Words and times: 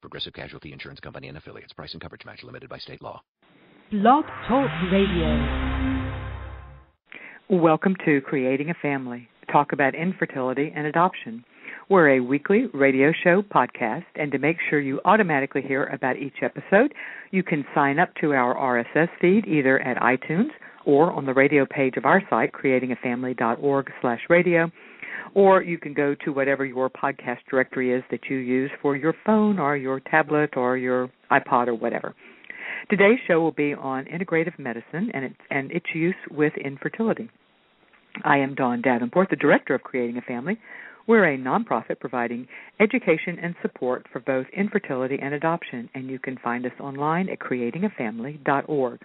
Progressive 0.00 0.32
Casualty 0.32 0.72
Insurance 0.72 1.00
Company 1.00 1.28
and 1.28 1.36
affiliates. 1.36 1.72
Price 1.72 1.92
and 1.92 2.00
coverage 2.00 2.24
match 2.24 2.42
limited 2.42 2.68
by 2.68 2.78
state 2.78 3.02
law. 3.02 3.22
Blog 3.90 4.24
Talk 4.48 4.70
Radio. 4.92 6.06
Welcome 7.48 7.94
to 8.04 8.20
Creating 8.22 8.70
a 8.70 8.74
Family. 8.82 9.28
Talk 9.52 9.72
about 9.72 9.94
infertility 9.94 10.72
and 10.74 10.86
adoption. 10.86 11.44
We're 11.88 12.16
a 12.16 12.20
weekly 12.20 12.66
radio 12.74 13.12
show 13.22 13.42
podcast, 13.42 14.06
and 14.16 14.32
to 14.32 14.38
make 14.38 14.56
sure 14.68 14.80
you 14.80 15.00
automatically 15.04 15.62
hear 15.62 15.84
about 15.84 16.16
each 16.16 16.42
episode, 16.42 16.92
you 17.30 17.44
can 17.44 17.64
sign 17.74 18.00
up 18.00 18.08
to 18.20 18.32
our 18.32 18.56
RSS 18.56 19.08
feed 19.20 19.46
either 19.46 19.78
at 19.78 19.96
iTunes 19.98 20.48
or 20.84 21.12
on 21.12 21.26
the 21.26 21.32
radio 21.32 21.64
page 21.64 21.96
of 21.96 22.04
our 22.04 22.20
site, 22.28 22.52
creatingafamily.org 22.52 23.92
slash 24.00 24.20
radio, 24.28 24.70
or 25.34 25.62
you 25.62 25.78
can 25.78 25.94
go 25.94 26.14
to 26.24 26.32
whatever 26.32 26.64
your 26.64 26.90
podcast 26.90 27.38
directory 27.50 27.92
is 27.92 28.02
that 28.10 28.20
you 28.30 28.36
use 28.36 28.70
for 28.82 28.96
your 28.96 29.14
phone 29.24 29.58
or 29.58 29.76
your 29.76 30.00
tablet 30.00 30.56
or 30.56 30.76
your 30.76 31.10
iPod 31.30 31.68
or 31.68 31.74
whatever. 31.74 32.14
Today's 32.90 33.18
show 33.26 33.40
will 33.40 33.52
be 33.52 33.74
on 33.74 34.04
integrative 34.04 34.58
medicine 34.58 35.10
and 35.12 35.24
its, 35.24 35.36
and 35.50 35.70
its 35.72 35.86
use 35.94 36.14
with 36.30 36.52
infertility. 36.56 37.28
I 38.24 38.38
am 38.38 38.54
Dawn 38.54 38.80
Davenport, 38.80 39.30
the 39.30 39.36
director 39.36 39.74
of 39.74 39.82
Creating 39.82 40.16
a 40.16 40.22
Family. 40.22 40.58
We're 41.06 41.34
a 41.34 41.38
nonprofit 41.38 42.00
providing 42.00 42.48
education 42.80 43.38
and 43.40 43.54
support 43.62 44.06
for 44.12 44.20
both 44.20 44.46
infertility 44.56 45.18
and 45.20 45.34
adoption, 45.34 45.88
and 45.94 46.08
you 46.08 46.18
can 46.18 46.36
find 46.38 46.66
us 46.66 46.72
online 46.80 47.28
at 47.28 47.38
creatingafamily.org. 47.38 49.00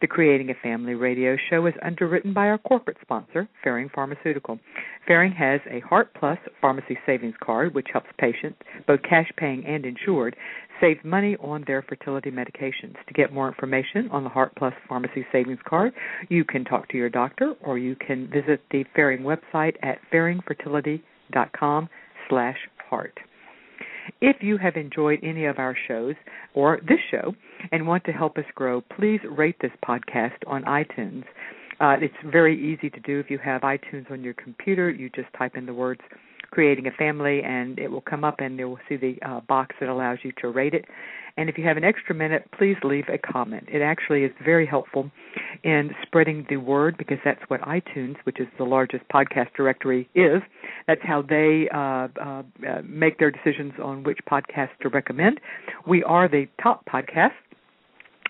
The 0.00 0.06
Creating 0.06 0.48
a 0.48 0.54
Family 0.62 0.94
radio 0.94 1.36
show 1.50 1.66
is 1.66 1.74
underwritten 1.82 2.32
by 2.32 2.48
our 2.48 2.56
corporate 2.56 2.96
sponsor, 3.02 3.46
Ferring 3.62 3.90
Pharmaceutical. 3.94 4.58
Ferring 5.06 5.32
has 5.32 5.60
a 5.70 5.80
Heart 5.80 6.14
Plus 6.18 6.38
pharmacy 6.58 6.98
savings 7.04 7.34
card, 7.44 7.74
which 7.74 7.88
helps 7.92 8.08
patients, 8.18 8.56
both 8.86 9.02
cash 9.02 9.30
paying 9.36 9.62
and 9.66 9.84
insured, 9.84 10.36
save 10.80 11.04
money 11.04 11.36
on 11.42 11.64
their 11.66 11.82
fertility 11.82 12.30
medications. 12.30 12.94
To 13.08 13.12
get 13.14 13.30
more 13.30 13.46
information 13.46 14.08
on 14.10 14.24
the 14.24 14.30
Heart 14.30 14.52
Plus 14.56 14.72
pharmacy 14.88 15.26
savings 15.30 15.60
card, 15.68 15.92
you 16.30 16.46
can 16.46 16.64
talk 16.64 16.88
to 16.88 16.96
your 16.96 17.10
doctor 17.10 17.52
or 17.60 17.76
you 17.76 17.94
can 17.94 18.26
visit 18.30 18.62
the 18.70 18.86
Ferring 18.96 19.20
website 19.20 19.74
at 19.82 19.98
ferringfertility.com 20.10 21.90
slash 22.30 22.58
heart. 22.88 23.18
If 24.20 24.36
you 24.42 24.56
have 24.58 24.76
enjoyed 24.76 25.20
any 25.22 25.44
of 25.46 25.58
our 25.58 25.76
shows 25.88 26.14
or 26.54 26.80
this 26.86 26.98
show 27.10 27.34
and 27.72 27.86
want 27.86 28.04
to 28.04 28.12
help 28.12 28.38
us 28.38 28.44
grow, 28.54 28.80
please 28.80 29.20
rate 29.28 29.56
this 29.60 29.72
podcast 29.86 30.36
on 30.46 30.62
iTunes. 30.64 31.24
Uh, 31.80 31.96
it's 32.00 32.14
very 32.30 32.58
easy 32.58 32.90
to 32.90 33.00
do 33.00 33.18
if 33.20 33.30
you 33.30 33.38
have 33.38 33.62
iTunes 33.62 34.10
on 34.10 34.22
your 34.22 34.34
computer. 34.34 34.90
You 34.90 35.08
just 35.10 35.28
type 35.36 35.56
in 35.56 35.66
the 35.66 35.74
words 35.74 36.00
creating 36.50 36.86
a 36.86 36.90
family 36.90 37.42
and 37.42 37.78
it 37.78 37.88
will 37.88 38.00
come 38.00 38.24
up 38.24 38.36
and 38.40 38.58
you 38.58 38.68
will 38.68 38.78
see 38.88 38.96
the 38.96 39.16
uh, 39.22 39.40
box 39.40 39.74
that 39.80 39.88
allows 39.88 40.18
you 40.22 40.32
to 40.40 40.48
rate 40.48 40.74
it. 40.74 40.84
And 41.36 41.48
if 41.48 41.56
you 41.56 41.64
have 41.64 41.76
an 41.76 41.84
extra 41.84 42.14
minute, 42.14 42.48
please 42.58 42.76
leave 42.82 43.04
a 43.08 43.16
comment. 43.16 43.68
It 43.72 43.82
actually 43.82 44.24
is 44.24 44.32
very 44.44 44.66
helpful 44.66 45.10
in 45.62 45.90
spreading 46.02 46.44
the 46.50 46.56
word 46.56 46.96
because 46.98 47.18
that's 47.24 47.40
what 47.48 47.60
iTunes, 47.62 48.16
which 48.24 48.40
is 48.40 48.48
the 48.58 48.64
largest 48.64 49.04
podcast 49.12 49.52
directory, 49.56 50.08
is. 50.14 50.42
That's 50.90 51.02
how 51.04 51.22
they 51.22 51.68
uh, 51.72 51.78
uh, 52.20 52.42
uh 52.68 52.82
make 52.84 53.20
their 53.20 53.30
decisions 53.30 53.74
on 53.80 54.02
which 54.02 54.18
podcast 54.28 54.70
to 54.82 54.88
recommend. 54.88 55.40
We 55.86 56.02
are 56.02 56.26
the 56.28 56.46
top 56.60 56.84
podcast 56.84 57.30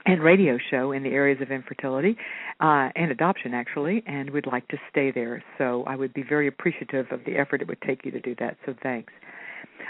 and 0.05 0.23
radio 0.23 0.59
show 0.71 0.93
in 0.93 1.03
the 1.03 1.09
areas 1.09 1.41
of 1.41 1.51
infertility 1.51 2.19
uh, 2.61 2.91
and 2.97 3.11
adoption, 3.11 3.55
actually, 3.55 4.03
and 4.07 4.29
we'd 4.29 4.47
like 4.47 4.69
to 4.69 4.77
stay 4.91 5.11
there. 5.11 5.43
So 5.57 5.85
I 5.87 5.97
would 5.97 6.13
be 6.13 6.23
very 6.23 6.49
appreciative 6.49 7.07
of 7.11 7.21
the 7.25 7.39
effort 7.39 7.63
it 7.63 7.69
would 7.69 7.81
take 7.81 8.05
you 8.05 8.11
to 8.11 8.21
do 8.21 8.35
that. 8.41 8.59
So 8.67 8.75
thanks. 8.83 9.11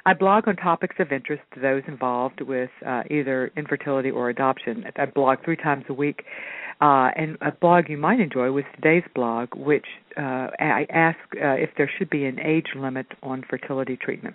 I 0.07 0.15
blog 0.15 0.47
on 0.47 0.55
topics 0.55 0.95
of 1.01 1.11
interest 1.11 1.43
to 1.55 1.61
those 1.61 1.83
involved 1.89 2.41
with 2.41 2.71
uh, 2.87 3.03
either 3.11 3.51
infertility 3.57 4.11
or 4.11 4.31
adoption. 4.31 4.85
I 4.97 5.07
blog 5.07 5.39
three 5.45 5.57
times 5.57 5.85
a 5.89 5.95
week. 5.95 6.23
Uh, 6.81 7.11
and 7.15 7.37
a 7.43 7.53
blog 7.53 7.91
you 7.91 7.99
might 7.99 8.21
enjoy 8.21 8.51
was 8.51 8.65
today's 8.75 9.05
blog, 9.15 9.49
which 9.55 9.85
uh, 10.17 10.49
I 10.59 10.87
ask 10.89 11.19
uh, 11.35 11.51
if 11.53 11.71
there 11.77 11.91
should 11.99 12.09
be 12.09 12.25
an 12.25 12.41
age 12.41 12.69
limit 12.75 13.07
on 13.23 13.45
fertility 13.51 13.99
treatment. 13.99 14.35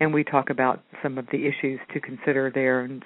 And 0.00 0.12
we 0.12 0.24
talk 0.24 0.50
about 0.50 0.82
some 1.04 1.18
of 1.18 1.26
the 1.30 1.46
issues 1.46 1.78
to 1.92 2.00
consider 2.00 2.50
there, 2.52 2.80
and 2.80 3.04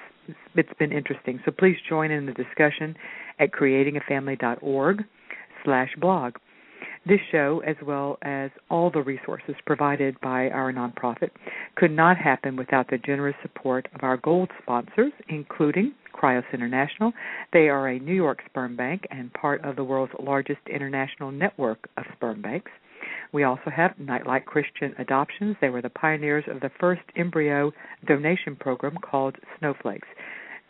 it's 0.55 0.73
been 0.79 0.93
interesting. 0.93 1.39
So 1.45 1.51
please 1.51 1.77
join 1.87 2.11
in 2.11 2.25
the 2.25 2.33
discussion 2.33 2.97
at 3.39 3.51
creatingafamily.org 3.53 5.05
slash 5.65 5.91
blog. 6.01 6.37
This 7.07 7.21
show, 7.31 7.63
as 7.67 7.77
well 7.87 8.19
as 8.23 8.51
all 8.71 8.91
the 8.91 9.03
resources 9.03 9.55
provided 9.67 10.21
by 10.21 10.49
our 10.49 10.73
nonprofit, 10.73 11.31
could 11.77 11.91
not 11.91 12.17
happen 12.17 12.57
without 12.57 12.89
the 12.91 12.99
generous 12.99 13.37
support 13.43 13.87
of 13.95 14.03
our 14.03 14.17
gold 14.17 14.51
sponsors, 14.63 15.13
including 15.29 15.93
Cryos 16.21 16.45
International. 16.53 17.13
They 17.53 17.69
are 17.69 17.89
a 17.89 17.99
New 17.99 18.15
York 18.15 18.41
sperm 18.47 18.77
bank 18.77 19.07
and 19.11 19.33
part 19.33 19.65
of 19.65 19.77
the 19.77 19.85
world's 19.85 20.13
largest 20.19 20.61
international 20.69 21.31
network 21.31 21.89
of 21.97 22.05
sperm 22.17 22.43
banks. 22.43 22.71
We 23.33 23.45
also 23.45 23.71
have 23.75 23.99
Nightlight 23.99 24.47
Christian 24.47 24.95
Adoptions. 24.99 25.57
They 25.61 25.69
were 25.69 25.83
the 25.83 25.91
pioneers 25.91 26.45
of 26.49 26.61
the 26.61 26.71
first 26.81 27.03
embryo 27.17 27.73
donation 28.07 28.57
program 28.57 28.97
called 28.97 29.37
Snowflakes. 29.59 30.09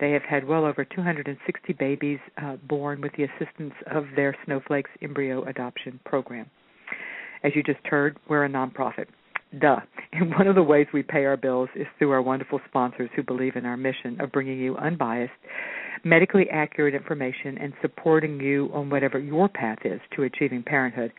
They 0.01 0.13
have 0.13 0.23
had 0.23 0.47
well 0.47 0.65
over 0.65 0.85
260 0.85 1.73
babies 1.73 2.19
uh, 2.41 2.57
born 2.69 3.01
with 3.01 3.13
the 3.17 3.25
assistance 3.25 3.75
of 3.91 4.05
their 4.15 4.37
Snowflakes 4.45 4.91
embryo 5.03 5.45
adoption 5.45 5.99
program. 6.05 6.51
As 7.43 7.53
you 7.55 7.63
just 7.63 7.85
heard, 7.87 8.19
we're 8.29 8.45
a 8.45 8.49
nonprofit. 8.49 9.07
Duh. 9.57 9.81
And 10.13 10.31
one 10.35 10.47
of 10.47 10.55
the 10.55 10.63
ways 10.63 10.87
we 10.93 11.03
pay 11.03 11.25
our 11.25 11.37
bills 11.37 11.69
is 11.75 11.87
through 11.99 12.11
our 12.11 12.23
wonderful 12.23 12.61
sponsors 12.69 13.11
who 13.15 13.23
believe 13.23 13.57
in 13.57 13.65
our 13.65 13.77
mission 13.77 14.21
of 14.21 14.33
bringing 14.33 14.59
you 14.59 14.77
unbiased, 14.77 15.33
medically 16.05 16.49
accurate 16.51 16.95
information 16.95 17.57
and 17.59 17.73
supporting 17.81 18.41
you 18.41 18.71
on 18.75 18.91
whatever 18.91 19.19
your 19.19 19.49
path 19.49 19.79
is 19.85 20.01
to 20.17 20.25
achieving 20.25 20.63
parenthood. 20.63 21.13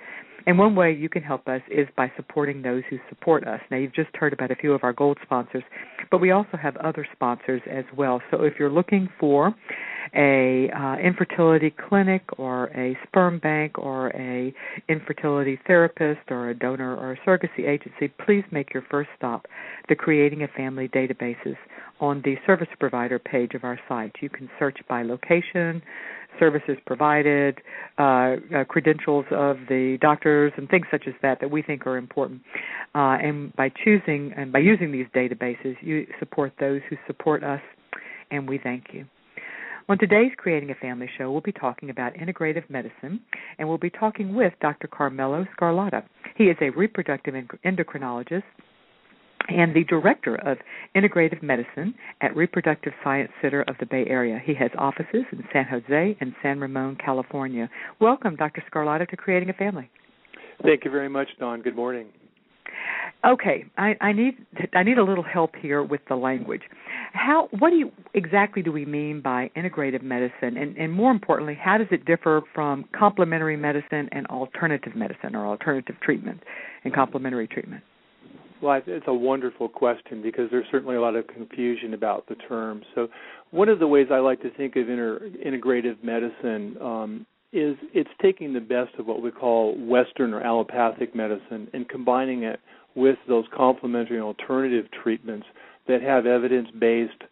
And 0.45 0.57
one 0.57 0.75
way 0.75 0.93
you 0.93 1.09
can 1.09 1.23
help 1.23 1.47
us 1.47 1.61
is 1.69 1.87
by 1.95 2.11
supporting 2.15 2.61
those 2.61 2.83
who 2.89 2.97
support 3.09 3.47
us. 3.47 3.59
Now, 3.69 3.77
you've 3.77 3.93
just 3.93 4.15
heard 4.15 4.33
about 4.33 4.51
a 4.51 4.55
few 4.55 4.73
of 4.73 4.83
our 4.83 4.93
gold 4.93 5.17
sponsors, 5.23 5.63
but 6.11 6.19
we 6.19 6.31
also 6.31 6.57
have 6.61 6.75
other 6.77 7.05
sponsors 7.13 7.61
as 7.69 7.85
well. 7.95 8.21
So 8.31 8.43
if 8.43 8.53
you're 8.59 8.71
looking 8.71 9.09
for 9.19 9.53
a 10.15 10.69
uh, 10.75 10.95
infertility 10.97 11.73
clinic 11.87 12.23
or 12.37 12.65
a 12.75 12.97
sperm 13.07 13.39
bank 13.39 13.77
or 13.77 14.09
a 14.15 14.53
infertility 14.87 15.59
therapist 15.67 16.31
or 16.31 16.49
a 16.49 16.55
donor 16.57 16.95
or 16.95 17.13
a 17.13 17.17
surrogacy 17.19 17.67
agency, 17.67 18.07
please 18.25 18.43
make 18.51 18.73
your 18.73 18.83
first 18.89 19.09
stop 19.17 19.45
the 19.87 19.95
Creating 19.95 20.43
a 20.43 20.47
Family 20.47 20.87
databases 20.87 21.57
on 21.99 22.21
the 22.23 22.35
service 22.47 22.67
provider 22.79 23.19
page 23.19 23.53
of 23.53 23.63
our 23.63 23.79
site. 23.87 24.15
You 24.21 24.29
can 24.29 24.49
search 24.57 24.77
by 24.87 25.03
location, 25.03 25.81
services 26.39 26.77
provided, 26.85 27.59
uh, 27.97 28.37
uh, 28.55 28.63
credentials 28.67 29.25
of 29.31 29.57
the 29.67 29.97
doctors, 30.01 30.51
and 30.57 30.69
things 30.69 30.85
such 30.89 31.03
as 31.07 31.13
that 31.21 31.39
that 31.41 31.51
we 31.51 31.61
think 31.61 31.85
are 31.85 31.97
important. 31.97 32.41
Uh, 32.95 33.17
and 33.21 33.55
by 33.55 33.69
choosing 33.83 34.33
and 34.35 34.51
by 34.51 34.59
using 34.59 34.91
these 34.91 35.07
databases, 35.15 35.75
you 35.81 36.07
support 36.19 36.53
those 36.59 36.81
who 36.89 36.95
support 37.07 37.43
us, 37.43 37.61
and 38.31 38.47
we 38.47 38.57
thank 38.57 38.85
you. 38.93 39.05
On 39.89 39.97
today's 39.97 40.31
Creating 40.37 40.69
a 40.69 40.75
Family 40.75 41.09
show, 41.17 41.31
we'll 41.31 41.41
be 41.41 41.51
talking 41.51 41.89
about 41.89 42.13
integrative 42.13 42.69
medicine, 42.69 43.19
and 43.57 43.67
we'll 43.67 43.79
be 43.79 43.89
talking 43.89 44.35
with 44.35 44.53
Dr. 44.61 44.87
Carmelo 44.87 45.47
Sgarlata. 45.57 46.03
He 46.35 46.43
is 46.43 46.57
a 46.61 46.69
reproductive 46.69 47.33
endocrinologist 47.65 48.43
and 49.49 49.75
the 49.75 49.83
director 49.83 50.35
of 50.35 50.57
integrative 50.95 51.41
medicine 51.41 51.93
at 52.21 52.35
Reproductive 52.35 52.93
Science 53.03 53.31
Center 53.41 53.61
of 53.63 53.75
the 53.79 53.85
Bay 53.85 54.05
Area. 54.07 54.39
He 54.43 54.53
has 54.55 54.71
offices 54.77 55.25
in 55.31 55.43
San 55.51 55.65
Jose 55.65 56.17
and 56.19 56.33
San 56.41 56.59
Ramon, 56.59 56.97
California. 57.03 57.69
Welcome, 57.99 58.35
Dr. 58.35 58.63
Sgarlata, 58.71 59.07
to 59.09 59.17
Creating 59.17 59.49
a 59.49 59.53
Family. 59.53 59.89
Thank 60.63 60.85
you 60.85 60.91
very 60.91 61.09
much, 61.09 61.27
Dawn. 61.39 61.61
Good 61.61 61.75
morning. 61.75 62.07
Okay, 63.25 63.65
I, 63.77 63.95
I 63.99 64.13
need 64.13 64.35
I 64.73 64.83
need 64.83 64.97
a 64.97 65.03
little 65.03 65.23
help 65.23 65.55
here 65.55 65.83
with 65.83 65.99
the 66.07 66.15
language. 66.15 66.61
How 67.11 67.49
what 67.59 67.71
do 67.71 67.75
you 67.75 67.91
exactly 68.13 68.61
do 68.61 68.71
we 68.71 68.85
mean 68.85 69.19
by 69.21 69.51
integrative 69.57 70.03
medicine, 70.03 70.55
and, 70.55 70.77
and 70.77 70.93
more 70.93 71.11
importantly, 71.11 71.57
how 71.61 71.77
does 71.77 71.87
it 71.91 72.05
differ 72.05 72.41
from 72.53 72.85
complementary 72.97 73.57
medicine 73.57 74.07
and 74.13 74.25
alternative 74.27 74.95
medicine 74.95 75.35
or 75.35 75.47
alternative 75.47 75.95
treatment 76.01 76.41
and 76.85 76.93
complementary 76.93 77.47
treatment? 77.47 77.83
Well, 78.61 78.81
it's 78.85 79.05
a 79.07 79.13
wonderful 79.13 79.69
question 79.69 80.21
because 80.21 80.49
there's 80.51 80.65
certainly 80.69 80.97
a 80.97 81.01
lot 81.01 81.15
of 81.15 81.27
confusion 81.27 81.93
about 81.93 82.27
the 82.27 82.35
term. 82.35 82.81
So, 82.93 83.07
one 83.51 83.69
of 83.69 83.79
the 83.79 83.87
ways 83.87 84.07
I 84.11 84.19
like 84.19 84.41
to 84.41 84.49
think 84.51 84.75
of 84.75 84.89
inter, 84.89 85.29
integrative 85.45 86.03
medicine 86.03 86.75
um, 86.81 87.25
is 87.53 87.77
it's 87.93 88.09
taking 88.21 88.53
the 88.53 88.59
best 88.59 88.93
of 88.99 89.07
what 89.07 89.21
we 89.21 89.31
call 89.31 89.75
Western 89.77 90.33
or 90.33 90.41
allopathic 90.41 91.15
medicine 91.15 91.67
and 91.73 91.87
combining 91.87 92.43
it 92.43 92.59
with 92.95 93.17
those 93.27 93.45
complementary 93.55 94.17
and 94.17 94.25
alternative 94.25 94.85
treatments 95.03 95.47
that 95.87 96.01
have 96.01 96.25
evidence 96.25 96.67
based 96.79 97.23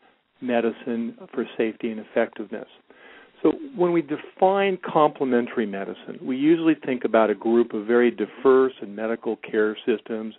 medicine 0.41 1.18
for 1.33 1.45
safety 1.57 1.91
and 1.91 2.00
effectiveness. 2.00 2.68
So, 3.44 3.51
when 3.75 3.91
we 3.91 4.01
define 4.01 4.77
complementary 4.77 5.65
medicine, 5.65 6.19
we 6.21 6.38
usually 6.38 6.75
think 6.85 7.03
about 7.03 7.30
a 7.30 7.35
group 7.35 7.73
of 7.73 7.85
very 7.85 8.12
diverse 8.12 8.73
and 8.81 8.95
medical 8.95 9.35
care 9.38 9.77
systems, 9.85 10.33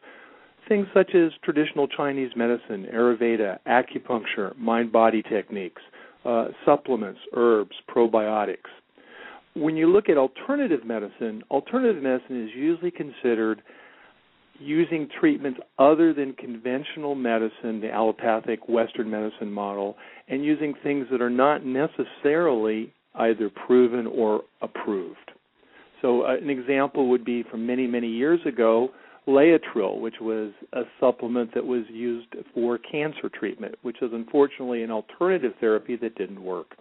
things 0.68 0.86
such 0.94 1.14
as 1.14 1.32
traditional 1.42 1.88
Chinese 1.88 2.30
medicine, 2.36 2.86
Ayurveda, 2.92 3.58
acupuncture, 3.66 4.56
mind 4.56 4.92
body 4.92 5.22
techniques, 5.22 5.82
uh, 6.24 6.48
supplements, 6.64 7.20
herbs, 7.34 7.74
probiotics. 7.88 8.68
When 9.54 9.76
you 9.76 9.90
look 9.90 10.08
at 10.08 10.16
alternative 10.16 10.84
medicine, 10.84 11.42
alternative 11.50 12.02
medicine 12.02 12.44
is 12.44 12.50
usually 12.54 12.90
considered 12.90 13.62
using 14.60 15.08
treatments 15.20 15.60
other 15.78 16.12
than 16.12 16.32
conventional 16.34 17.14
medicine, 17.14 17.80
the 17.80 17.90
allopathic 17.92 18.68
Western 18.68 19.10
medicine 19.10 19.50
model, 19.50 19.96
and 20.28 20.44
using 20.44 20.74
things 20.82 21.06
that 21.10 21.22
are 21.22 21.30
not 21.30 21.64
necessarily 21.64 22.92
either 23.14 23.50
proven 23.50 24.06
or 24.06 24.42
approved. 24.62 25.32
So, 26.02 26.22
uh, 26.22 26.36
an 26.36 26.50
example 26.50 27.08
would 27.08 27.24
be 27.24 27.44
from 27.50 27.66
many, 27.66 27.86
many 27.86 28.08
years 28.08 28.40
ago, 28.46 28.90
Laetrile, 29.28 30.00
which 30.00 30.16
was 30.20 30.52
a 30.72 30.82
supplement 30.98 31.54
that 31.54 31.64
was 31.64 31.84
used 31.90 32.34
for 32.54 32.78
cancer 32.78 33.28
treatment, 33.32 33.74
which 33.82 33.98
is 34.00 34.10
unfortunately 34.12 34.82
an 34.82 34.90
alternative 34.90 35.52
therapy 35.60 35.96
that 35.96 36.14
didn't 36.16 36.42
work. 36.42 36.74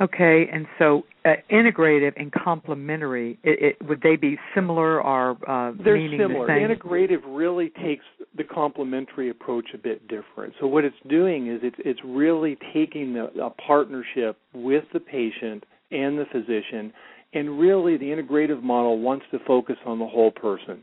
Okay, 0.00 0.48
and 0.50 0.66
so 0.78 1.02
uh, 1.26 1.32
integrative 1.50 2.12
and 2.16 2.32
complementary, 2.32 3.38
it, 3.42 3.76
it, 3.80 3.86
would 3.86 4.00
they 4.00 4.16
be 4.16 4.38
similar 4.54 5.02
or 5.02 5.32
uh, 5.46 5.72
They're 5.84 5.96
meaning 5.96 6.20
similar. 6.20 6.46
the 6.46 6.54
same? 6.54 6.74
Integrative 6.74 7.20
really 7.26 7.70
takes 7.82 8.04
the 8.34 8.44
complementary 8.44 9.28
approach 9.28 9.66
a 9.74 9.78
bit 9.78 10.08
different. 10.08 10.54
So 10.58 10.66
what 10.66 10.84
it's 10.84 10.96
doing 11.10 11.48
is 11.48 11.60
it's 11.62 11.76
it's 11.80 12.00
really 12.02 12.56
taking 12.72 13.12
the, 13.12 13.26
a 13.42 13.50
partnership 13.50 14.38
with 14.54 14.84
the 14.94 15.00
patient 15.00 15.64
and 15.90 16.18
the 16.18 16.24
physician, 16.32 16.92
and 17.32 17.58
really 17.58 17.96
the 17.96 18.06
integrative 18.06 18.62
model 18.62 18.98
wants 18.98 19.24
to 19.30 19.38
focus 19.46 19.76
on 19.86 19.98
the 19.98 20.06
whole 20.06 20.30
person, 20.30 20.80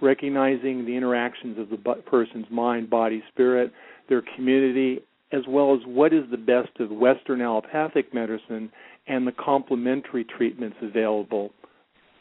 recognizing 0.00 0.84
the 0.84 0.96
interactions 0.96 1.58
of 1.58 1.68
the 1.70 1.76
person's 2.02 2.46
mind, 2.50 2.90
body, 2.90 3.22
spirit, 3.32 3.72
their 4.08 4.22
community, 4.34 5.00
as 5.32 5.42
well 5.48 5.74
as 5.74 5.80
what 5.86 6.12
is 6.12 6.24
the 6.30 6.36
best 6.36 6.70
of 6.80 6.90
Western 6.90 7.40
allopathic 7.40 8.12
medicine 8.14 8.70
and 9.08 9.26
the 9.26 9.32
complementary 9.32 10.24
treatments 10.24 10.76
available 10.82 11.50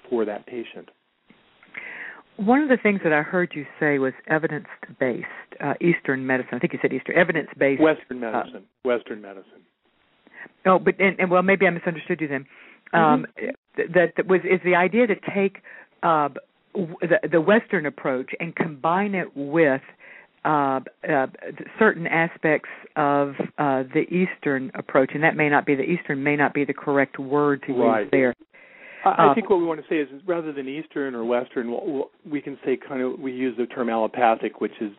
for 0.10 0.26
that 0.26 0.46
patient. 0.46 0.90
One 2.38 2.62
of 2.62 2.70
the 2.70 2.78
things 2.82 3.00
that 3.04 3.14
I 3.14 3.22
heard 3.22 3.54
you 3.56 3.66
say 3.80 3.98
was 3.98 4.14
evidence 4.28 4.66
based 5.00 5.26
uh, 5.64 5.74
Eastern 5.80 6.28
medicine. 6.28 6.54
I 6.54 6.60
think 6.60 6.74
you 6.74 6.80
said 6.82 6.92
Eastern 6.92 7.16
evidence 7.16 7.48
based 7.58 7.82
Western 7.82 8.24
uh, 8.24 8.32
medicine. 8.32 8.64
Uh, 8.64 8.88
Western 8.88 9.22
medicine. 9.22 9.64
Oh, 10.66 10.78
but 10.78 11.00
and, 11.00 11.18
and, 11.20 11.32
well, 11.32 11.44
maybe 11.44 11.66
I 11.66 11.70
misunderstood 11.70 12.20
you 12.20 12.28
then. 12.28 12.46
Um, 12.94 13.26
mm-hmm. 13.38 13.94
that, 13.94 14.14
that 14.18 14.28
was 14.28 14.42
is 14.44 14.62
the 14.64 14.76
idea 14.76 15.08
to 15.08 15.16
take 15.34 15.58
uh, 16.04 16.30
the, 16.74 17.20
the 17.32 17.42
Western 17.42 17.86
approach 17.86 18.32
and 18.40 18.56
combine 18.56 19.16
it 19.16 19.36
with 19.36 19.82
uh, 20.46 20.80
uh, 21.10 21.28
certain 21.80 22.06
aspects 22.06 22.70
of 22.96 23.30
uh, 23.58 23.84
the 23.94 24.06
Eastern 24.12 24.72
approach, 24.76 25.12
and 25.14 25.24
that 25.24 25.36
may 25.36 25.50
not 25.50 25.66
be 25.66 25.74
the 25.76 25.84
Eastern 25.84 26.24
may 26.24 26.36
not 26.36 26.54
be 26.54 26.64
the 26.64 26.74
correct 26.74 27.18
word 27.18 27.64
to 27.66 27.74
right. 27.74 28.02
use 28.02 28.10
there. 28.12 28.36
I, 29.06 29.32
I 29.32 29.34
think 29.34 29.50
what 29.50 29.58
we 29.58 29.66
want 29.66 29.82
to 29.82 29.88
say 29.88 29.98
is 29.98 30.08
rather 30.26 30.52
than 30.52 30.68
Eastern 30.68 31.16
or 31.16 31.26
Western, 31.26 31.76
we 32.30 32.42
can 32.42 32.58
say 32.64 32.78
kind 32.78 33.02
of 33.02 33.20
we 33.20 33.32
use 33.32 33.56
the 33.58 33.66
term 33.66 33.90
allopathic, 33.90 34.62
which 34.62 34.74
is 34.82 34.92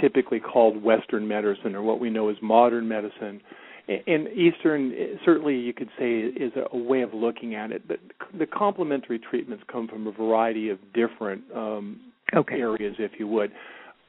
typically 0.00 0.40
called 0.40 0.82
Western 0.82 1.26
medicine 1.26 1.74
or 1.74 1.82
what 1.82 2.00
we 2.00 2.08
know 2.08 2.28
as 2.28 2.36
modern 2.40 2.88
medicine. 2.88 3.40
And 3.88 4.28
Eastern, 4.28 4.92
certainly 5.24 5.56
you 5.56 5.72
could 5.72 5.88
say, 5.98 6.18
is 6.18 6.52
a 6.72 6.76
way 6.76 7.00
of 7.00 7.14
looking 7.14 7.54
at 7.54 7.72
it. 7.72 7.88
But 7.88 8.00
the 8.38 8.46
complementary 8.46 9.18
treatments 9.18 9.64
come 9.70 9.88
from 9.88 10.06
a 10.06 10.12
variety 10.12 10.68
of 10.68 10.78
different 10.92 11.42
um, 11.54 12.00
okay. 12.36 12.56
areas, 12.56 12.96
if 12.98 13.12
you 13.18 13.26
would 13.28 13.50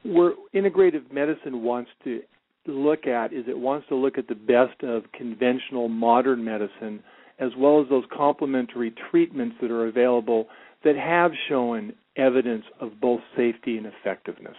where 0.02 0.32
integrative 0.54 1.12
medicine 1.12 1.62
wants 1.62 1.90
to 2.04 2.20
look 2.66 3.06
at 3.06 3.32
is 3.32 3.44
it 3.48 3.58
wants 3.58 3.88
to 3.88 3.94
look 3.94 4.18
at 4.18 4.28
the 4.28 4.34
best 4.34 4.82
of 4.82 5.02
conventional 5.12 5.88
modern 5.88 6.44
medicine 6.44 7.02
as 7.38 7.50
well 7.56 7.80
as 7.80 7.88
those 7.88 8.04
complementary 8.14 8.92
treatments 9.10 9.56
that 9.60 9.70
are 9.70 9.86
available 9.86 10.46
that 10.84 10.94
have 10.94 11.32
shown 11.48 11.92
evidence 12.16 12.64
of 12.80 13.00
both 13.00 13.20
safety 13.36 13.78
and 13.78 13.86
effectiveness. 13.86 14.56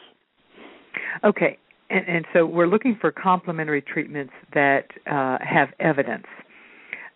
Okay, 1.23 1.57
and, 1.91 2.07
and 2.07 2.25
so 2.33 2.45
we're 2.45 2.67
looking 2.67 2.97
for 2.99 3.11
complementary 3.11 3.81
treatments 3.81 4.33
that 4.53 4.85
uh, 5.09 5.37
have 5.41 5.69
evidence 5.79 6.25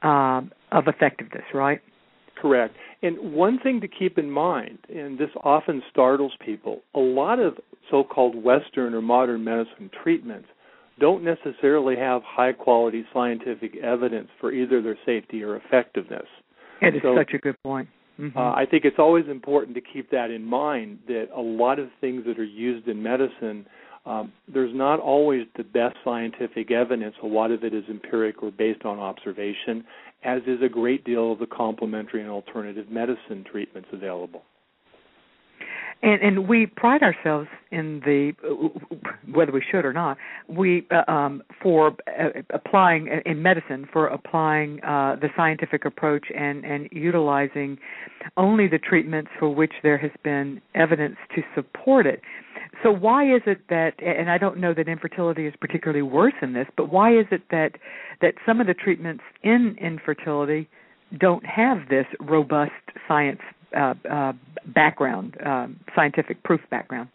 um, 0.02 0.52
of 0.72 0.88
effectiveness, 0.88 1.44
right? 1.54 1.82
Correct. 2.40 2.76
And 3.02 3.34
one 3.34 3.60
thing 3.60 3.82
to 3.82 3.88
keep 3.88 4.18
in 4.18 4.30
mind, 4.30 4.80
and 4.94 5.18
this 5.18 5.30
often 5.44 5.82
startles 5.90 6.34
people, 6.44 6.82
a 6.94 7.00
lot 7.00 7.40
of 7.40 7.58
so 7.90 8.04
called 8.04 8.36
Western 8.36 8.94
or 8.94 9.02
modern 9.02 9.44
medicine 9.44 9.90
treatments 10.04 10.48
don't 11.00 11.24
necessarily 11.24 11.96
have 11.96 12.22
high 12.24 12.54
quality 12.54 13.06
scientific 13.14 13.76
evidence 13.78 14.30
for 14.40 14.52
either 14.52 14.82
their 14.82 14.98
safety 15.06 15.44
or 15.44 15.58
effectiveness. 15.58 16.26
It 16.82 16.96
is 16.96 17.02
so, 17.02 17.16
such 17.18 17.34
a 17.34 17.38
good 17.38 17.62
point. 17.64 17.90
Mm-hmm. 18.20 18.38
Uh, 18.38 18.54
I 18.54 18.66
think 18.70 18.86
it's 18.86 19.00
always 19.00 19.26
important 19.30 19.76
to 19.76 19.82
keep 19.82 20.10
that 20.12 20.32
in 20.32 20.44
mind 20.44 21.00
that 21.08 21.28
a 21.36 21.42
lot 21.42 21.80
of 21.80 21.90
things 22.00 22.24
that 22.28 22.40
are 22.40 22.46
used 22.46 22.88
in 22.88 23.04
medicine, 23.04 23.66
um, 24.06 24.32
there's 24.48 24.74
not 24.74 25.00
always 25.00 25.48
the 25.58 25.64
best 25.64 25.96
scientific 26.04 26.72
evidence. 26.72 27.16
A 27.24 27.28
lot 27.28 27.52
of 27.52 27.64
it 27.64 27.74
is 27.74 27.84
empiric 27.90 28.44
or 28.44 28.52
based 28.52 28.86
on 28.86 29.00
observation, 29.00 29.84
as 30.24 30.42
is 30.46 30.62
a 30.62 30.70
great 30.70 31.04
deal 31.04 31.32
of 31.32 31.40
the 31.40 31.48
complementary 31.48 32.22
and 32.22 32.30
alternative 32.30 32.90
medicine 32.90 33.44
treatments 33.50 33.90
available. 33.92 34.44
And, 36.02 36.22
and 36.22 36.48
we 36.48 36.68
pride 36.68 37.02
ourselves 37.02 37.48
in 37.72 38.02
the 38.06 38.34
whether 39.34 39.52
we 39.52 39.64
should 39.72 39.86
or 39.86 39.94
not 39.94 40.18
we 40.48 40.88
uh, 40.92 41.10
um, 41.12 41.42
for 41.62 41.96
uh, 42.08 42.42
applying 42.52 43.08
in 43.26 43.42
medicine 43.42 43.88
for 43.92 44.08
applying 44.08 44.82
uh, 44.84 45.16
the 45.20 45.30
scientific 45.36 45.86
approach 45.86 46.28
and 46.38 46.64
and 46.64 46.90
utilizing 46.92 47.78
only 48.38 48.68
the 48.68 48.78
treatments 48.78 49.32
for 49.40 49.54
which 49.54 49.74
there 49.84 49.98
has 49.98 50.12
been 50.24 50.62
evidence 50.74 51.16
to 51.34 51.42
support 51.56 52.06
it. 52.06 52.22
So 52.84 52.92
why 52.92 53.24
is 53.24 53.42
it 53.46 53.62
that 53.70 53.94
and 54.02 54.30
I 54.30 54.38
don't 54.38 54.58
know 54.58 54.74
that 54.74 54.88
infertility 54.88 55.48
is 55.48 55.54
particularly 55.60 56.04
worse 56.04 56.36
in 56.42 56.54
this, 56.54 56.68
but 56.78 56.92
why 56.92 57.18
is 57.18 57.26
it 57.32 57.42
that 57.52 57.72
that 58.22 58.36
some 58.46 58.62
of 58.62 58.68
the 58.68 58.74
treatments 58.74 59.24
in 59.44 59.76
infertility 59.82 60.70
don't 61.20 61.46
have 61.46 61.90
this 61.90 62.06
robust 62.20 62.74
science 63.08 63.40
uh, 63.78 63.94
uh, 64.10 64.34
background, 64.74 65.36
um, 65.46 65.80
scientific 65.96 66.44
proof 66.44 66.62
background? 66.70 67.10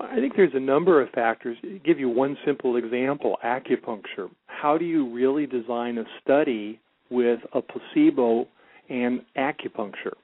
I 0.00 0.16
think 0.16 0.34
there's 0.34 0.54
a 0.54 0.60
number 0.60 1.02
of 1.02 1.10
factors. 1.10 1.58
I'll 1.62 1.78
give 1.84 1.98
you 1.98 2.08
one 2.08 2.36
simple 2.46 2.76
example 2.76 3.36
acupuncture. 3.44 4.30
How 4.46 4.78
do 4.78 4.84
you 4.84 5.12
really 5.12 5.46
design 5.46 5.98
a 5.98 6.04
study 6.22 6.80
with 7.10 7.40
a 7.52 7.60
placebo 7.60 8.46
and 8.88 9.20
acupuncture? 9.36 10.14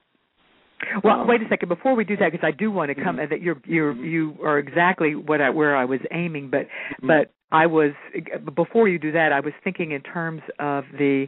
Well, 1.03 1.21
um, 1.21 1.27
wait 1.27 1.41
a 1.41 1.49
second. 1.49 1.69
Before 1.69 1.95
we 1.95 2.03
do 2.03 2.15
that, 2.17 2.31
because 2.31 2.45
I 2.45 2.51
do 2.51 2.71
want 2.71 2.89
to 2.89 2.95
come 2.95 3.17
mm-hmm. 3.17 3.29
that 3.29 3.41
you're 3.41 3.59
you're 3.65 3.93
mm-hmm. 3.93 4.03
you 4.03 4.37
are 4.43 4.59
exactly 4.59 5.15
what 5.15 5.41
I, 5.41 5.49
where 5.49 5.75
I 5.75 5.85
was 5.85 5.99
aiming, 6.11 6.49
but 6.49 6.61
mm-hmm. 6.61 7.07
but 7.07 7.31
I 7.51 7.65
was 7.65 7.91
before 8.55 8.89
you 8.89 8.99
do 8.99 9.11
that, 9.13 9.31
I 9.31 9.39
was 9.39 9.53
thinking 9.63 9.91
in 9.91 10.01
terms 10.01 10.41
of 10.59 10.83
the 10.97 11.27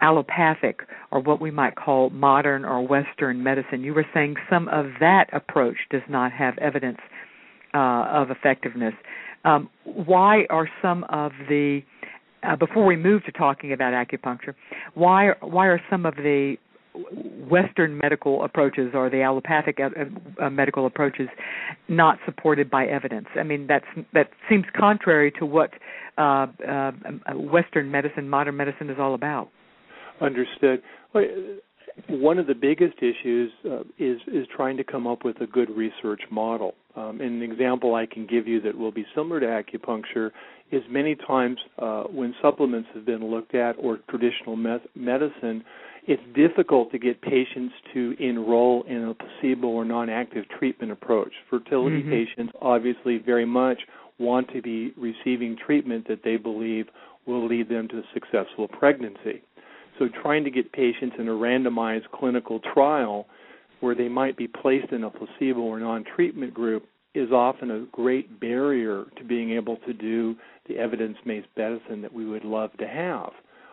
allopathic 0.00 0.80
or 1.12 1.20
what 1.20 1.40
we 1.40 1.50
might 1.52 1.76
call 1.76 2.10
modern 2.10 2.64
or 2.64 2.86
Western 2.86 3.42
medicine. 3.42 3.82
You 3.82 3.94
were 3.94 4.06
saying 4.12 4.34
some 4.50 4.68
of 4.68 4.86
that 4.98 5.26
approach 5.32 5.76
does 5.90 6.02
not 6.08 6.32
have 6.32 6.58
evidence 6.58 6.98
uh, 7.72 8.04
of 8.10 8.30
effectiveness. 8.30 8.94
Um, 9.44 9.70
why 9.84 10.46
are 10.50 10.68
some 10.82 11.04
of 11.04 11.32
the 11.48 11.82
uh, 12.42 12.56
before 12.56 12.84
we 12.84 12.96
move 12.96 13.24
to 13.24 13.32
talking 13.32 13.72
about 13.72 13.92
acupuncture, 13.92 14.54
why 14.94 15.32
why 15.40 15.66
are 15.66 15.80
some 15.88 16.04
of 16.04 16.16
the 16.16 16.56
Western 17.48 17.98
medical 17.98 18.44
approaches 18.44 18.92
or 18.94 19.10
the 19.10 19.22
allopathic 19.22 19.78
uh, 19.80 19.88
uh, 20.42 20.50
medical 20.50 20.86
approaches 20.86 21.28
not 21.88 22.18
supported 22.24 22.70
by 22.70 22.86
evidence. 22.86 23.26
I 23.38 23.42
mean, 23.42 23.66
that's 23.66 23.84
that 24.12 24.30
seems 24.48 24.64
contrary 24.78 25.32
to 25.38 25.46
what 25.46 25.70
uh, 26.18 26.46
uh, 26.68 26.92
Western 27.34 27.90
medicine, 27.90 28.28
modern 28.28 28.56
medicine, 28.56 28.90
is 28.90 28.96
all 28.98 29.14
about. 29.14 29.48
Understood. 30.20 30.82
One 32.08 32.38
of 32.38 32.46
the 32.46 32.54
biggest 32.54 32.98
issues 32.98 33.50
uh, 33.64 33.80
is 33.98 34.20
is 34.26 34.46
trying 34.54 34.76
to 34.76 34.84
come 34.84 35.06
up 35.06 35.24
with 35.24 35.40
a 35.40 35.46
good 35.46 35.70
research 35.70 36.22
model. 36.30 36.74
Um, 36.96 37.20
an 37.20 37.42
example 37.42 37.94
I 37.94 38.06
can 38.06 38.26
give 38.26 38.48
you 38.48 38.60
that 38.62 38.76
will 38.76 38.92
be 38.92 39.06
similar 39.14 39.40
to 39.40 39.46
acupuncture 39.46 40.30
is 40.70 40.82
many 40.88 41.16
times 41.16 41.58
uh, 41.78 42.04
when 42.04 42.34
supplements 42.40 42.88
have 42.94 43.04
been 43.04 43.30
looked 43.30 43.54
at 43.54 43.72
or 43.72 43.98
traditional 44.08 44.56
me- 44.56 44.78
medicine, 44.94 45.64
it's 46.06 46.22
difficult 46.34 46.90
to 46.92 46.98
get 46.98 47.20
patients 47.20 47.74
to 47.92 48.16
enroll 48.18 48.82
in 48.84 49.04
a 49.04 49.14
placebo 49.14 49.68
or 49.68 49.84
non-active 49.84 50.44
treatment 50.58 50.92
approach. 50.92 51.32
Fertility 51.48 52.02
mm-hmm. 52.02 52.10
patients 52.10 52.52
obviously 52.60 53.18
very 53.18 53.44
much 53.44 53.80
want 54.18 54.48
to 54.52 54.62
be 54.62 54.92
receiving 54.96 55.56
treatment 55.56 56.06
that 56.08 56.22
they 56.24 56.36
believe 56.36 56.86
will 57.26 57.46
lead 57.46 57.68
them 57.68 57.88
to 57.88 57.98
a 57.98 58.02
successful 58.14 58.68
pregnancy. 58.68 59.42
So 59.98 60.08
trying 60.22 60.44
to 60.44 60.50
get 60.50 60.72
patients 60.72 61.16
in 61.18 61.28
a 61.28 61.32
randomized 61.32 62.10
clinical 62.12 62.60
trial 62.72 63.26
where 63.80 63.94
they 63.94 64.08
might 64.08 64.36
be 64.36 64.46
placed 64.46 64.92
in 64.92 65.04
a 65.04 65.10
placebo 65.10 65.60
or 65.60 65.78
non-treatment 65.80 66.54
group 66.54 66.86
is 67.14 67.30
often 67.32 67.70
a 67.70 67.86
great 67.92 68.40
barrier 68.40 69.06
to 69.16 69.24
being 69.24 69.50
able 69.50 69.76
to 69.78 69.92
do 69.92 70.36
the 70.68 70.78
evidence-based 70.78 71.48
medicine 71.56 72.02
that 72.02 72.12
we 72.12 72.24
would 72.24 72.44
love 72.44 72.70
to 72.78 72.86
have. 72.86 73.30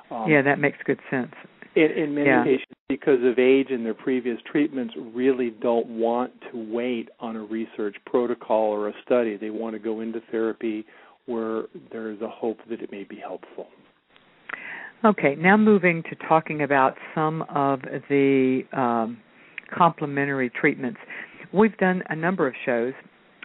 Um, 0.10 0.30
yeah, 0.30 0.42
that 0.42 0.60
makes 0.60 0.78
good 0.86 1.00
sense. 1.12 1.34
In, 1.76 1.92
in 1.92 2.16
many 2.16 2.28
yeah. 2.28 2.44
patients, 2.44 2.74
because 2.90 3.20
of 3.24 3.38
age 3.38 3.68
and 3.70 3.86
their 3.86 3.94
previous 3.94 4.40
treatments, 4.50 4.94
really 5.14 5.52
don't 5.62 5.88
want 5.88 6.32
to 6.52 6.74
wait 6.74 7.10
on 7.20 7.36
a 7.36 7.44
research 7.44 7.96
protocol 8.06 8.72
or 8.72 8.90
a 8.90 8.94
study. 9.06 9.38
They 9.38 9.50
want 9.50 9.76
to 9.76 9.80
go 9.80 10.02
into 10.02 10.22
therapy 10.32 10.86
where 11.28 11.64
there 11.92 12.10
is 12.10 12.22
a 12.22 12.30
hope 12.30 12.58
that 12.70 12.82
it 12.82 12.92
may 12.92 13.04
be 13.04 13.18
helpful. 13.18 13.68
Okay, 15.06 15.36
now 15.38 15.56
moving 15.56 16.02
to 16.04 16.16
talking 16.28 16.64
about 16.64 16.96
some 17.14 17.44
of 17.54 17.82
the 18.10 18.62
um, 18.74 19.20
complementary 19.72 20.50
treatments. 20.50 21.00
We've 21.54 21.78
done 21.78 22.02
a 22.10 22.16
number 22.16 22.48
of 22.48 22.54
shows 22.66 22.94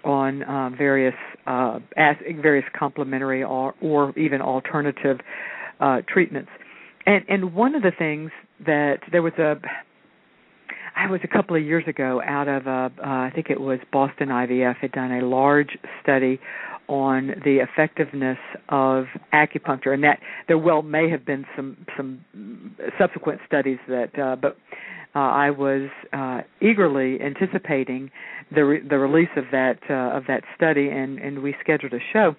on 0.05 0.43
uh, 0.45 0.71
various 0.71 1.14
uh, 1.47 1.79
as, 1.97 2.17
various 2.41 2.64
complementary 2.76 3.45
or, 3.45 3.75
or 3.83 4.19
even 4.19 4.41
alternative 4.41 5.19
uh, 5.81 6.00
treatments. 6.09 6.50
And 7.06 7.25
and 7.28 7.54
one 7.54 7.75
of 7.75 7.82
the 7.82 7.92
things 7.97 8.30
that 8.64 8.99
there 9.11 9.23
was 9.23 9.32
a 9.35 9.56
I 10.94 11.11
was 11.11 11.21
a 11.25 11.28
couple 11.28 11.56
of 11.56 11.62
years 11.62 11.85
ago 11.87 12.21
out 12.25 12.49
of 12.49 12.66
uh, 12.66 12.71
uh, 12.71 13.06
I 13.06 13.32
think 13.35 13.50
it 13.50 13.61
was 13.61 13.78
Boston 13.92 14.28
IVF 14.28 14.76
had 14.76 14.92
done 14.92 15.12
a 15.12 15.26
large 15.26 15.78
study 16.02 16.38
on 16.88 17.28
the 17.44 17.59
effectiveness 17.59 18.38
of 18.68 19.06
acupuncture, 19.32 19.94
and 19.94 20.04
that 20.04 20.18
there 20.49 20.59
well 20.59 20.82
may 20.82 21.09
have 21.09 21.25
been 21.25 21.47
some 21.56 21.76
some 21.97 22.25
subsequent 22.99 23.40
studies 23.47 23.78
that, 23.88 24.18
uh, 24.18 24.37
but 24.37 24.56
uh, 25.14 25.18
I 25.18 25.50
was 25.50 25.88
uh, 26.12 26.42
eagerly 26.61 27.18
anticipating 27.21 28.11
the 28.54 28.64
re- 28.64 28.87
the 28.87 28.99
release 28.99 29.30
of 29.37 29.44
that 29.52 29.78
uh, 29.88 30.16
of 30.16 30.25
that 30.28 30.42
study, 30.56 30.88
and 30.88 31.18
and 31.18 31.42
we 31.42 31.54
scheduled 31.61 31.92
a 31.94 32.00
show. 32.12 32.35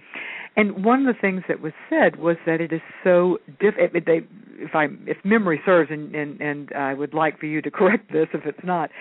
And 0.56 0.86
one 0.86 1.08
of 1.08 1.16
the 1.16 1.20
things 1.20 1.44
that 1.48 1.62
was 1.62 1.74
said 1.90 2.18
was 2.18 2.38
that 2.46 2.62
it 2.62 2.72
is 2.72 2.82
so 3.04 3.40
diff. 3.60 3.74
They, 3.78 4.22
if 4.58 4.76
I 4.76 4.88
if 5.08 5.18
memory 5.24 5.60
serves, 5.66 5.90
and, 5.92 6.14
and 6.14 6.40
and 6.42 6.72
I 6.74 6.94
would 6.94 7.14
like 7.14 7.40
for 7.40 7.48
you 7.48 7.62
to 7.62 7.72
correct 7.72 8.12
this 8.12 8.28
if 8.34 8.46
it's 8.46 8.64
not. 8.64 8.92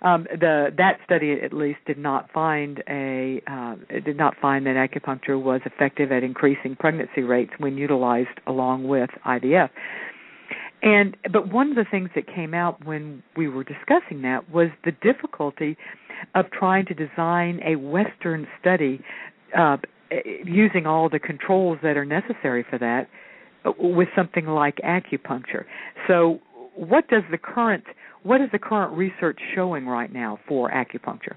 Um, 0.00 0.26
the 0.30 0.68
that 0.78 0.98
study 1.04 1.32
at 1.44 1.52
least 1.52 1.80
did 1.86 1.98
not 1.98 2.30
find 2.32 2.82
a 2.88 3.42
uh, 3.46 3.74
did 3.90 4.16
not 4.16 4.34
find 4.40 4.66
that 4.66 4.76
acupuncture 4.76 5.40
was 5.40 5.60
effective 5.66 6.10
at 6.10 6.24
increasing 6.24 6.76
pregnancy 6.76 7.22
rates 7.22 7.52
when 7.58 7.76
utilized 7.76 8.40
along 8.46 8.88
with 8.88 9.10
IVF. 9.26 9.68
And 10.82 11.16
but 11.30 11.52
one 11.52 11.70
of 11.70 11.76
the 11.76 11.84
things 11.88 12.08
that 12.14 12.26
came 12.26 12.54
out 12.54 12.84
when 12.84 13.22
we 13.36 13.48
were 13.48 13.64
discussing 13.64 14.22
that 14.22 14.50
was 14.50 14.68
the 14.84 14.92
difficulty 14.92 15.76
of 16.34 16.50
trying 16.50 16.86
to 16.86 16.94
design 16.94 17.60
a 17.64 17.76
Western 17.76 18.48
study 18.60 19.00
uh, 19.56 19.76
using 20.44 20.86
all 20.86 21.08
the 21.08 21.18
controls 21.18 21.78
that 21.82 21.96
are 21.96 22.04
necessary 22.04 22.64
for 22.68 22.78
that 22.78 23.08
with 23.78 24.08
something 24.16 24.46
like 24.46 24.76
acupuncture. 24.84 25.64
So, 26.08 26.40
what 26.74 27.08
does 27.08 27.22
the 27.30 27.38
current 27.38 27.84
what 28.22 28.40
is 28.40 28.48
the 28.52 28.58
current 28.58 28.96
research 28.96 29.38
showing 29.54 29.86
right 29.86 30.12
now 30.12 30.38
for 30.46 30.70
acupuncture? 30.70 31.34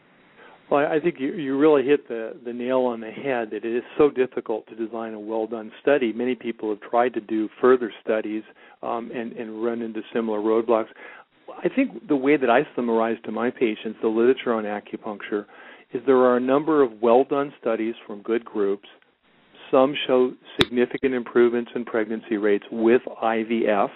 Well, 0.70 0.88
I 0.88 1.00
think 1.00 1.20
you, 1.20 1.34
you 1.34 1.58
really 1.58 1.84
hit 1.84 2.08
the, 2.08 2.36
the 2.44 2.52
nail 2.52 2.80
on 2.82 3.00
the 3.00 3.12
head 3.12 3.50
that 3.52 3.64
it 3.64 3.76
is 3.76 3.84
so 3.98 4.10
difficult 4.10 4.68
to 4.68 4.76
design 4.76 5.14
a 5.14 5.20
well 5.20 5.46
done 5.46 5.72
study. 5.82 6.12
Many 6.12 6.34
people 6.34 6.70
have 6.70 6.82
tried 6.82 7.14
to 7.14 7.22
do 7.22 7.50
further 7.62 7.92
studies 8.04 8.44
um, 8.82 9.12
and, 9.14 9.32
and 9.34 9.64
run 9.64 9.82
into 9.82 10.02
similar 10.14 10.40
roadblocks. 10.40 10.88
I 11.64 11.70
think 11.70 12.08
the 12.08 12.16
way 12.16 12.38
that 12.38 12.50
I 12.50 12.62
summarize 12.76 13.18
to 13.26 13.32
my 13.32 13.52
patients 13.52 14.00
the 14.02 14.08
literature 14.08 14.54
on 14.54 14.64
acupuncture 14.64 15.46
is 15.96 16.02
there 16.06 16.18
are 16.18 16.36
a 16.36 16.42
number 16.42 16.84
of 16.84 17.02
well 17.02 17.24
done 17.24 17.54
studies 17.60 17.96
from 18.06 18.22
good 18.22 18.44
groups. 18.44 18.88
Some 19.72 19.96
show 20.06 20.34
significant 20.60 21.14
improvements 21.14 21.72
in 21.74 21.86
pregnancy 21.86 22.36
rates 22.38 22.66
with 22.70 23.02
IVF. 23.24 23.90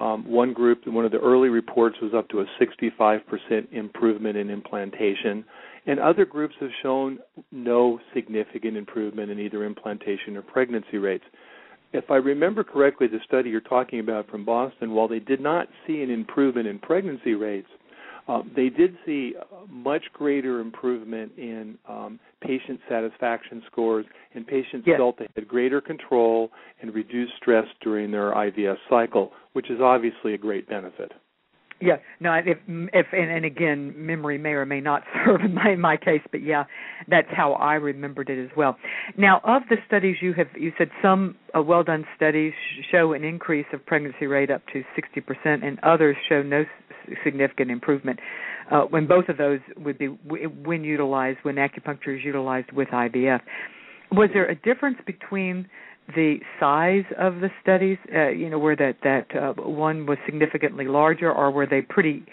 Um, 0.00 0.24
one 0.30 0.52
group, 0.52 0.86
one 0.86 1.04
of 1.04 1.10
the 1.10 1.18
early 1.18 1.48
reports 1.48 1.96
was 2.00 2.12
up 2.14 2.28
to 2.28 2.40
a 2.40 2.46
65% 2.60 3.20
improvement 3.72 4.36
in 4.36 4.48
implantation. 4.48 5.44
And 5.86 5.98
other 5.98 6.24
groups 6.24 6.54
have 6.60 6.70
shown 6.82 7.18
no 7.50 7.98
significant 8.14 8.76
improvement 8.76 9.30
in 9.30 9.40
either 9.40 9.64
implantation 9.64 10.36
or 10.36 10.42
pregnancy 10.42 10.98
rates. 10.98 11.24
If 11.92 12.10
I 12.10 12.16
remember 12.16 12.62
correctly, 12.62 13.08
the 13.08 13.18
study 13.26 13.50
you're 13.50 13.60
talking 13.60 13.98
about 13.98 14.30
from 14.30 14.44
Boston, 14.44 14.92
while 14.92 15.08
they 15.08 15.18
did 15.18 15.40
not 15.40 15.66
see 15.86 16.02
an 16.02 16.10
improvement 16.10 16.68
in 16.68 16.78
pregnancy 16.78 17.34
rates, 17.34 17.68
uh, 18.28 18.42
they 18.54 18.68
did 18.68 18.96
see 19.06 19.34
much 19.70 20.04
greater 20.12 20.60
improvement 20.60 21.32
in 21.38 21.78
um, 21.88 22.20
patient 22.42 22.78
satisfaction 22.88 23.62
scores, 23.70 24.04
and 24.34 24.46
patients 24.46 24.84
yes. 24.86 24.98
felt 24.98 25.18
they 25.18 25.26
had 25.34 25.48
greater 25.48 25.80
control 25.80 26.50
and 26.82 26.94
reduced 26.94 27.32
stress 27.40 27.64
during 27.82 28.10
their 28.10 28.32
IVF 28.32 28.76
cycle, 28.88 29.32
which 29.54 29.70
is 29.70 29.80
obviously 29.80 30.34
a 30.34 30.38
great 30.38 30.68
benefit. 30.68 31.12
Yeah, 31.80 31.98
no, 32.18 32.32
if 32.34 32.58
if 32.66 33.06
and, 33.12 33.30
and 33.30 33.44
again, 33.44 33.94
memory 33.96 34.36
may 34.36 34.50
or 34.50 34.66
may 34.66 34.80
not 34.80 35.04
serve 35.24 35.42
in 35.42 35.54
my 35.54 35.70
in 35.70 35.80
my 35.80 35.96
case, 35.96 36.22
but 36.32 36.42
yeah, 36.42 36.64
that's 37.06 37.28
how 37.30 37.52
I 37.52 37.74
remembered 37.74 38.30
it 38.30 38.44
as 38.44 38.50
well. 38.56 38.76
Now, 39.16 39.40
of 39.44 39.62
the 39.70 39.76
studies 39.86 40.16
you 40.20 40.34
have, 40.34 40.48
you 40.56 40.72
said 40.76 40.90
some 41.00 41.36
uh, 41.56 41.62
well 41.62 41.84
done 41.84 42.04
studies 42.16 42.52
show 42.90 43.12
an 43.12 43.22
increase 43.22 43.66
of 43.72 43.86
pregnancy 43.86 44.26
rate 44.26 44.50
up 44.50 44.62
to 44.72 44.82
60%, 45.00 45.64
and 45.64 45.78
others 45.84 46.16
show 46.28 46.42
no 46.42 46.64
significant 47.24 47.70
improvement. 47.70 48.18
Uh, 48.70 48.82
when 48.82 49.06
both 49.06 49.28
of 49.28 49.36
those 49.36 49.60
would 49.78 49.98
be 49.98 50.06
when 50.06 50.84
utilized, 50.84 51.38
when 51.42 51.56
acupuncture 51.56 52.18
is 52.18 52.24
utilized 52.24 52.70
with 52.72 52.88
IVF, 52.88 53.40
was 54.12 54.30
there 54.32 54.48
a 54.48 54.54
difference 54.54 54.98
between 55.06 55.68
the 56.14 56.38
size 56.58 57.04
of 57.18 57.40
the 57.40 57.50
studies, 57.62 57.98
uh, 58.14 58.28
you 58.28 58.48
know, 58.48 58.58
where 58.58 58.76
that 58.76 58.96
that 59.02 59.26
uh, 59.36 59.52
one 59.62 60.06
was 60.06 60.18
significantly 60.24 60.86
larger, 60.86 61.30
or 61.30 61.50
were 61.50 61.66
they 61.66 61.82
pretty 61.82 62.24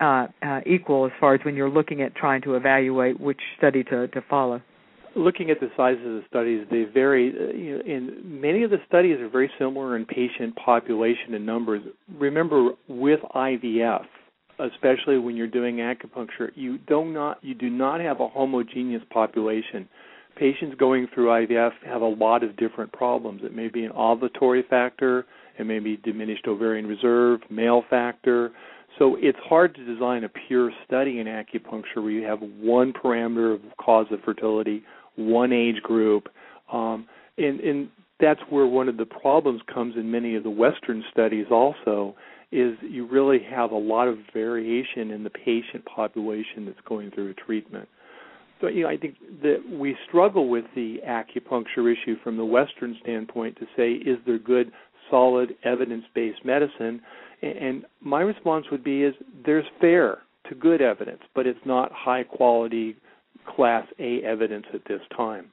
uh, 0.00 0.26
uh, 0.42 0.60
equal 0.66 1.06
as 1.06 1.12
far 1.18 1.34
as 1.34 1.40
when 1.44 1.56
you're 1.56 1.70
looking 1.70 2.02
at 2.02 2.14
trying 2.14 2.42
to 2.42 2.54
evaluate 2.54 3.20
which 3.20 3.40
study 3.58 3.82
to, 3.84 4.08
to 4.08 4.22
follow? 4.28 4.60
Looking 5.16 5.50
at 5.50 5.60
the 5.60 5.68
sizes 5.76 6.04
of 6.04 6.12
the 6.12 6.22
studies, 6.28 6.66
they 6.70 6.84
vary. 6.92 7.30
Uh, 7.30 7.56
you 7.56 7.76
know, 7.76 7.84
in 7.84 8.40
many 8.40 8.62
of 8.62 8.70
the 8.70 8.78
studies 8.86 9.18
are 9.20 9.28
very 9.28 9.50
similar 9.58 9.96
in 9.96 10.06
patient 10.06 10.54
population 10.56 11.34
and 11.34 11.46
numbers. 11.46 11.82
Remember, 12.18 12.70
with 12.88 13.20
IVF, 13.34 14.04
especially 14.58 15.18
when 15.18 15.36
you're 15.36 15.46
doing 15.46 15.76
acupuncture, 15.76 16.50
you 16.54 16.78
do 16.78 17.04
not 17.04 17.38
you 17.42 17.54
do 17.54 17.70
not 17.70 18.00
have 18.00 18.20
a 18.20 18.28
homogeneous 18.28 19.02
population 19.10 19.88
patients 20.36 20.74
going 20.78 21.06
through 21.14 21.26
IVF 21.26 21.72
have 21.86 22.02
a 22.02 22.06
lot 22.06 22.42
of 22.42 22.56
different 22.56 22.92
problems. 22.92 23.42
It 23.44 23.54
may 23.54 23.68
be 23.68 23.84
an 23.84 23.92
ovulatory 23.92 24.66
factor, 24.68 25.26
it 25.58 25.64
may 25.64 25.78
be 25.78 25.96
diminished 25.98 26.46
ovarian 26.46 26.86
reserve, 26.86 27.40
male 27.50 27.84
factor. 27.88 28.50
So 28.98 29.16
it's 29.18 29.38
hard 29.44 29.74
to 29.74 29.84
design 29.84 30.24
a 30.24 30.28
pure 30.28 30.70
study 30.86 31.18
in 31.20 31.26
acupuncture 31.26 31.96
where 31.96 32.10
you 32.10 32.24
have 32.24 32.38
one 32.40 32.92
parameter 32.92 33.54
of 33.54 33.60
cause 33.76 34.06
of 34.10 34.20
fertility, 34.24 34.84
one 35.16 35.52
age 35.52 35.82
group, 35.82 36.28
um, 36.72 37.06
and, 37.36 37.60
and 37.60 37.88
that's 38.20 38.40
where 38.48 38.66
one 38.66 38.88
of 38.88 38.96
the 38.96 39.04
problems 39.04 39.60
comes 39.72 39.96
in 39.96 40.10
many 40.10 40.36
of 40.36 40.44
the 40.44 40.50
Western 40.50 41.02
studies. 41.10 41.46
Also, 41.50 42.14
is 42.52 42.76
you 42.82 43.06
really 43.06 43.40
have 43.50 43.72
a 43.72 43.76
lot 43.76 44.08
of 44.08 44.18
variation 44.32 45.10
in 45.10 45.24
the 45.24 45.30
patient 45.30 45.84
population 45.84 46.66
that's 46.66 46.80
going 46.86 47.10
through 47.10 47.30
a 47.30 47.34
treatment. 47.34 47.88
So 48.60 48.68
you 48.68 48.84
know, 48.84 48.88
I 48.88 48.96
think 48.96 49.16
that 49.42 49.62
we 49.70 49.96
struggle 50.08 50.48
with 50.48 50.64
the 50.74 50.98
acupuncture 51.06 51.92
issue 51.92 52.16
from 52.22 52.36
the 52.36 52.44
Western 52.44 52.96
standpoint 53.02 53.58
to 53.58 53.66
say, 53.76 53.92
is 53.92 54.18
there 54.26 54.38
good, 54.38 54.72
solid, 55.10 55.54
evidence-based 55.64 56.44
medicine? 56.44 57.00
And 57.42 57.84
my 58.00 58.20
response 58.20 58.66
would 58.70 58.84
be, 58.84 59.02
is 59.02 59.14
there's 59.44 59.66
fair 59.80 60.18
to 60.48 60.54
good 60.54 60.80
evidence, 60.80 61.20
but 61.34 61.46
it's 61.46 61.58
not 61.66 61.90
high 61.92 62.22
quality, 62.22 62.96
class 63.54 63.86
A 63.98 64.22
evidence 64.22 64.66
at 64.72 64.82
this 64.88 65.00
time. 65.16 65.50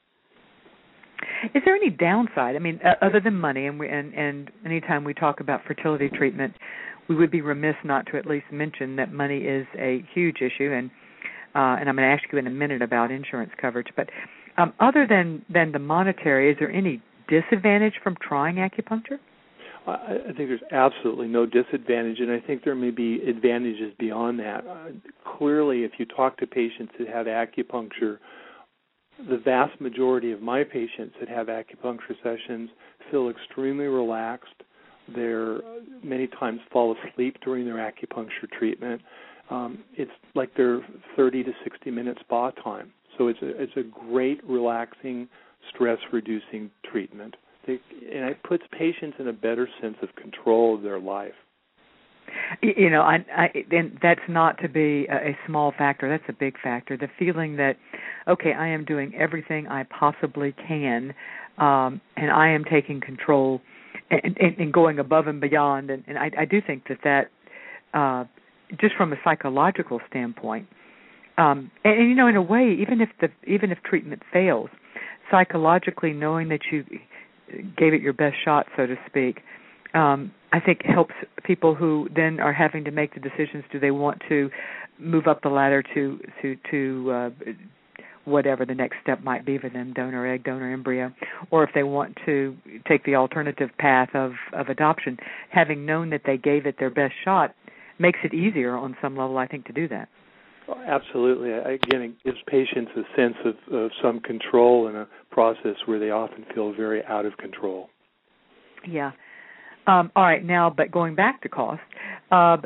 Is 1.54 1.62
there 1.66 1.76
any 1.76 1.90
downside? 1.90 2.56
I 2.56 2.60
mean, 2.60 2.80
uh, 2.84 2.94
other 3.04 3.20
than 3.20 3.36
money, 3.36 3.68
and 3.68 3.80
we, 3.80 3.88
and 3.88 4.14
and 4.14 4.52
anytime 4.66 5.04
we 5.04 5.14
talk 5.14 5.40
about 5.40 5.62
fertility 5.66 6.10
treatment, 6.10 6.54
we 7.08 7.16
would 7.16 7.32
be 7.32 7.42
remiss 7.42 7.76
not 7.84 8.06
to 8.08 8.18
at 8.18 8.26
least 8.26 8.46
mention 8.52 8.96
that 8.98 9.12
money 9.12 9.40
is 9.40 9.66
a 9.78 10.06
huge 10.14 10.38
issue, 10.38 10.72
and 10.72 10.90
uh, 11.56 11.80
and 11.80 11.90
I'm 11.90 11.96
going 11.96 12.08
to 12.08 12.14
ask 12.14 12.24
you 12.32 12.38
in 12.38 12.48
a 12.48 12.52
minute 12.52 12.82
about 12.82 13.12
insurance 13.12 13.52
coverage. 13.60 13.88
But 13.96 14.10
um, 14.58 14.74
other 14.80 15.06
than 15.08 15.44
than 15.52 15.72
the 15.72 15.80
monetary, 15.80 16.52
is 16.52 16.58
there 16.60 16.72
any 16.72 17.02
disadvantage 17.28 17.94
from 18.04 18.18
trying 18.22 18.56
acupuncture? 18.56 19.20
I, 19.88 20.18
think 20.38 20.50
there's 20.50 20.62
absolutely 20.72 21.28
no 21.28 21.48
disadvantage, 21.48 22.20
and 22.20 22.32
I 22.32 22.40
think 22.40 22.64
there 22.64 22.76
may 22.76 22.92
be 22.92 23.20
advantages 23.28 23.92
beyond 23.98 24.40
that. 24.40 24.66
Uh, 24.68 24.90
clearly, 25.38 25.84
if 25.84 25.94
you 25.98 26.06
talk 26.06 26.38
to 26.38 26.46
patients 26.46 26.94
that 27.00 27.08
have 27.08 27.26
acupuncture, 27.26 28.20
the 29.30 29.38
vast 29.38 29.80
majority 29.80 30.32
of 30.32 30.42
my 30.42 30.64
patients 30.64 31.16
that 31.20 31.30
have 31.30 31.48
acupuncture 31.48 32.16
sessions 32.24 32.70
feel 33.10 33.30
extremely 33.30 33.86
relaxed. 33.86 34.54
They're 35.16 35.60
many 36.04 36.28
times 36.28 36.60
fall 36.72 36.96
asleep 36.96 37.38
during 37.44 37.66
their 37.66 37.76
acupuncture 37.76 38.50
treatment. 38.58 39.02
Um, 39.50 39.84
it's 39.96 40.12
like 40.36 40.56
their 40.56 40.80
30 41.16 41.44
to 41.44 41.52
60 41.64 41.92
minute 41.92 42.18
spa 42.22 42.52
time. 42.52 42.92
So 43.18 43.28
it's 43.28 43.42
a, 43.42 43.62
it's 43.62 43.76
a 43.76 43.84
great, 43.84 44.42
relaxing, 44.48 45.28
stress 45.74 45.98
reducing 46.12 46.72
treatment. 46.90 47.36
They, 47.68 47.80
and 48.14 48.30
it 48.30 48.42
puts 48.44 48.64
patients 48.72 49.18
in 49.20 49.28
a 49.28 49.34
better 49.34 49.68
sense 49.82 49.98
of 50.02 50.16
control 50.16 50.76
of 50.76 50.82
their 50.82 51.00
life. 51.00 51.34
You 52.62 52.90
know, 52.90 53.02
I, 53.02 53.26
I, 53.36 53.50
and 53.72 53.98
that's 54.02 54.22
not 54.28 54.60
to 54.62 54.70
be 54.70 55.08
a, 55.10 55.30
a 55.30 55.38
small 55.48 55.74
factor. 55.78 56.10
That's 56.10 56.30
a 56.30 56.38
big 56.38 56.56
factor. 56.62 56.98
The 56.98 57.08
feeling 57.18 57.56
that, 57.58 57.78
okay, 58.28 58.54
I 58.54 58.68
am 58.68 58.86
doing 58.86 59.14
everything 59.16 59.68
I 59.68 59.84
possibly 59.84 60.54
can, 60.68 61.14
um, 61.58 62.02
and 62.18 62.30
I 62.32 62.50
am 62.50 62.64
taking 62.66 63.00
control 63.02 63.62
and, 64.10 64.38
and, 64.40 64.58
and 64.58 64.74
going 64.74 65.00
above 65.00 65.28
and 65.28 65.40
beyond. 65.40 65.90
And, 65.90 66.04
and 66.08 66.18
I, 66.18 66.32
I 66.40 66.46
do 66.46 66.62
think 66.66 66.88
that 66.90 67.00
that, 67.04 67.32
uh, 67.98 68.26
just 68.80 68.96
from 68.96 69.12
a 69.14 69.18
psychological 69.24 70.00
standpoint, 70.10 70.68
um, 71.38 71.72
and, 71.84 72.00
and 72.00 72.10
you 72.10 72.16
know, 72.16 72.28
in 72.28 72.36
a 72.36 72.42
way, 72.42 72.76
even 72.80 73.02
if 73.02 73.10
the 73.20 73.30
even 73.50 73.72
if 73.72 73.80
treatment 73.84 74.22
fails, 74.32 74.70
psychologically 75.30 76.14
knowing 76.14 76.50
that 76.50 76.60
you 76.72 76.84
gave 77.78 77.94
it 77.94 78.02
your 78.02 78.14
best 78.14 78.36
shot, 78.44 78.68
so 78.78 78.86
to 78.86 78.96
speak, 79.08 79.40
um, 79.94 80.32
I 80.54 80.60
think 80.60 80.84
helps 80.84 81.14
people 81.44 81.76
who 81.76 82.10
then 82.16 82.40
are 82.40 82.54
having 82.54 82.84
to 82.86 82.92
make 82.92 83.14
the 83.14 83.20
decisions: 83.20 83.64
do 83.72 83.80
they 83.80 83.92
want 83.92 84.22
to 84.30 84.50
move 85.00 85.28
up 85.28 85.42
the 85.42 85.50
ladder 85.50 85.84
to 85.94 86.20
to 86.42 86.58
to 86.70 87.12
uh, 87.12 87.30
whatever 88.26 88.66
the 88.66 88.76
next 88.76 88.98
step 89.02 89.24
might 89.24 89.46
be 89.46 89.58
for 89.58 89.70
them, 89.70 89.94
donor 89.94 90.28
egg, 90.28 90.44
donor 90.44 90.72
embryo, 90.72 91.12
or 91.50 91.64
if 91.64 91.72
they 91.74 91.84
want 91.84 92.18
to 92.26 92.56
take 92.88 93.04
the 93.06 93.16
alternative 93.16 93.70
path 93.80 94.10
of 94.14 94.34
of 94.54 94.68
adoption, 94.68 95.18
having 95.50 95.86
known 95.86 96.10
that 96.10 96.22
they 96.26 96.38
gave 96.38 96.66
it 96.66 96.76
their 96.80 96.90
best 96.92 97.14
shot 97.24 97.56
makes 98.00 98.20
it 98.24 98.34
easier 98.34 98.76
on 98.76 98.98
some 99.02 99.16
level, 99.16 99.38
I 99.38 99.48
think, 99.48 99.66
to 99.68 99.74
do 99.74 99.88
that. 99.90 100.10
Absolutely. 100.88 101.52
Again, 101.52 102.02
it 102.02 102.24
gives 102.24 102.38
patients 102.48 102.92
a 102.96 103.04
sense 103.16 103.36
of, 103.46 103.74
of 103.74 103.92
some 104.02 104.20
control 104.20 104.88
in 104.88 104.96
a 104.96 105.08
process 105.30 105.76
where 105.86 106.00
they 106.00 106.12
often 106.12 106.46
feel 106.54 106.74
very 106.74 107.04
out 107.06 107.26
of 107.26 107.36
control. 107.38 107.90
Yeah. 108.88 109.12
Um, 109.88 110.12
all 110.16 110.24
right. 110.24 110.44
Now, 110.44 110.70
but 110.76 110.92
going 110.92 111.16
back 111.16 111.42
to 111.42 111.50
cost, 111.50 111.82
uh, 112.32 112.58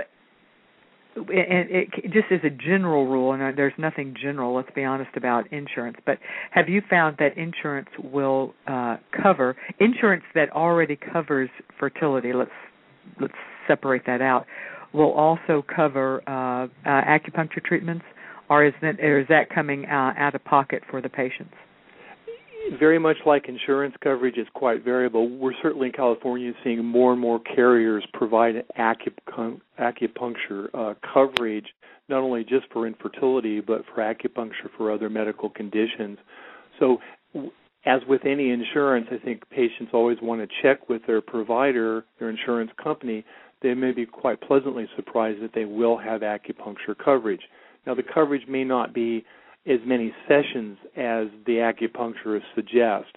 and 1.16 1.70
it, 1.70 1.90
it 2.04 2.12
just 2.12 2.30
as 2.30 2.42
a 2.44 2.50
general 2.50 3.08
rule, 3.08 3.32
and 3.32 3.58
there's 3.58 3.74
nothing 3.78 4.16
general. 4.22 4.54
Let's 4.54 4.70
be 4.76 4.84
honest 4.84 5.12
about 5.16 5.52
insurance. 5.54 5.98
But 6.06 6.18
have 6.52 6.68
you 6.68 6.82
found 6.90 7.16
that 7.20 7.38
insurance 7.38 7.88
will 8.04 8.54
uh, 8.68 8.98
cover 9.24 9.56
insurance 9.80 10.24
that 10.36 10.52
already 10.52 10.98
covers 10.98 11.50
fertility? 11.80 12.34
Let's 12.34 12.52
let's 13.22 13.34
separate 13.68 14.06
that 14.06 14.22
out 14.22 14.46
will 14.96 15.12
also 15.12 15.64
cover 15.74 16.22
uh, 16.28 16.68
uh, 16.88 17.02
acupuncture 17.04 17.64
treatments, 17.64 18.06
or 18.50 18.66
is 18.66 18.74
that 18.82 19.00
or 19.00 19.20
is 19.20 19.28
that 19.28 19.50
coming 19.54 19.86
uh, 19.86 20.14
out 20.18 20.34
of 20.34 20.44
pocket 20.46 20.82
for 20.90 21.02
the 21.02 21.10
patients? 21.10 21.54
Very 22.80 23.00
much 23.00 23.18
like 23.26 23.48
insurance 23.48 23.96
coverage 24.04 24.38
is 24.38 24.48
quite 24.54 24.84
variable. 24.84 25.30
We're 25.30 25.54
certainly 25.62 25.88
in 25.88 25.94
California 25.94 26.52
seeing 26.64 26.84
more 26.84 27.12
and 27.12 27.22
more 27.22 27.40
carriers 27.40 28.04
provide 28.14 28.66
acupuncture 28.78 30.68
uh, 30.74 30.94
coverage, 31.14 31.68
not 32.10 32.22
only 32.22 32.44
just 32.44 32.66
for 32.74 32.88
infertility, 32.88 33.62
but 33.62 33.84
for 33.94 34.02
acupuncture 34.02 34.70
for 34.78 34.92
other 34.92 35.10
medical 35.10 35.50
conditions. 35.50 36.18
So, 36.80 36.98
as 37.86 38.02
with 38.08 38.26
any 38.26 38.50
insurance, 38.50 39.08
I 39.12 39.24
think 39.24 39.48
patients 39.50 39.92
always 39.94 40.18
want 40.22 40.42
to 40.42 40.48
check 40.64 40.90
with 40.90 41.06
their 41.06 41.22
provider, 41.22 42.04
their 42.20 42.30
insurance 42.30 42.72
company, 42.84 43.24
they 43.62 43.74
may 43.76 43.92
be 43.92 44.06
quite 44.06 44.42
pleasantly 44.42 44.88
surprised 44.96 45.42
that 45.42 45.54
they 45.54 45.66
will 45.66 45.98
have 45.98 46.22
acupuncture 46.22 46.98
coverage. 47.04 47.42
Now, 47.86 47.94
the 47.94 48.04
coverage 48.04 48.48
may 48.48 48.64
not 48.64 48.94
be 48.94 49.24
as 49.68 49.80
many 49.86 50.14
sessions 50.28 50.78
as 50.96 51.28
the 51.46 51.58
acupuncturist 51.58 52.44
suggests, 52.54 53.12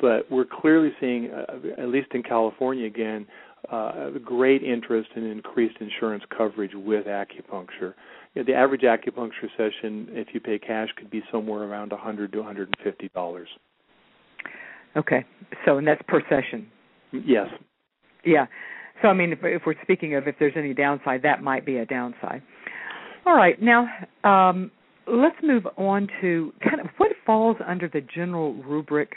but 0.00 0.30
we're 0.30 0.44
clearly 0.44 0.90
seeing, 1.00 1.30
uh, 1.30 1.80
at 1.80 1.88
least 1.88 2.08
in 2.12 2.22
California 2.22 2.86
again, 2.86 3.26
uh, 3.70 4.10
great 4.24 4.62
interest 4.62 5.10
in 5.14 5.24
increased 5.24 5.76
insurance 5.80 6.24
coverage 6.36 6.72
with 6.74 7.06
acupuncture. 7.06 7.94
You 8.34 8.42
know, 8.42 8.44
the 8.44 8.54
average 8.54 8.80
acupuncture 8.82 9.48
session, 9.56 10.08
if 10.10 10.28
you 10.32 10.40
pay 10.40 10.58
cash, 10.58 10.88
could 10.96 11.10
be 11.10 11.22
somewhere 11.30 11.62
around 11.62 11.92
100 11.92 12.32
to 12.32 12.38
150 12.38 13.08
dollars. 13.14 13.48
Okay, 14.96 15.24
so 15.64 15.78
and 15.78 15.86
that's 15.86 16.02
per 16.08 16.20
session. 16.28 16.66
Yes. 17.12 17.46
Yeah. 18.24 18.46
So, 19.00 19.08
I 19.08 19.14
mean, 19.14 19.32
if, 19.32 19.38
if 19.42 19.62
we're 19.66 19.74
speaking 19.82 20.14
of 20.14 20.28
if 20.28 20.36
there's 20.38 20.52
any 20.56 20.74
downside, 20.74 21.22
that 21.22 21.42
might 21.42 21.64
be 21.64 21.78
a 21.78 21.86
downside. 21.86 22.42
All 23.24 23.34
right, 23.34 23.60
now 23.60 23.86
um, 24.24 24.70
let's 25.06 25.36
move 25.42 25.66
on 25.76 26.08
to 26.20 26.52
kind 26.62 26.80
of 26.80 26.86
what 26.98 27.10
falls 27.26 27.56
under 27.66 27.88
the 27.88 28.00
general 28.00 28.54
rubric 28.54 29.14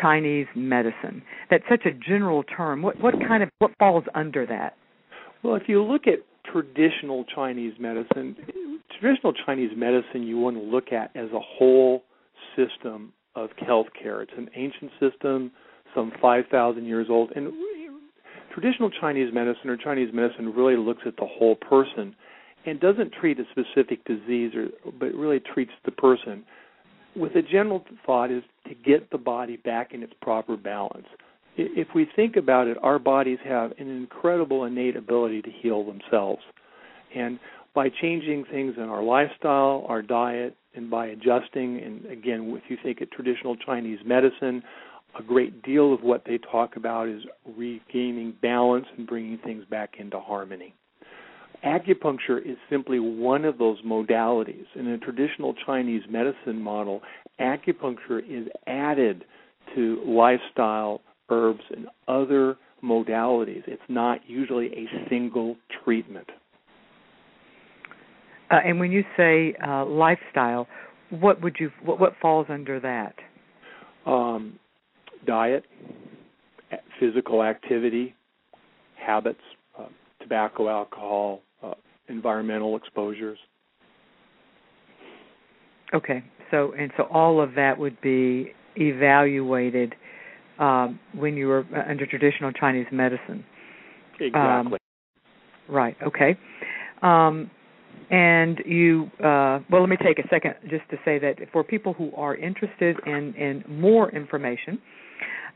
Chinese 0.00 0.46
medicine. 0.54 1.22
That's 1.50 1.64
such 1.68 1.84
a 1.84 1.92
general 1.92 2.42
term. 2.44 2.82
What 2.82 3.00
what 3.00 3.14
kind 3.26 3.42
of 3.42 3.48
what 3.58 3.72
falls 3.78 4.04
under 4.14 4.46
that? 4.46 4.76
Well, 5.42 5.54
if 5.56 5.64
you 5.66 5.82
look 5.82 6.06
at 6.06 6.20
traditional 6.50 7.24
Chinese 7.34 7.74
medicine, 7.78 8.36
traditional 9.00 9.32
Chinese 9.46 9.70
medicine 9.76 10.22
you 10.22 10.38
want 10.38 10.56
to 10.56 10.62
look 10.62 10.92
at 10.92 11.14
as 11.16 11.30
a 11.32 11.40
whole 11.40 12.04
system 12.56 13.12
of 13.34 13.50
healthcare. 13.62 14.22
It's 14.22 14.32
an 14.36 14.50
ancient 14.54 14.90
system, 14.98 15.52
some 15.94 16.12
5,000 16.20 16.84
years 16.84 17.06
old, 17.08 17.30
and 17.36 17.52
traditional 18.52 18.90
Chinese 19.00 19.32
medicine 19.32 19.70
or 19.70 19.76
Chinese 19.76 20.10
medicine 20.12 20.52
really 20.52 20.76
looks 20.76 21.02
at 21.06 21.16
the 21.16 21.26
whole 21.26 21.54
person 21.54 22.14
and 22.66 22.78
doesn't 22.80 23.12
treat 23.12 23.38
a 23.38 23.44
specific 23.50 24.04
disease 24.04 24.52
or 24.54 24.68
but 24.98 25.14
really 25.14 25.40
treats 25.40 25.72
the 25.84 25.92
person 25.92 26.44
with 27.16 27.34
a 27.34 27.42
general 27.42 27.84
thought 28.06 28.30
is 28.30 28.42
to 28.68 28.74
get 28.74 29.10
the 29.10 29.18
body 29.18 29.56
back 29.56 29.92
in 29.92 30.02
its 30.02 30.12
proper 30.20 30.56
balance. 30.56 31.06
If 31.56 31.88
we 31.94 32.06
think 32.16 32.36
about 32.36 32.68
it, 32.68 32.76
our 32.82 32.98
bodies 32.98 33.38
have 33.44 33.72
an 33.78 33.88
incredible 33.88 34.64
innate 34.64 34.96
ability 34.96 35.42
to 35.42 35.50
heal 35.50 35.84
themselves. 35.84 36.42
And 37.14 37.38
by 37.74 37.88
changing 37.88 38.44
things 38.50 38.74
in 38.76 38.84
our 38.84 39.02
lifestyle, 39.02 39.84
our 39.88 40.02
diet, 40.02 40.56
and 40.74 40.88
by 40.88 41.06
adjusting, 41.06 41.80
and 41.80 42.06
again, 42.06 42.56
if 42.56 42.70
you 42.70 42.78
think 42.82 43.00
of 43.00 43.10
traditional 43.10 43.56
Chinese 43.56 43.98
medicine, 44.04 44.62
a 45.18 45.22
great 45.22 45.62
deal 45.62 45.92
of 45.92 46.02
what 46.02 46.22
they 46.24 46.38
talk 46.38 46.76
about 46.76 47.08
is 47.08 47.22
regaining 47.56 48.34
balance 48.40 48.86
and 48.96 49.06
bringing 49.06 49.38
things 49.38 49.64
back 49.68 49.94
into 49.98 50.20
harmony. 50.20 50.72
Acupuncture 51.64 52.38
is 52.38 52.56
simply 52.70 52.98
one 52.98 53.44
of 53.44 53.58
those 53.58 53.80
modalities. 53.82 54.64
In 54.74 54.86
a 54.88 54.98
traditional 54.98 55.54
Chinese 55.66 56.02
medicine 56.08 56.60
model, 56.60 57.02
acupuncture 57.38 58.20
is 58.26 58.48
added 58.66 59.24
to 59.74 60.02
lifestyle, 60.06 61.02
herbs, 61.28 61.60
and 61.70 61.86
other 62.08 62.56
modalities. 62.82 63.62
It's 63.66 63.82
not 63.88 64.20
usually 64.26 64.66
a 64.68 65.08
single 65.08 65.56
treatment. 65.84 66.28
Uh, 68.50 68.58
and 68.64 68.80
when 68.80 68.90
you 68.90 69.04
say 69.16 69.54
uh, 69.66 69.84
lifestyle, 69.84 70.66
what 71.10 71.42
would 71.42 71.56
you 71.60 71.70
what, 71.84 72.00
what 72.00 72.14
falls 72.20 72.46
under 72.48 72.80
that? 72.80 73.14
Um, 74.06 74.58
diet, 75.26 75.64
physical 76.98 77.42
activity, 77.42 78.14
habits, 78.96 79.40
tobacco, 80.20 80.68
alcohol, 80.68 81.42
uh, 81.62 81.74
environmental 82.08 82.76
exposures. 82.76 83.38
Okay, 85.92 86.22
so 86.50 86.72
and 86.78 86.92
so 86.96 87.04
all 87.04 87.40
of 87.40 87.54
that 87.54 87.78
would 87.78 88.00
be 88.00 88.52
evaluated 88.76 89.94
um, 90.58 91.00
when 91.14 91.36
you 91.36 91.48
were 91.48 91.64
uh, 91.74 91.90
under 91.90 92.06
traditional 92.06 92.52
Chinese 92.52 92.86
medicine. 92.92 93.44
Exactly. 94.20 94.78
Um, 95.68 95.74
right. 95.74 95.96
Okay. 96.06 96.38
Um, 97.02 97.50
and 98.10 98.58
you, 98.66 99.10
uh, 99.18 99.60
well, 99.70 99.80
let 99.80 99.88
me 99.88 99.96
take 99.96 100.18
a 100.18 100.28
second 100.28 100.54
just 100.68 100.88
to 100.90 100.96
say 101.04 101.18
that 101.18 101.36
for 101.52 101.64
people 101.64 101.92
who 101.92 102.12
are 102.16 102.36
interested 102.36 102.96
in 103.06 103.34
in 103.34 103.64
more 103.68 104.10
information 104.10 104.80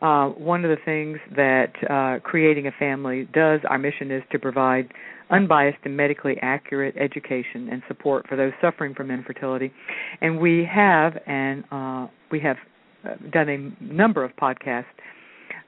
Uh, 0.05 0.29
one 0.33 0.67
of 0.67 0.71
the 0.71 0.85
things 0.85 1.17
that 1.35 1.73
uh, 1.89 2.21
creating 2.23 2.67
a 2.67 2.71
family 2.79 3.27
does, 3.33 3.61
our 3.71 3.79
mission 3.79 4.11
is 4.11 4.23
to 4.31 4.39
provide 4.39 4.93
unbiased 5.31 5.79
and 5.85 5.97
medically 5.97 6.35
accurate 6.43 6.95
education 6.99 7.71
and 7.73 7.83
support 7.89 8.29
for 8.29 8.37
those 8.37 8.53
suffering 8.61 8.93
from 8.95 9.11
infertility. 9.11 9.73
And 10.21 10.39
we 10.39 10.69
have 10.71 11.15
and 11.27 11.65
uh, 11.73 12.09
we 12.31 12.39
have 12.41 12.59
uh, 13.03 13.15
done 13.33 13.49
a 13.49 13.83
number 13.83 14.23
of 14.23 14.33
podcasts, 14.37 14.85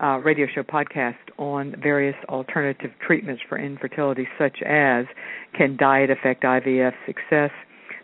uh, 0.02 0.18
radio 0.18 0.46
show 0.54 0.62
podcasts 0.62 1.14
on 1.38 1.74
various 1.82 2.16
alternative 2.28 2.90
treatments 3.06 3.40
for 3.48 3.56
infertility, 3.58 4.28
such 4.38 4.60
as 4.66 5.06
can 5.56 5.78
diet 5.78 6.10
affect 6.10 6.42
IVF 6.42 6.92
success, 7.06 7.50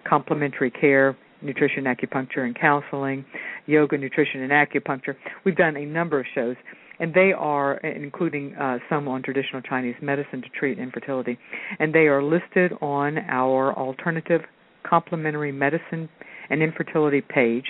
complementary 0.09 0.71
care, 0.71 1.15
nutrition, 1.43 1.85
acupuncture, 1.85 2.45
and 2.45 2.59
counseling, 2.59 3.25
yoga, 3.67 3.99
nutrition, 3.99 4.43
and 4.43 4.53
acupuncture. 4.53 5.15
We've 5.45 5.57
done 5.57 5.77
a 5.77 5.85
number 5.85 6.21
of 6.21 6.27
shows, 6.35 6.57
and 6.99 7.13
they 7.15 7.33
are, 7.33 7.77
including 7.79 8.55
uh, 8.55 8.79
some 8.89 9.09
on 9.09 9.23
traditional 9.23 9.63
Chinese 9.63 9.97
medicine 10.03 10.43
to 10.43 10.49
treat 10.49 10.79
infertility, 10.79 11.39
and 11.79 11.95
they 11.95 12.07
are 12.07 12.23
listed 12.23 12.73
on 12.81 13.19
our 13.29 13.77
alternative 13.77 14.43
complementary 14.89 15.53
medicine 15.53 16.09
and 16.51 16.63
infertility 16.63 17.21
page. 17.21 17.67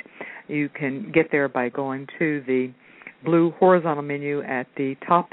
You 0.49 0.69
can 0.69 1.13
get 1.13 1.31
there 1.31 1.49
by 1.49 1.69
going 1.69 2.07
to 2.19 2.43
the 2.47 2.73
blue 3.25 3.53
horizontal 3.59 4.03
menu 4.03 4.43
at 4.43 4.67
the 4.77 4.97
top 5.07 5.31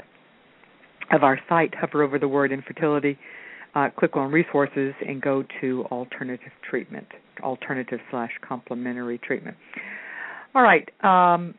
of 1.12 1.24
our 1.24 1.40
site, 1.48 1.74
hover 1.74 2.02
over 2.02 2.18
the 2.18 2.28
word 2.28 2.52
infertility, 2.52 3.18
uh, 3.74 3.88
click 3.98 4.16
on 4.16 4.30
resources, 4.30 4.94
and 5.06 5.20
go 5.22 5.44
to 5.60 5.84
alternative 5.90 6.52
treatment 6.68 7.06
alternative 7.42 8.00
slash 8.10 8.30
complementary 8.46 9.18
treatment. 9.18 9.56
All 10.54 10.62
right, 10.62 10.88
um, 11.04 11.54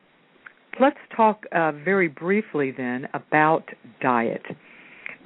let's 0.80 0.98
talk 1.16 1.44
uh, 1.52 1.72
very 1.72 2.08
briefly 2.08 2.72
then 2.76 3.08
about 3.14 3.64
diet. 4.02 4.44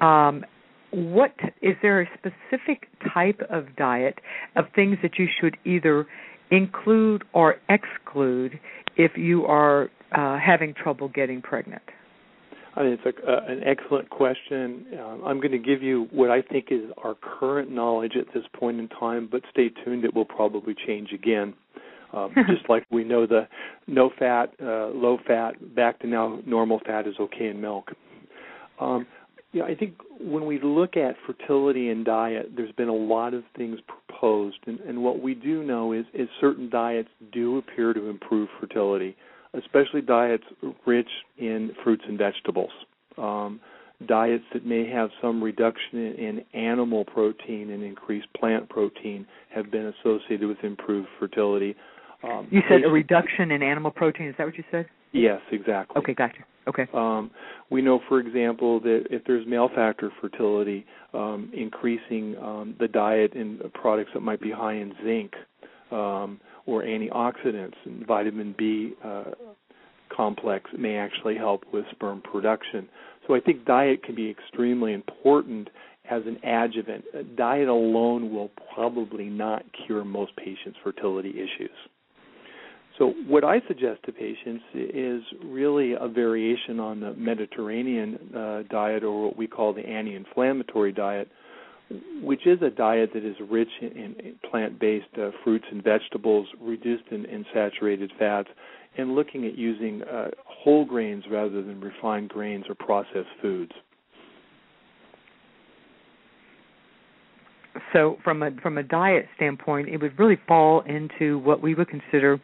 Um, 0.01 0.45
what 0.91 1.33
is 1.61 1.75
there 1.81 2.01
a 2.01 2.09
specific 2.17 2.87
type 3.13 3.41
of 3.49 3.75
diet 3.75 4.19
of 4.55 4.65
things 4.75 4.97
that 5.01 5.17
you 5.17 5.27
should 5.41 5.57
either 5.65 6.07
include 6.51 7.23
or 7.33 7.55
exclude 7.69 8.59
if 8.95 9.11
you 9.17 9.45
are 9.45 9.89
uh, 10.15 10.37
having 10.37 10.73
trouble 10.73 11.09
getting 11.09 11.41
pregnant? 11.41 11.81
I 12.75 12.83
mean, 12.83 12.97
it's 13.01 13.05
a, 13.05 13.31
uh, 13.31 13.45
an 13.47 13.61
excellent 13.63 14.09
question. 14.09 14.85
Um, 14.99 15.21
I'm 15.25 15.37
going 15.39 15.51
to 15.51 15.57
give 15.59 15.81
you 15.81 16.07
what 16.11 16.29
I 16.29 16.41
think 16.41 16.67
is 16.71 16.91
our 17.03 17.15
current 17.15 17.71
knowledge 17.71 18.13
at 18.19 18.33
this 18.33 18.43
point 18.53 18.79
in 18.79 18.89
time, 18.89 19.29
but 19.31 19.41
stay 19.49 19.69
tuned; 19.83 20.03
it 20.03 20.13
will 20.13 20.25
probably 20.25 20.75
change 20.85 21.11
again. 21.13 21.53
Um, 22.13 22.33
just 22.47 22.69
like 22.69 22.85
we 22.91 23.03
know 23.03 23.25
the 23.25 23.47
no 23.87 24.09
fat, 24.19 24.53
uh, 24.61 24.87
low 24.87 25.17
fat, 25.25 25.75
back 25.75 25.99
to 25.99 26.07
now 26.07 26.39
normal 26.45 26.81
fat 26.85 27.07
is 27.07 27.15
okay 27.19 27.47
in 27.47 27.61
milk. 27.61 27.91
Um, 28.79 29.07
yeah, 29.53 29.63
I 29.63 29.73
think 29.73 29.93
when 30.19 30.45
we 30.45 30.59
look 30.61 30.97
at 30.97 31.15
fertility 31.25 31.89
and 31.89 32.03
diet, 32.03 32.51
there's 32.57 32.73
been 32.73 32.89
a 32.89 32.95
lot 32.95 33.33
of 33.33 33.43
things 33.55 33.79
proposed, 33.87 34.57
and, 34.67 34.81
and 34.81 35.01
what 35.01 35.21
we 35.21 35.33
do 35.33 35.63
know 35.63 35.93
is, 35.93 36.05
is 36.13 36.27
certain 36.41 36.69
diets 36.69 37.07
do 37.31 37.57
appear 37.57 37.93
to 37.93 38.09
improve 38.09 38.49
fertility 38.59 39.15
especially 39.57 40.01
diets 40.01 40.43
rich 40.85 41.09
in 41.37 41.71
fruits 41.83 42.03
and 42.07 42.17
vegetables. 42.17 42.71
Um, 43.17 43.59
diets 44.07 44.43
that 44.53 44.65
may 44.65 44.89
have 44.89 45.09
some 45.21 45.41
reduction 45.41 45.99
in, 45.99 46.45
animal 46.53 47.05
protein 47.05 47.71
and 47.71 47.83
increased 47.83 48.27
plant 48.37 48.69
protein 48.69 49.25
have 49.53 49.71
been 49.71 49.93
associated 49.99 50.47
with 50.47 50.57
improved 50.63 51.07
fertility. 51.19 51.75
Um, 52.23 52.47
you 52.49 52.61
said 52.69 52.83
a 52.83 52.89
reduction 52.89 53.51
in 53.51 53.61
animal 53.61 53.91
protein. 53.91 54.27
Is 54.27 54.35
that 54.37 54.45
what 54.45 54.57
you 54.57 54.63
said? 54.71 54.87
Yes, 55.11 55.39
exactly. 55.51 55.97
Okay, 56.01 56.13
gotcha. 56.13 56.43
Okay. 56.67 56.87
Um, 56.93 57.31
we 57.69 57.81
know, 57.81 58.01
for 58.09 58.19
example, 58.19 58.79
that 58.81 59.05
if 59.09 59.23
there's 59.25 59.45
male 59.47 59.69
factor 59.73 60.11
fertility, 60.19 60.85
um, 61.13 61.51
increasing 61.55 62.35
um, 62.41 62.75
the 62.79 62.87
diet 62.87 63.33
in 63.33 63.59
products 63.73 64.11
that 64.13 64.21
might 64.21 64.41
be 64.41 64.51
high 64.51 64.73
in 64.73 64.93
zinc 65.05 65.31
um, 65.91 66.39
or 66.65 66.83
antioxidants 66.83 67.75
and 67.85 68.05
vitamin 68.05 68.55
B 68.57 68.93
uh, 69.03 69.25
complex 70.15 70.69
may 70.77 70.97
actually 70.97 71.35
help 71.35 71.63
with 71.71 71.85
sperm 71.91 72.21
production. 72.21 72.87
So 73.27 73.35
I 73.35 73.39
think 73.39 73.65
diet 73.65 74.03
can 74.03 74.15
be 74.15 74.29
extremely 74.29 74.93
important 74.93 75.69
as 76.09 76.23
an 76.25 76.37
adjuvant. 76.43 77.35
Diet 77.35 77.67
alone 77.67 78.33
will 78.33 78.51
probably 78.73 79.25
not 79.25 79.63
cure 79.85 80.03
most 80.03 80.35
patients' 80.37 80.77
fertility 80.83 81.31
issues. 81.31 81.71
So, 82.97 83.13
what 83.27 83.43
I 83.43 83.59
suggest 83.67 84.03
to 84.05 84.13
patients 84.13 84.63
is 84.73 85.21
really 85.43 85.93
a 85.99 86.07
variation 86.07 86.79
on 86.79 87.01
the 87.01 87.13
Mediterranean 87.13 88.17
uh, 88.33 88.63
diet, 88.69 89.03
or 89.03 89.25
what 89.25 89.37
we 89.37 89.47
call 89.47 89.73
the 89.73 89.81
anti 89.81 90.15
inflammatory 90.15 90.93
diet, 90.93 91.27
which 92.21 92.47
is 92.47 92.61
a 92.61 92.69
diet 92.69 93.11
that 93.13 93.23
is 93.23 93.35
rich 93.49 93.69
in, 93.81 94.15
in 94.19 94.35
plant 94.49 94.79
based 94.79 95.05
uh, 95.17 95.29
fruits 95.43 95.65
and 95.71 95.83
vegetables, 95.83 96.47
reduced 96.59 97.05
in, 97.11 97.25
in, 97.25 97.45
saturated 97.53 98.11
fats, 98.17 98.49
and 98.97 99.13
looking 99.13 99.45
at 99.45 99.55
using 99.57 100.01
uh, 100.03 100.29
whole 100.45 100.85
grains 100.85 101.23
rather 101.29 101.61
than 101.61 101.79
refined 101.79 102.29
grains 102.29 102.65
or 102.67 102.75
processed 102.75 103.27
foods. 103.41 103.71
So, 107.93 108.17
from 108.23 108.41
a 108.41 108.51
from 108.63 108.77
a 108.77 108.83
diet 108.83 109.27
standpoint, 109.35 109.89
it 109.89 110.01
would 110.01 110.17
really 110.17 110.39
fall 110.47 110.81
into 110.81 111.39
what 111.39 111.61
we 111.61 111.75
would 111.75 111.89
consider 111.89 112.41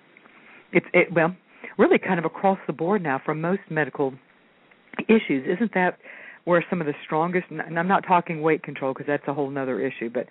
it's 0.72 0.86
it, 0.94 1.12
well, 1.14 1.36
really 1.78 1.98
kind 1.98 2.20
of 2.20 2.26
across 2.26 2.60
the 2.68 2.74
board 2.74 3.02
now 3.02 3.22
for 3.24 3.34
most 3.34 3.62
medical 3.70 4.14
issues. 5.08 5.46
Isn't 5.48 5.74
that 5.74 5.98
where 6.46 6.64
some 6.70 6.82
of 6.82 6.88
the 6.88 6.94
strongest 7.06 7.46
and 7.50 7.78
I'm 7.78 7.88
not 7.88 8.06
talking 8.08 8.42
weight 8.42 8.64
control 8.64 8.94
because 8.94 9.08
that's 9.08 9.28
a 9.28 9.34
whole 9.34 9.56
other 9.58 9.80
issue, 9.80 10.10
but 10.10 10.28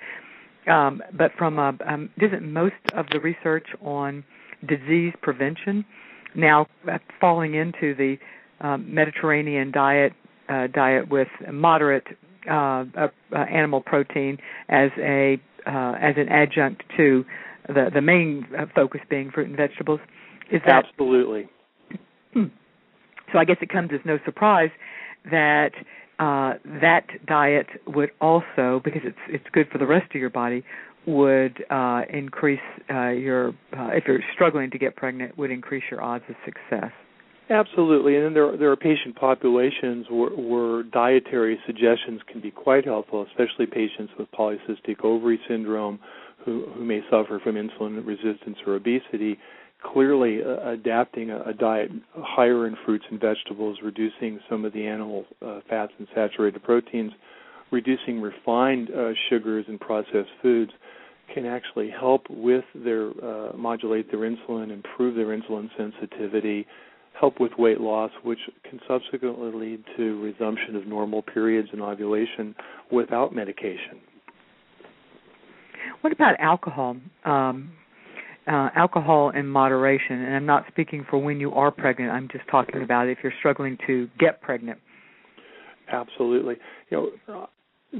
um, 0.71 1.03
but 1.17 1.33
from 1.39 1.59
a, 1.59 1.77
um, 1.87 2.11
isn't 2.21 2.53
most 2.53 2.75
of 2.95 3.07
the 3.13 3.21
research 3.21 3.67
on 3.81 4.25
disease 4.69 5.15
prevention 5.23 5.85
now 6.35 6.67
uh, 6.91 6.99
falling 7.21 7.55
into 7.55 7.95
the 7.95 8.17
um, 8.61 8.93
Mediterranean 8.93 9.71
diet 9.71 10.13
uh, 10.49 10.67
diet 10.67 11.09
with 11.09 11.29
moderate 11.51 12.07
uh, 12.51 12.85
uh, 12.97 13.09
uh 13.33 13.37
animal 13.37 13.81
protein 13.81 14.39
as 14.69 14.91
a 14.99 15.41
uh, 15.67 15.93
as 16.01 16.15
an 16.17 16.29
adjunct 16.29 16.83
to 16.97 17.25
the 17.69 17.91
the 17.93 18.01
main 18.01 18.47
focus 18.75 19.01
being 19.09 19.31
fruit 19.31 19.49
and 19.49 19.57
vegetables. 19.57 20.01
Is 20.53 20.61
that 20.67 20.85
absolutely? 20.87 21.49
Hmm. 22.35 22.45
So 23.33 23.39
I 23.39 23.45
guess 23.45 23.59
it 23.61 23.69
comes 23.71 23.91
as 23.93 24.01
no 24.05 24.19
surprise 24.25 24.71
that 25.31 25.71
uh, 26.21 26.55
that 26.83 27.07
diet 27.27 27.67
would 27.87 28.11
also, 28.21 28.81
because 28.85 29.01
it's 29.05 29.19
it's 29.29 29.45
good 29.53 29.67
for 29.73 29.79
the 29.79 29.87
rest 29.87 30.15
of 30.15 30.21
your 30.21 30.29
body, 30.29 30.63
would 31.07 31.65
uh, 31.71 32.03
increase 32.13 32.61
uh, 32.91 33.09
your 33.09 33.49
uh, 33.77 33.89
if 33.93 34.05
you're 34.07 34.21
struggling 34.35 34.71
to 34.71 34.79
get 34.79 34.95
pregnant, 34.97 35.37
would 35.39 35.51
increase 35.51 35.83
your 35.91 36.03
odds 36.03 36.25
of 36.29 36.37
success. 36.45 36.93
Absolutely, 37.49 38.17
and 38.17 38.27
then 38.27 38.35
there 38.35 38.55
there 38.59 38.71
are 38.71 38.77
patient 38.77 39.17
populations 39.17 40.07
where, 40.11 40.31
where 40.31 40.83
dietary 40.83 41.59
suggestions 41.67 42.21
can 42.31 42.41
be 42.41 42.51
quite 42.51 42.85
helpful, 42.85 43.27
especially 43.27 43.65
patients 43.65 44.13
with 44.19 44.31
polycystic 44.33 45.03
ovary 45.03 45.41
syndrome 45.49 45.99
who 46.45 46.67
who 46.75 46.85
may 46.85 47.01
suffer 47.11 47.41
from 47.43 47.55
insulin 47.55 48.07
resistance 48.07 48.59
or 48.67 48.75
obesity 48.75 49.39
clearly 49.83 50.41
uh, 50.43 50.71
adapting 50.71 51.31
a, 51.31 51.43
a, 51.43 51.55
diet 51.55 51.91
higher 52.15 52.67
in 52.67 52.77
fruits 52.85 53.05
and 53.11 53.21
vegetables, 53.21 53.79
reducing 53.83 54.41
some 54.49 54.65
of 54.65 54.73
the 54.73 54.87
animal 54.87 55.25
uh, 55.45 55.61
fats 55.69 55.93
and 55.99 56.07
saturated 56.15 56.63
proteins, 56.63 57.13
reducing 57.71 58.21
refined 58.21 58.91
uh, 58.91 59.13
sugars 59.29 59.65
and 59.69 59.81
processed 59.81 60.31
foods 60.43 60.73
can 61.33 61.47
actually 61.47 61.91
help 61.91 62.29
with 62.29 62.65
their 62.75 63.11
uh, 63.23 63.57
modulate 63.57 64.11
their 64.11 64.21
insulin, 64.21 64.71
improve 64.71 65.15
their 65.15 65.27
insulin 65.27 65.69
sensitivity, 65.77 66.67
help 67.19 67.39
with 67.39 67.53
weight 67.59 67.81
loss, 67.81 68.11
which 68.23 68.39
can 68.69 68.81
subsequently 68.89 69.53
lead 69.53 69.85
to 69.97 70.21
resumption 70.21 70.75
of 70.75 70.87
normal 70.87 71.23
periods 71.23 71.69
and 71.73 71.81
ovulation 71.81 72.55
without 72.91 73.35
medication. 73.35 74.01
What 76.01 76.13
about 76.13 76.41
alcohol? 76.41 76.97
Um, 77.25 77.73
uh, 78.51 78.69
alcohol 78.75 79.31
in 79.31 79.47
moderation, 79.47 80.23
and 80.23 80.35
I'm 80.35 80.47
not 80.47 80.65
speaking 80.69 81.07
for 81.09 81.19
when 81.19 81.39
you 81.39 81.53
are 81.53 81.71
pregnant. 81.71 82.11
I'm 82.11 82.29
just 82.33 82.45
talking 82.51 82.83
about 82.83 83.09
if 83.09 83.19
you're 83.23 83.33
struggling 83.39 83.79
to 83.87 84.09
get 84.19 84.41
pregnant. 84.43 84.79
Absolutely. 85.93 86.57
You 86.91 87.13
know, 87.29 87.43
uh, 87.43 87.47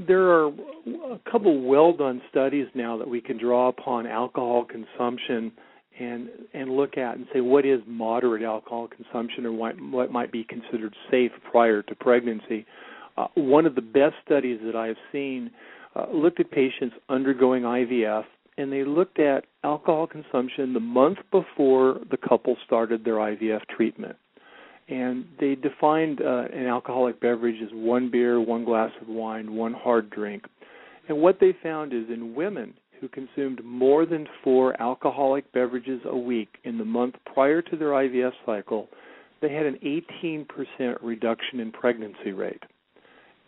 there 0.07 0.23
are 0.23 0.47
a 0.47 1.19
couple 1.31 1.61
well 1.61 1.93
done 1.93 2.21
studies 2.29 2.67
now 2.75 2.97
that 2.97 3.07
we 3.07 3.21
can 3.21 3.37
draw 3.37 3.69
upon 3.69 4.07
alcohol 4.07 4.65
consumption 4.65 5.51
and 5.99 6.29
and 6.53 6.71
look 6.71 6.97
at 6.97 7.15
and 7.15 7.27
say 7.33 7.41
what 7.41 7.65
is 7.65 7.79
moderate 7.87 8.43
alcohol 8.43 8.87
consumption 8.87 9.45
or 9.45 9.51
what 9.51 9.75
what 9.81 10.11
might 10.11 10.31
be 10.31 10.43
considered 10.43 10.93
safe 11.09 11.31
prior 11.49 11.81
to 11.81 11.95
pregnancy. 11.95 12.65
Uh, 13.17 13.27
one 13.35 13.65
of 13.65 13.75
the 13.75 13.81
best 13.81 14.15
studies 14.25 14.59
that 14.65 14.75
I 14.75 14.87
have 14.87 14.97
seen 15.11 15.51
uh, 15.95 16.05
looked 16.13 16.39
at 16.39 16.49
patients 16.51 16.95
undergoing 17.09 17.63
IVF 17.63 18.23
and 18.57 18.71
they 18.71 18.83
looked 18.83 19.19
at 19.19 19.45
alcohol 19.63 20.07
consumption 20.07 20.73
the 20.73 20.79
month 20.79 21.17
before 21.31 21.99
the 22.09 22.17
couple 22.17 22.57
started 22.65 23.03
their 23.03 23.15
IVF 23.15 23.61
treatment. 23.75 24.15
and 24.89 25.25
they 25.39 25.55
defined 25.55 26.21
uh, 26.21 26.43
an 26.53 26.65
alcoholic 26.67 27.19
beverage 27.21 27.61
as 27.63 27.69
one 27.71 28.11
beer, 28.11 28.41
one 28.41 28.65
glass 28.65 28.91
of 29.01 29.07
wine, 29.07 29.55
one 29.55 29.73
hard 29.73 30.09
drink. 30.09 30.43
And 31.07 31.21
what 31.21 31.39
they 31.39 31.55
found 31.63 31.93
is 31.93 32.09
in 32.09 32.35
women 32.35 32.73
who 32.99 33.07
consumed 33.07 33.63
more 33.63 34.05
than 34.05 34.27
four 34.43 34.79
alcoholic 34.81 35.51
beverages 35.53 36.01
a 36.05 36.15
week 36.15 36.57
in 36.63 36.77
the 36.77 36.85
month 36.85 37.15
prior 37.33 37.61
to 37.61 37.75
their 37.75 37.89
IVF 37.89 38.33
cycle, 38.45 38.89
they 39.41 39.51
had 39.51 39.65
an 39.65 39.79
18% 39.83 40.45
reduction 41.01 41.59
in 41.59 41.71
pregnancy 41.71 42.31
rate. 42.31 42.61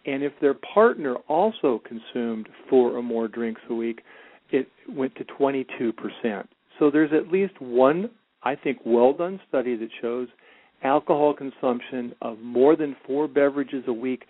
And 0.06 0.24
if 0.24 0.34
their 0.42 0.56
partner 0.74 1.16
also 1.28 1.82
consumed 1.86 2.50
four 2.70 2.92
or 2.92 3.04
more 3.04 3.28
drinks 3.28 3.62
a 3.70 3.74
week, 3.74 4.02
it 4.54 4.68
went 4.88 5.16
to 5.16 5.26
22%. 5.26 5.92
So 6.80 6.90
there's 6.90 7.12
at 7.12 7.32
least 7.32 7.60
one, 7.60 8.10
I 8.44 8.56
think, 8.56 8.80
well 8.86 9.14
done 9.14 9.40
study 9.50 9.76
that 9.76 9.90
shows 10.02 10.28
alcohol 10.84 11.34
consumption 11.34 12.14
of 12.22 12.40
more 12.40 12.76
than 12.76 12.96
four 13.06 13.28
beverages 13.28 13.84
a 13.88 13.94
week 13.94 14.26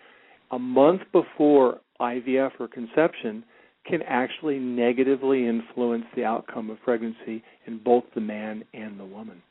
a 0.50 0.58
month 0.58 1.02
before 1.12 1.80
IVF 2.00 2.52
or 2.58 2.68
conception 2.68 3.44
can 3.86 4.00
actually 4.02 4.58
negatively 4.58 5.46
influence 5.46 6.04
the 6.16 6.24
outcome 6.24 6.70
of 6.70 6.80
pregnancy 6.82 7.42
in 7.66 7.78
both 7.84 8.04
the 8.14 8.20
man 8.20 8.64
and 8.72 8.98
the 8.98 9.04
woman. 9.04 9.42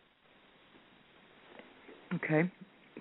Okay. 2.16 2.50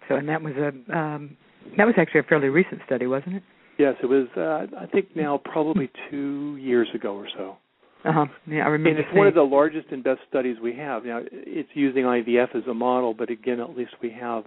So, 0.09 0.17
and 0.17 0.29
that 0.29 0.43
was 0.43 0.55
a 0.57 0.97
um, 0.97 1.37
that 1.77 1.87
was 1.87 1.95
actually 1.97 2.21
a 2.21 2.25
fairly 2.25 2.49
recent 2.49 2.81
study, 2.87 3.07
wasn't 3.07 3.37
it? 3.37 3.43
Yes, 3.79 3.95
it 4.03 4.07
was. 4.07 4.27
Uh, 4.37 4.67
I 4.79 4.87
think 4.87 5.17
now 5.17 5.41
probably 5.43 5.91
two 6.11 6.57
years 6.61 6.89
ago 6.95 7.15
or 7.15 7.29
so. 7.37 7.57
Uh 8.05 8.13
huh. 8.13 8.27
Yeah, 8.47 8.65
I 8.65 8.69
remember. 8.69 8.99
And 9.01 9.09
it's 9.09 9.17
one 9.17 9.27
of 9.27 9.35
the 9.35 9.43
largest 9.43 9.89
and 9.91 10.03
best 10.03 10.21
studies 10.29 10.57
we 10.61 10.75
have. 10.77 11.05
Now, 11.05 11.21
it's 11.31 11.69
using 11.75 12.03
IVF 12.05 12.55
as 12.57 12.65
a 12.69 12.75
model, 12.75 13.15
but 13.15 13.31
again, 13.31 13.61
at 13.61 13.77
least 13.77 13.93
we 14.03 14.11
have 14.11 14.45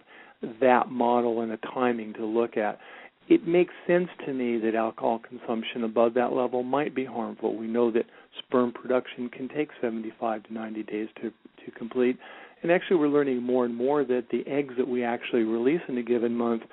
that 0.60 0.90
model 0.90 1.42
and 1.42 1.52
a 1.52 1.58
timing 1.58 2.14
to 2.14 2.26
look 2.26 2.58
at. 2.58 2.80
It 3.28 3.48
makes 3.48 3.74
sense 3.88 4.10
to 4.26 4.34
me 4.34 4.60
that 4.60 4.76
alcohol 4.76 5.20
consumption 5.28 5.84
above 5.84 6.14
that 6.14 6.34
level 6.34 6.64
might 6.64 6.94
be 6.94 7.06
harmful. 7.06 7.56
We 7.56 7.66
know 7.66 7.92
that 7.92 8.06
sperm 8.38 8.72
production 8.72 9.30
can 9.30 9.50
take 9.50 9.70
75 9.82 10.44
to 10.44 10.54
90 10.54 10.84
days 10.84 11.08
to 11.22 11.32
to 11.66 11.72
complete. 11.72 12.18
And 12.62 12.72
actually, 12.72 12.98
we're 12.98 13.08
learning 13.08 13.42
more 13.42 13.66
and 13.66 13.76
more 13.76 14.04
that 14.04 14.26
the 14.32 14.46
eggs 14.48 14.76
that 14.78 14.88
we 14.88 15.04
actually 15.04 15.44
release 15.44 15.82
in 15.88 15.98
a 15.98 16.04
given 16.04 16.36
month 16.36 16.64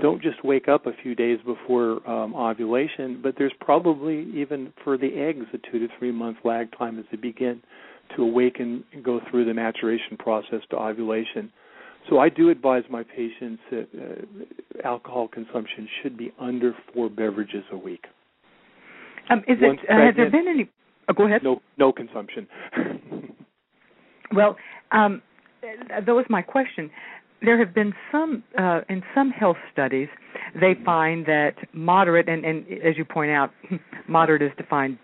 don't 0.00 0.22
just 0.22 0.44
wake 0.44 0.68
up 0.68 0.86
a 0.86 0.92
few 1.02 1.14
days 1.14 1.38
before 1.44 2.06
um, 2.08 2.34
ovulation, 2.34 3.20
but 3.22 3.34
there's 3.38 3.52
probably 3.60 4.26
even 4.34 4.72
for 4.82 4.98
the 4.98 5.08
eggs 5.14 5.46
a 5.52 5.58
two 5.70 5.78
to 5.78 5.88
three 5.98 6.12
month 6.12 6.38
lag 6.44 6.76
time 6.76 6.98
as 6.98 7.04
they 7.10 7.16
begin 7.16 7.62
to 8.16 8.22
awaken 8.22 8.84
and 8.92 9.04
go 9.04 9.20
through 9.30 9.44
the 9.44 9.54
maturation 9.54 10.16
process 10.18 10.60
to 10.70 10.76
ovulation. 10.76 11.50
So 12.08 12.18
I 12.18 12.28
do 12.28 12.50
advise 12.50 12.84
my 12.88 13.02
patients 13.02 13.60
that 13.70 13.88
uh, 13.98 14.86
alcohol 14.86 15.28
consumption 15.28 15.88
should 16.02 16.16
be 16.16 16.32
under 16.38 16.72
four 16.94 17.08
beverages 17.08 17.64
a 17.72 17.76
week. 17.76 18.04
Um, 19.28 19.40
is 19.48 19.58
Once 19.60 19.80
it? 19.82 19.90
Uh, 19.90 20.06
has 20.06 20.14
there 20.16 20.30
been 20.30 20.46
any? 20.48 20.70
Oh, 21.08 21.14
go 21.14 21.26
ahead. 21.26 21.42
No, 21.42 21.60
no 21.78 21.92
consumption. 21.92 22.46
Well, 24.34 24.56
um, 24.92 25.22
that 25.62 26.06
was 26.06 26.26
my 26.28 26.42
question. 26.42 26.90
There 27.42 27.58
have 27.58 27.74
been 27.74 27.92
some 28.10 28.42
uh, 28.58 28.80
in 28.88 29.02
some 29.14 29.30
health 29.30 29.58
studies. 29.72 30.08
They 30.58 30.74
find 30.84 31.26
that 31.26 31.54
moderate, 31.72 32.28
and, 32.28 32.44
and 32.44 32.64
as 32.84 32.96
you 32.96 33.04
point 33.04 33.30
out, 33.30 33.50
moderate 34.08 34.42
is 34.42 34.52
defined 34.56 34.98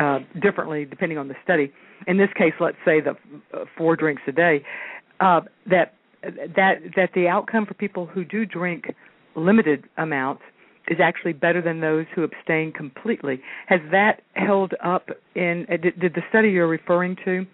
uh, 0.00 0.20
differently 0.40 0.84
depending 0.84 1.18
on 1.18 1.28
the 1.28 1.34
study. 1.44 1.72
In 2.06 2.16
this 2.18 2.28
case, 2.36 2.52
let's 2.60 2.76
say 2.84 3.00
the 3.00 3.14
uh, 3.52 3.64
four 3.76 3.96
drinks 3.96 4.22
a 4.26 4.32
day. 4.32 4.62
Uh, 5.20 5.40
that 5.68 5.94
that 6.22 6.78
that 6.96 7.10
the 7.14 7.28
outcome 7.28 7.66
for 7.66 7.74
people 7.74 8.06
who 8.06 8.24
do 8.24 8.44
drink 8.46 8.94
limited 9.34 9.84
amounts 9.98 10.42
is 10.88 10.98
actually 11.02 11.32
better 11.32 11.60
than 11.60 11.80
those 11.80 12.06
who 12.14 12.22
abstain 12.22 12.72
completely. 12.72 13.40
Has 13.66 13.80
that 13.90 14.22
held 14.34 14.72
up 14.84 15.08
in? 15.34 15.66
uh, 15.70 15.76
Did, 15.76 15.98
did 16.00 16.14
the 16.14 16.22
study 16.30 16.48
you're 16.50 16.68
referring 16.68 17.16
to? 17.24 17.44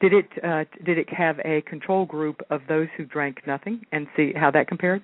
Did 0.00 0.12
it 0.12 0.26
uh, 0.44 0.64
did 0.84 0.98
it 0.98 1.08
have 1.10 1.38
a 1.44 1.62
control 1.62 2.04
group 2.04 2.42
of 2.50 2.60
those 2.68 2.88
who 2.96 3.04
drank 3.04 3.46
nothing 3.46 3.80
and 3.92 4.06
see 4.16 4.32
how 4.34 4.50
that 4.50 4.68
compared? 4.68 5.02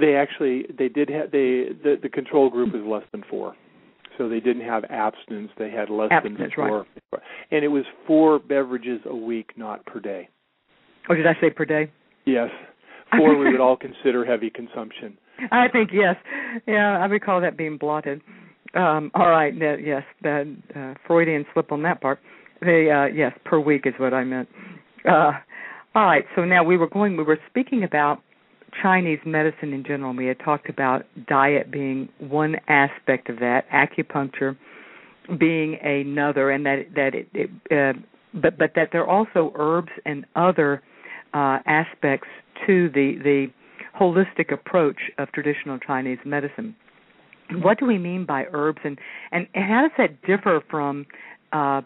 they 0.00 0.14
actually 0.14 0.66
they 0.76 0.88
did 0.88 1.08
have 1.08 1.30
they 1.30 1.68
the, 1.82 1.96
the 2.02 2.08
control 2.08 2.50
group 2.50 2.72
was 2.72 2.82
less 2.84 3.08
than 3.12 3.22
four. 3.28 3.54
So 4.18 4.28
they 4.28 4.40
didn't 4.40 4.64
have 4.64 4.84
abstinence; 4.84 5.50
they 5.58 5.70
had 5.70 5.88
less 5.88 6.10
Abstinence, 6.12 6.52
than 6.54 6.64
right. 6.64 6.84
four, 7.10 7.22
and 7.50 7.64
it 7.64 7.68
was 7.68 7.84
four 8.06 8.38
beverages 8.38 9.00
a 9.06 9.16
week, 9.16 9.52
not 9.56 9.84
per 9.86 10.00
day. 10.00 10.28
Or 11.08 11.16
did 11.16 11.26
I 11.26 11.32
say 11.40 11.48
per 11.48 11.64
day? 11.64 11.90
Yes, 12.26 12.50
four 13.16 13.36
we 13.38 13.50
would 13.50 13.60
all 13.60 13.76
consider 13.76 14.24
heavy 14.24 14.50
consumption. 14.50 15.16
I 15.50 15.68
think 15.68 15.90
yes. 15.92 16.16
Yeah, 16.66 16.98
I 16.98 17.06
recall 17.06 17.40
that 17.40 17.56
being 17.56 17.78
blotted. 17.78 18.20
Um, 18.74 19.10
all 19.14 19.28
right, 19.28 19.58
that, 19.58 19.78
yes, 19.84 20.02
that 20.22 20.46
uh, 20.76 20.94
Freudian 21.06 21.44
slip 21.52 21.72
on 21.72 21.82
that 21.82 22.00
part. 22.00 22.20
The 22.62 23.08
uh, 23.10 23.14
yes, 23.14 23.32
per 23.44 23.58
week 23.58 23.86
is 23.86 23.94
what 23.98 24.14
I 24.14 24.22
meant. 24.22 24.48
Uh, 25.08 25.32
all 25.96 26.06
right, 26.06 26.24
so 26.36 26.44
now 26.44 26.62
we 26.62 26.76
were 26.76 26.88
going. 26.88 27.16
We 27.16 27.24
were 27.24 27.38
speaking 27.50 27.82
about 27.82 28.22
Chinese 28.80 29.18
medicine 29.26 29.72
in 29.72 29.84
general. 29.84 30.14
We 30.14 30.26
had 30.26 30.38
talked 30.38 30.68
about 30.68 31.04
diet 31.26 31.72
being 31.72 32.08
one 32.20 32.56
aspect 32.68 33.28
of 33.28 33.40
that, 33.40 33.64
acupuncture 33.70 34.56
being 35.38 35.76
another, 35.82 36.50
and 36.52 36.64
that 36.64 36.84
that 36.94 37.14
it, 37.14 37.28
it 37.34 37.50
uh, 37.70 37.98
but 38.32 38.56
but 38.58 38.70
that 38.76 38.90
there 38.92 39.02
are 39.02 39.08
also 39.08 39.52
herbs 39.56 39.90
and 40.06 40.24
other 40.36 40.82
uh, 41.34 41.58
aspects 41.66 42.28
to 42.66 42.88
the 42.90 43.16
the 43.24 43.46
holistic 43.98 44.52
approach 44.52 45.10
of 45.18 45.30
traditional 45.32 45.78
Chinese 45.78 46.18
medicine. 46.24 46.76
What 47.50 47.78
do 47.78 47.86
we 47.86 47.98
mean 47.98 48.24
by 48.24 48.46
herbs, 48.52 48.78
and 48.84 48.98
and, 49.32 49.48
and 49.52 49.64
how 49.64 49.82
does 49.82 49.90
that 49.98 50.22
differ 50.22 50.62
from 50.70 51.06
uh, 51.52 51.82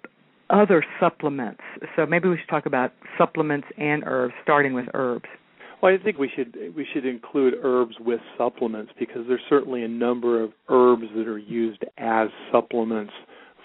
other 0.51 0.85
supplements? 1.01 1.61
So 1.95 2.07
maybe 2.07 2.29
we 2.29 2.37
should 2.39 2.49
talk 2.49 2.67
about 2.67 2.93
supplements 3.19 3.67
and 3.79 4.03
herbs, 4.07 4.35
starting 4.43 4.75
with 4.75 4.87
herbs. 4.95 5.27
Well, 5.83 5.95
I 5.95 6.03
think 6.03 6.19
we 6.19 6.31
should 6.35 6.57
we 6.75 6.87
should 6.93 7.05
include 7.05 7.55
herbs 7.63 7.97
with 8.01 8.21
supplements 8.39 8.93
because 8.99 9.27
there's 9.29 9.43
certainly 9.49 9.83
a 9.85 9.89
number 9.89 10.43
of 10.43 10.53
herbs 10.69 11.05
that 11.15 11.29
are 11.29 11.39
used 11.39 11.85
as 11.99 12.29
supplements 12.51 13.13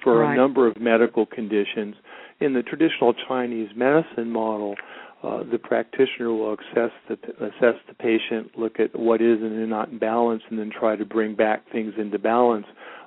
for 0.03 0.19
Right. 0.19 0.33
a 0.33 0.35
number 0.35 0.67
of 0.67 0.79
medical 0.79 1.25
conditions. 1.25 1.95
In 2.39 2.53
the 2.53 2.63
traditional 2.63 3.13
Chinese 3.13 3.69
medicine 3.75 4.31
model, 4.31 4.75
uh, 5.23 5.43
the 5.43 5.59
practitioner 5.59 6.33
will 6.33 6.53
assess 6.53 6.91
the 7.07 7.17
assess 7.39 7.79
the 7.87 7.93
patient, 7.97 8.57
look 8.57 8.79
at 8.79 8.97
what 8.97 9.21
is 9.21 9.41
and 9.41 9.61
is 9.61 9.69
not 9.69 9.89
in 9.89 9.99
balance, 9.99 10.41
and 10.49 10.57
then 10.59 10.69
try 10.71 10.95
to 10.95 11.05
bring 11.05 11.35
back 11.35 11.61
things 11.71 11.93
into 11.97 12.17
balance 12.17 12.65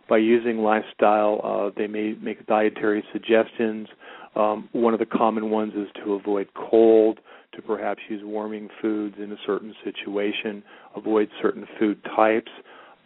by 0.08 0.18
using 0.18 0.58
lifestyle. 0.58 1.40
Uh, 1.42 1.70
they 1.76 1.86
may 1.86 2.14
make 2.20 2.46
dietary 2.46 3.04
suggestions. 3.12 3.88
Um, 4.36 4.68
one 4.72 4.92
of 4.92 5.00
the 5.00 5.06
common 5.06 5.50
ones 5.50 5.72
is 5.74 5.88
to 6.04 6.14
avoid 6.14 6.48
cold, 6.54 7.20
to 7.54 7.62
perhaps 7.62 8.00
use 8.08 8.22
warming 8.24 8.68
foods 8.82 9.16
in 9.18 9.32
a 9.32 9.36
certain 9.46 9.74
situation, 9.84 10.62
avoid 10.96 11.28
certain 11.40 11.66
food 11.78 12.02
types, 12.16 12.50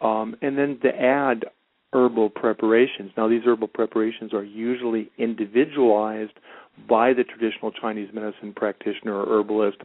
um, 0.01 0.35
and 0.41 0.57
then 0.57 0.79
to 0.81 0.89
add 0.89 1.45
herbal 1.93 2.29
preparations. 2.29 3.11
Now, 3.17 3.27
these 3.27 3.41
herbal 3.45 3.69
preparations 3.69 4.33
are 4.33 4.43
usually 4.43 5.11
individualized 5.17 6.33
by 6.87 7.13
the 7.13 7.23
traditional 7.23 7.71
Chinese 7.71 8.09
medicine 8.13 8.53
practitioner 8.55 9.15
or 9.15 9.39
herbalist 9.39 9.77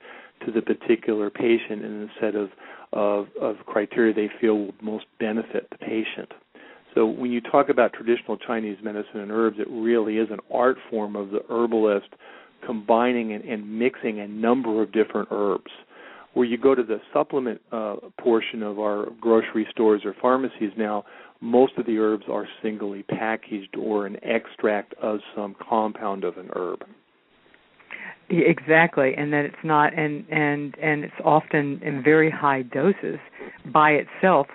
to 0.45 0.53
the 0.53 0.63
particular 0.63 1.31
patient 1.31 1.85
in 1.85 2.03
a 2.03 2.21
set 2.21 2.35
of, 2.35 2.51
of, 2.93 3.27
of 3.41 3.57
criteria 3.67 4.15
they 4.15 4.31
feel 4.41 4.59
will 4.59 4.75
most 4.83 5.07
benefit 5.19 5.67
the 5.71 5.79
patient. 5.79 6.33
So 6.95 7.07
when 7.07 7.33
you 7.33 7.41
talk 7.41 7.69
about 7.69 7.93
traditional 7.93 8.37
Chinese 8.37 8.79
medicine 8.83 9.21
and 9.21 9.33
herbs, 9.33 9.57
it 9.59 9.67
really 9.69 10.19
is 10.19 10.29
an 10.31 10.39
art 10.53 10.77
form 10.91 11.17
of 11.17 11.31
the 11.31 11.41
herbalist 11.51 12.09
combining 12.65 13.33
and, 13.33 13.45
and 13.45 13.79
mixing 13.79 14.21
a 14.21 14.29
number 14.29 14.83
of 14.83 14.93
different 14.93 15.29
herbs. 15.31 15.71
Where 16.35 16.47
you 16.47 16.59
go 16.59 16.75
to 16.75 16.83
the 16.83 17.01
supplement 17.13 17.61
uh, 17.71 17.97
portion 18.19 18.63
of 18.63 18.79
our 18.81 19.07
grocery 19.21 19.67
stores 19.71 20.03
or 20.05 20.15
pharmacies 20.21 20.73
now, 20.77 21.05
most 21.41 21.75
of 21.77 21.87
the 21.87 21.99
herbs 21.99 22.25
are 22.31 22.49
singly 22.63 23.03
packaged 23.05 23.77
or 23.77 24.07
an 24.07 24.17
extract 24.23 24.95
of 24.95 25.21
some 25.37 25.55
compound 25.61 26.25
of 26.25 26.39
an 26.39 26.51
herb. 26.57 26.85
Exactly, 28.31 29.15
and 29.17 29.33
that 29.33 29.45
it's 29.45 29.55
not, 29.63 29.97
and 29.97 30.25
and 30.31 30.75
and 30.81 31.05
it's 31.05 31.15
often 31.23 31.79
in 31.83 32.03
very 32.03 32.31
high 32.31 32.63
doses 32.63 33.19
by 33.71 33.91
itself, 33.91 34.47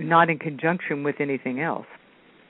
not 0.00 0.30
in 0.30 0.38
conjunction 0.38 1.02
with 1.02 1.16
anything 1.20 1.60
else. 1.60 1.86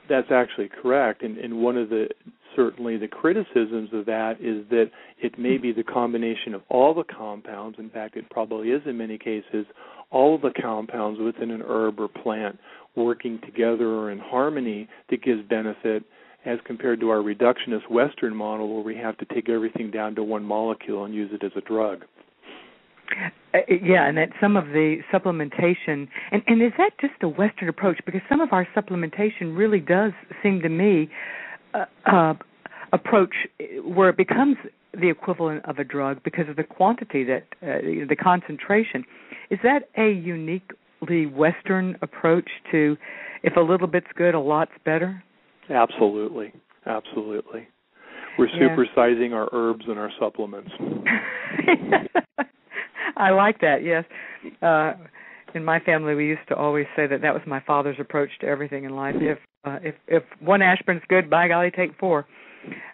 That's 0.09 0.31
actually 0.31 0.69
correct, 0.69 1.21
and, 1.21 1.37
and 1.37 1.61
one 1.61 1.77
of 1.77 1.89
the 1.89 2.07
certainly 2.55 2.97
the 2.97 3.07
criticisms 3.07 3.89
of 3.93 4.05
that 4.07 4.37
is 4.41 4.67
that 4.69 4.89
it 5.21 5.37
may 5.37 5.57
be 5.57 5.71
the 5.71 5.83
combination 5.83 6.55
of 6.55 6.61
all 6.69 6.93
the 6.93 7.03
compounds. 7.03 7.77
In 7.77 7.89
fact, 7.89 8.17
it 8.17 8.27
probably 8.31 8.69
is 8.69 8.81
in 8.85 8.97
many 8.97 9.17
cases 9.17 9.65
all 10.09 10.37
the 10.37 10.51
compounds 10.59 11.19
within 11.19 11.51
an 11.51 11.61
herb 11.61 11.99
or 11.99 12.07
plant 12.07 12.57
working 12.95 13.39
together 13.45 13.87
or 13.87 14.11
in 14.11 14.17
harmony 14.17 14.87
that 15.09 15.21
gives 15.21 15.47
benefit, 15.47 16.03
as 16.45 16.57
compared 16.65 16.99
to 16.99 17.09
our 17.09 17.17
reductionist 17.17 17.89
Western 17.91 18.35
model 18.35 18.73
where 18.73 18.83
we 18.83 18.95
have 18.95 19.17
to 19.17 19.25
take 19.25 19.49
everything 19.49 19.91
down 19.91 20.15
to 20.15 20.23
one 20.23 20.43
molecule 20.43 21.05
and 21.05 21.13
use 21.13 21.29
it 21.33 21.43
as 21.43 21.51
a 21.55 21.61
drug. 21.61 22.05
Uh, 23.53 23.59
yeah, 23.69 24.07
and 24.07 24.17
that 24.17 24.29
some 24.41 24.57
of 24.57 24.65
the 24.67 24.97
supplementation, 25.13 26.07
and, 26.31 26.41
and 26.47 26.61
is 26.61 26.73
that 26.77 26.91
just 26.99 27.13
a 27.21 27.27
Western 27.27 27.69
approach? 27.69 27.99
Because 28.05 28.21
some 28.29 28.41
of 28.41 28.49
our 28.51 28.67
supplementation 28.75 29.55
really 29.57 29.79
does 29.79 30.11
seem 30.43 30.61
to 30.61 30.69
me 30.69 31.09
uh, 31.73 31.85
uh, 32.05 32.33
approach 32.93 33.33
where 33.83 34.09
it 34.09 34.17
becomes 34.17 34.57
the 34.93 35.09
equivalent 35.09 35.63
of 35.65 35.77
a 35.79 35.83
drug 35.83 36.21
because 36.23 36.49
of 36.49 36.55
the 36.55 36.63
quantity 36.63 37.23
that 37.23 37.43
uh, 37.61 37.79
the 38.07 38.15
concentration. 38.15 39.03
Is 39.49 39.59
that 39.63 39.89
a 39.97 40.11
uniquely 40.11 41.25
Western 41.25 41.97
approach 42.01 42.49
to 42.71 42.97
if 43.43 43.55
a 43.55 43.61
little 43.61 43.87
bit's 43.87 44.07
good, 44.15 44.33
a 44.33 44.39
lot's 44.39 44.71
better? 44.83 45.23
Absolutely, 45.69 46.53
absolutely. 46.85 47.67
We're 48.37 48.47
Yeah. 48.47 48.75
supersizing 48.75 49.33
our 49.33 49.49
herbs 49.51 49.85
and 49.87 49.97
our 49.97 50.11
supplements. 50.19 50.71
I 53.17 53.31
like 53.31 53.59
that. 53.61 53.83
Yes. 53.83 54.05
Uh 54.61 54.93
in 55.55 55.63
my 55.63 55.79
family 55.79 56.13
we 56.13 56.27
used 56.27 56.47
to 56.49 56.55
always 56.55 56.85
say 56.95 57.07
that 57.07 57.21
that 57.21 57.33
was 57.33 57.41
my 57.47 57.61
father's 57.61 57.97
approach 57.99 58.29
to 58.41 58.47
everything 58.47 58.83
in 58.83 58.95
life. 58.95 59.15
If 59.17 59.39
uh, 59.65 59.79
if 59.81 59.95
if 60.07 60.23
one 60.39 60.61
aspirin's 60.61 61.03
good, 61.09 61.29
by 61.29 61.47
golly, 61.47 61.71
take 61.71 61.97
four. 61.99 62.25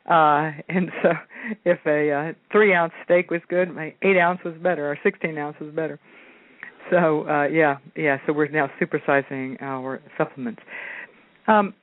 Uh 0.10 0.52
and 0.70 0.90
so 1.02 1.10
if 1.66 1.80
a 1.86 2.12
uh, 2.12 2.34
3 2.52 2.74
ounce 2.74 2.94
steak 3.04 3.32
was 3.32 3.42
good, 3.50 3.74
my 3.74 3.94
8 4.02 4.18
ounce 4.18 4.40
was 4.46 4.56
better 4.62 4.90
or 4.90 4.98
16 5.04 5.38
ounce 5.38 5.58
was 5.60 5.74
better. 5.74 6.00
So 6.90 7.28
uh 7.28 7.48
yeah, 7.48 7.78
yeah, 7.96 8.18
so 8.26 8.34
we're 8.34 8.48
now 8.48 8.70
supersizing 8.82 9.62
our 9.62 10.02
supplements. 10.18 10.62
Um 11.48 11.74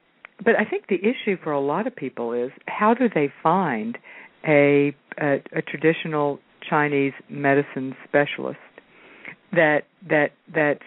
but 0.43 0.55
I 0.59 0.65
think 0.65 0.87
the 0.89 0.97
issue 0.97 1.37
for 1.45 1.53
a 1.53 1.61
lot 1.61 1.87
of 1.87 1.95
people 1.95 2.33
is 2.33 2.51
how 2.67 2.95
do 2.95 3.09
they 3.15 3.33
find 3.43 3.99
a 4.47 4.95
a, 5.19 5.43
a 5.55 5.63
traditional 5.63 6.39
Chinese 6.69 7.13
medicine 7.29 7.95
specialist 8.09 8.59
that 9.53 9.83
that 10.09 10.31
that 10.55 10.79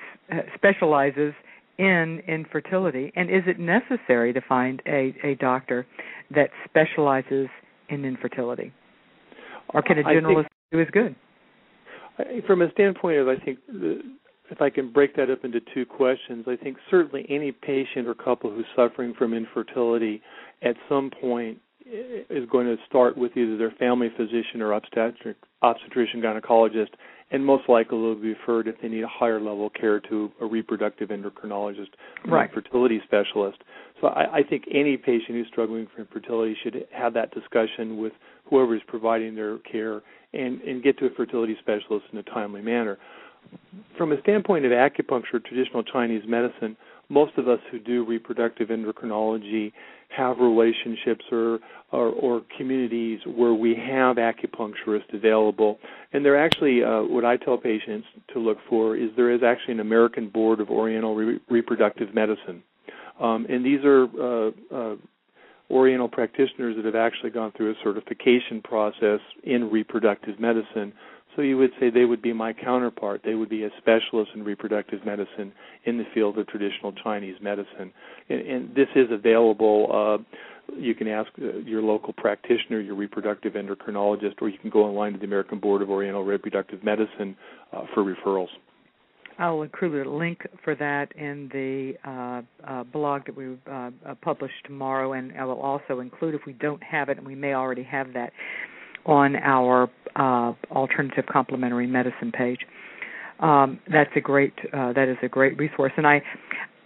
specializes 0.56 1.34
in 1.78 2.22
infertility, 2.28 3.12
and 3.16 3.30
is 3.30 3.44
it 3.48 3.60
necessary 3.60 4.34
to 4.34 4.42
find 4.42 4.82
a 4.88 5.16
a 5.24 5.36
doctor 5.36 5.86
that 6.32 6.50
specializes 6.66 7.48
in 7.90 8.06
infertility, 8.06 8.72
or 9.74 9.82
can 9.82 9.98
a 9.98 10.02
I 10.02 10.14
think- 10.14 10.24
generalist 10.26 10.48
do 10.72 10.80
as 10.82 10.90
good? 10.92 11.16
I- 12.18 12.42
From 12.42 12.62
a 12.62 12.72
standpoint 12.72 13.18
of, 13.18 13.28
I 13.28 13.38
think, 13.38 13.60
if 14.50 14.62
I 14.62 14.70
can 14.70 14.90
break 14.92 15.16
that 15.16 15.30
up 15.32 15.44
into 15.44 15.60
two 15.74 15.86
questions, 15.86 16.48
I 16.48 16.56
think 16.56 16.78
certainly 16.90 17.26
any 17.28 17.52
patient 17.52 18.08
or 18.08 18.14
couple 18.14 18.52
who's 18.52 18.68
suffering 18.76 19.14
from 19.14 19.34
infertility 19.34 20.22
at 20.62 20.76
some 20.88 21.10
point 21.10 21.60
is 21.86 22.48
going 22.50 22.68
to 22.68 22.78
start 22.88 23.18
with 23.18 23.36
either 23.36 23.58
their 23.58 23.72
family 23.72 24.10
physician 24.16 24.62
or 24.62 24.74
obstetric, 24.74 25.38
obstetrician 25.62 26.22
gynecologist, 26.22 26.90
and 27.32 27.46
most 27.46 27.68
likely 27.68 27.98
will 27.98 28.16
be 28.16 28.30
referred 28.30 28.68
if 28.68 28.76
they 28.82 28.88
need 28.88 29.04
a 29.04 29.08
higher 29.08 29.40
level 29.40 29.68
of 29.68 29.74
care 29.74 30.00
to 30.00 30.32
a 30.42 30.46
reproductive 30.46 31.10
endocrinologist 31.10 31.90
or 32.26 32.32
Right. 32.36 32.54
fertility 32.54 33.02
specialist. 33.04 33.58
So 34.02 34.08
I, 34.08 34.38
I 34.38 34.44
think 34.44 34.66
any 34.72 34.98
patient 34.98 35.30
who's 35.30 35.48
struggling 35.48 35.88
for 35.94 36.02
infertility 36.02 36.56
should 36.64 36.86
have 36.92 37.14
that 37.16 37.34
discussion 37.34 37.98
with 37.98 38.14
whoever 38.46 38.76
is 38.76 38.82
providing 38.88 39.36
their 39.36 39.58
care 39.60 40.02
and, 40.34 40.62
and 40.62 40.84
get 40.84 40.98
to 41.00 41.08
a 41.08 41.10
fertility 41.12 41.56
specialist 41.60 42.06
in 42.12 42.20
a 42.20 42.24
timely 42.24 42.62
manner. 42.62 42.98
From 43.98 44.12
a 44.12 44.22
standpoint 44.22 44.66
of 44.66 44.72
acupuncture, 44.72 45.44
traditional 45.44 45.84
Chinese 45.84 46.24
medicine, 46.28 46.78
most 47.10 47.38
of 47.38 47.48
us 47.48 47.60
who 47.72 47.80
do 47.80 48.06
reproductive 48.06 48.70
endocrinology 48.70 49.72
have 50.10 50.38
relationships 50.40 51.26
or, 51.32 51.60
or, 51.92 52.10
or 52.10 52.42
communities 52.58 53.20
where 53.26 53.54
we 53.54 53.76
have 53.76 54.18
acupuncturists 54.18 55.14
available. 55.14 55.80
And 56.12 56.24
they're 56.24 56.44
actually, 56.44 56.84
uh, 56.84 57.02
what 57.02 57.26
I 57.26 57.38
tell 57.38 57.58
patients 57.58 58.08
to 58.34 58.40
look 58.40 58.58
for 58.70 58.96
is 58.96 59.10
there 59.16 59.32
is 59.32 59.42
actually 59.44 59.76
an 59.76 59.80
American 59.80 60.30
Board 60.30 60.60
of 60.60 60.70
Oriental 60.70 61.16
Re- 61.16 61.40
Reproductive 61.50 62.14
Medicine. 62.14 62.64
Um, 63.20 63.46
and 63.50 63.66
these 63.66 63.80
are 63.84 64.04
uh, 64.04 64.52
uh, 64.76 64.96
Oriental 65.72 66.10
practitioners 66.10 66.76
that 66.76 66.86
have 66.86 66.96
actually 66.96 67.32
gone 67.32 67.52
through 67.56 67.72
a 67.72 67.76
certification 67.84 68.62
process 68.64 69.20
in 69.44 69.72
reproductive 69.72 70.40
medicine. 70.40 70.94
So 71.36 71.42
you 71.42 71.58
would 71.58 71.72
say 71.80 71.90
they 71.90 72.06
would 72.06 72.22
be 72.22 72.34
my 72.34 72.54
counterpart. 72.54 73.22
They 73.26 73.34
would 73.34 73.50
be 73.50 73.64
a 73.64 73.70
specialist 73.80 74.32
in 74.36 74.44
reproductive 74.44 75.06
medicine 75.06 75.52
in 75.86 75.98
the 75.98 76.06
field 76.14 76.38
of 76.38 76.48
traditional 76.48 76.92
Chinese 76.92 77.36
medicine. 77.42 77.92
And, 78.30 78.40
and 78.42 78.76
this 78.76 78.88
is 78.96 79.08
available. 79.12 79.90
Uh, 79.92 80.74
you 80.78 80.96
can 80.96 81.08
ask 81.08 81.30
uh, 81.42 81.58
your 81.58 81.82
local 81.82 82.14
practitioner, 82.14 82.80
your 82.80 82.96
reproductive 82.96 83.54
endocrinologist, 83.54 84.42
or 84.42 84.50
you 84.50 84.58
can 84.60 84.70
go 84.70 84.84
online 84.86 85.14
to 85.14 85.20
the 85.20 85.26
American 85.26 85.60
Board 85.60 85.82
of 85.82 85.90
Oriental 85.90 86.24
Reproductive 86.24 86.84
Medicine 86.84 87.36
uh, 87.72 87.84
for 87.94 88.04
referrals. 88.04 88.50
I'll 89.40 89.64
include 89.64 90.06
a 90.06 90.10
link 90.10 90.46
for 90.64 90.76
that 90.76 91.12
in 91.16 91.50
the 91.52 91.96
uh, 92.08 92.42
uh, 92.68 92.84
blog 92.84 93.26
that 93.26 93.36
we 93.36 93.58
uh, 93.72 93.90
publish 94.22 94.52
tomorrow, 94.64 95.14
and 95.14 95.34
I 95.38 95.44
will 95.46 95.60
also 95.60 96.00
include, 96.02 96.36
if 96.36 96.42
we 96.46 96.54
don't 96.54 96.84
have 96.84 97.10
it, 97.10 97.18
and 97.18 97.26
we 97.26 97.36
may 97.36 97.54
already 97.54 97.84
have 97.84 98.14
that, 98.14 98.32
on 99.06 99.36
our 99.36 99.90
uh, 100.16 100.54
alternative 100.72 101.26
complementary 101.32 101.88
medicine 101.88 102.32
page. 102.32 102.60
Um, 103.40 103.80
that's 103.92 104.12
a 104.16 104.22
great 104.22 104.54
uh, 104.72 104.94
that 104.94 105.10
is 105.10 105.18
a 105.24 105.28
great 105.28 105.58
resource, 105.58 105.92
and 105.98 106.08
I, 106.08 106.22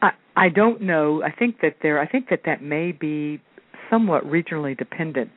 I 0.02 0.12
I 0.36 0.50
don't 0.50 0.82
know. 0.82 1.22
I 1.24 1.32
think 1.32 1.58
that 1.62 1.78
there 1.84 2.00
I 2.00 2.08
think 2.08 2.30
that 2.30 2.42
that 2.46 2.64
may 2.64 2.92
be 2.92 3.42
somewhat 3.90 4.24
regionally 4.26 4.78
dependent 4.78 5.30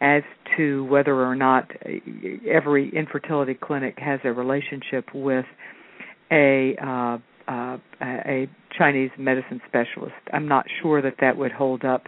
as 0.00 0.22
to 0.56 0.84
whether 0.86 1.14
or 1.14 1.34
not 1.34 1.70
every 2.50 2.94
infertility 2.94 3.54
clinic 3.54 3.98
has 3.98 4.20
a 4.24 4.32
relationship 4.32 5.06
with 5.14 5.44
a 6.32 6.74
uh, 6.82 7.18
uh, 7.46 7.76
a 8.00 8.48
Chinese 8.76 9.10
medicine 9.18 9.60
specialist. 9.68 10.14
I'm 10.32 10.48
not 10.48 10.66
sure 10.82 11.02
that 11.02 11.16
that 11.20 11.36
would 11.36 11.52
hold 11.52 11.84
up 11.84 12.04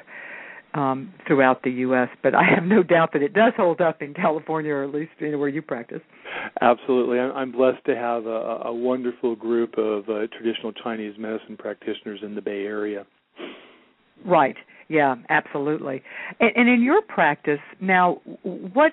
um, 0.76 1.12
throughout 1.26 1.62
the 1.62 1.70
U.S., 1.70 2.08
but 2.22 2.34
I 2.34 2.44
have 2.54 2.64
no 2.64 2.82
doubt 2.82 3.12
that 3.14 3.22
it 3.22 3.32
does 3.32 3.52
hold 3.56 3.80
up 3.80 4.02
in 4.02 4.14
California, 4.14 4.72
or 4.72 4.84
at 4.84 4.92
least 4.94 5.10
you 5.18 5.32
know, 5.32 5.38
where 5.38 5.48
you 5.48 5.62
practice. 5.62 6.02
Absolutely, 6.60 7.18
I'm, 7.18 7.50
blessed 7.50 7.84
to 7.86 7.96
have 7.96 8.26
a, 8.26 8.62
a 8.66 8.74
wonderful 8.74 9.34
group 9.34 9.78
of 9.78 10.08
uh, 10.08 10.26
traditional 10.36 10.72
Chinese 10.72 11.14
medicine 11.18 11.56
practitioners 11.56 12.20
in 12.22 12.34
the 12.34 12.42
Bay 12.42 12.64
Area. 12.64 13.06
Right. 14.24 14.56
Yeah. 14.88 15.16
Absolutely. 15.28 16.02
And, 16.40 16.50
and 16.56 16.68
in 16.68 16.82
your 16.82 17.02
practice 17.02 17.60
now, 17.80 18.20
what 18.42 18.92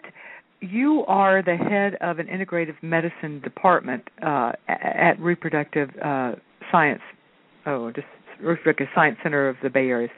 you 0.61 1.03
are 1.07 1.43
the 1.43 1.57
head 1.57 1.95
of 2.01 2.19
an 2.19 2.27
integrative 2.27 2.81
medicine 2.81 3.41
department 3.41 4.03
uh, 4.25 4.53
at 4.67 5.19
Reproductive 5.19 5.89
uh, 6.03 6.33
Science. 6.71 7.01
Oh, 7.65 7.91
just 7.91 8.07
Reproductive 8.41 8.87
Science 8.95 9.17
Center 9.21 9.49
of 9.49 9.57
the 9.61 9.69
Bay 9.69 9.87
Area. 9.87 10.09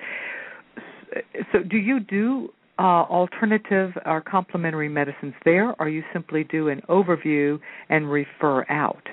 So, 1.51 1.59
do 1.63 1.77
you 1.77 1.99
do 1.99 2.49
uh, 2.77 2.81
alternative 2.81 3.91
or 4.05 4.21
complementary 4.21 4.89
medicines 4.89 5.33
there, 5.43 5.73
or 5.79 5.89
you 5.89 6.03
simply 6.13 6.43
do 6.43 6.67
an 6.69 6.81
overview 6.89 7.59
and 7.89 8.11
refer 8.11 8.65
out? 8.69 9.03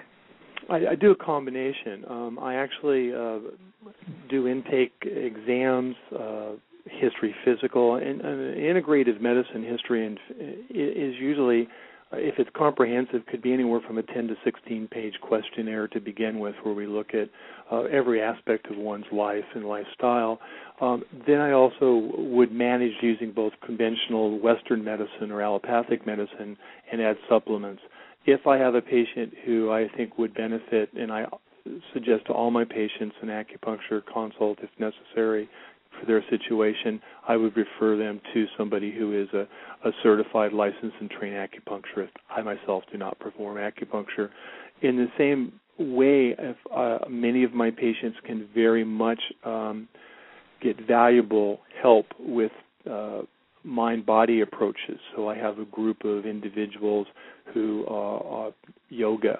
I, 0.68 0.92
I 0.92 0.94
do 0.94 1.10
a 1.10 1.16
combination. 1.16 2.04
Um, 2.08 2.38
I 2.40 2.54
actually 2.54 3.12
uh, 3.12 3.38
do 4.28 4.48
intake 4.48 4.92
exams, 5.02 5.94
uh, 6.18 6.52
history, 6.86 7.34
physical, 7.44 7.96
and 7.96 8.20
uh, 8.20 8.24
integrative 8.24 9.20
medicine 9.20 9.64
history, 9.64 10.06
and 10.06 10.18
is 10.70 11.14
usually, 11.20 11.62
uh, 11.62 11.66
if 12.14 12.38
it's 12.38 12.50
comprehensive, 12.54 13.24
could 13.26 13.42
be 13.42 13.52
anywhere 13.52 13.80
from 13.86 13.98
a 13.98 14.02
10 14.02 14.28
to 14.28 14.34
16 14.44 14.88
page 14.88 15.14
questionnaire 15.20 15.88
to 15.88 16.00
begin 16.00 16.38
with, 16.38 16.54
where 16.62 16.74
we 16.74 16.86
look 16.86 17.14
at 17.14 17.28
uh, 17.70 17.82
every 17.82 18.20
aspect 18.20 18.70
of 18.70 18.76
one's 18.76 19.06
life 19.12 19.44
and 19.54 19.64
lifestyle. 19.64 20.40
Um, 20.80 21.04
then 21.26 21.40
I 21.40 21.52
also 21.52 22.10
would 22.16 22.52
manage 22.52 22.92
using 23.00 23.32
both 23.32 23.52
conventional 23.64 24.38
Western 24.38 24.84
medicine 24.84 25.30
or 25.30 25.42
allopathic 25.42 26.06
medicine 26.06 26.56
and 26.90 27.00
add 27.00 27.16
supplements. 27.28 27.82
If 28.26 28.46
I 28.46 28.56
have 28.58 28.74
a 28.74 28.82
patient 28.82 29.32
who 29.44 29.72
I 29.72 29.88
think 29.96 30.18
would 30.18 30.34
benefit, 30.34 30.92
and 30.94 31.10
I 31.12 31.26
suggest 31.92 32.26
to 32.26 32.32
all 32.32 32.50
my 32.50 32.64
patients 32.64 33.16
an 33.22 33.28
acupuncture 33.28 34.02
consult 34.12 34.58
if 34.62 34.70
necessary 34.78 35.48
for 35.98 36.06
their 36.06 36.24
situation, 36.30 37.00
I 37.28 37.36
would 37.36 37.56
refer 37.56 37.96
them 37.96 38.20
to 38.34 38.46
somebody 38.56 38.92
who 38.92 39.20
is 39.20 39.28
a, 39.32 39.46
a 39.88 39.92
certified, 40.02 40.52
licensed, 40.52 40.96
and 41.00 41.10
trained 41.10 41.36
acupuncturist. 41.36 42.10
I 42.30 42.42
myself 42.42 42.84
do 42.90 42.98
not 42.98 43.18
perform 43.18 43.56
acupuncture. 43.56 44.30
In 44.82 44.96
the 44.96 45.08
same 45.16 45.52
way, 45.78 46.34
if 46.38 46.56
uh, 46.74 46.98
many 47.08 47.44
of 47.44 47.52
my 47.52 47.70
patients 47.70 48.18
can 48.24 48.48
very 48.54 48.84
much 48.84 49.20
um, 49.44 49.88
get 50.60 50.76
valuable 50.86 51.60
help 51.80 52.06
with 52.18 52.52
uh, 52.90 53.22
mind 53.64 54.04
body 54.04 54.40
approaches. 54.40 54.98
So 55.14 55.28
I 55.28 55.36
have 55.36 55.58
a 55.58 55.64
group 55.66 56.04
of 56.04 56.26
individuals 56.26 57.06
who 57.54 57.84
are, 57.86 58.24
are 58.24 58.52
yoga, 58.88 59.38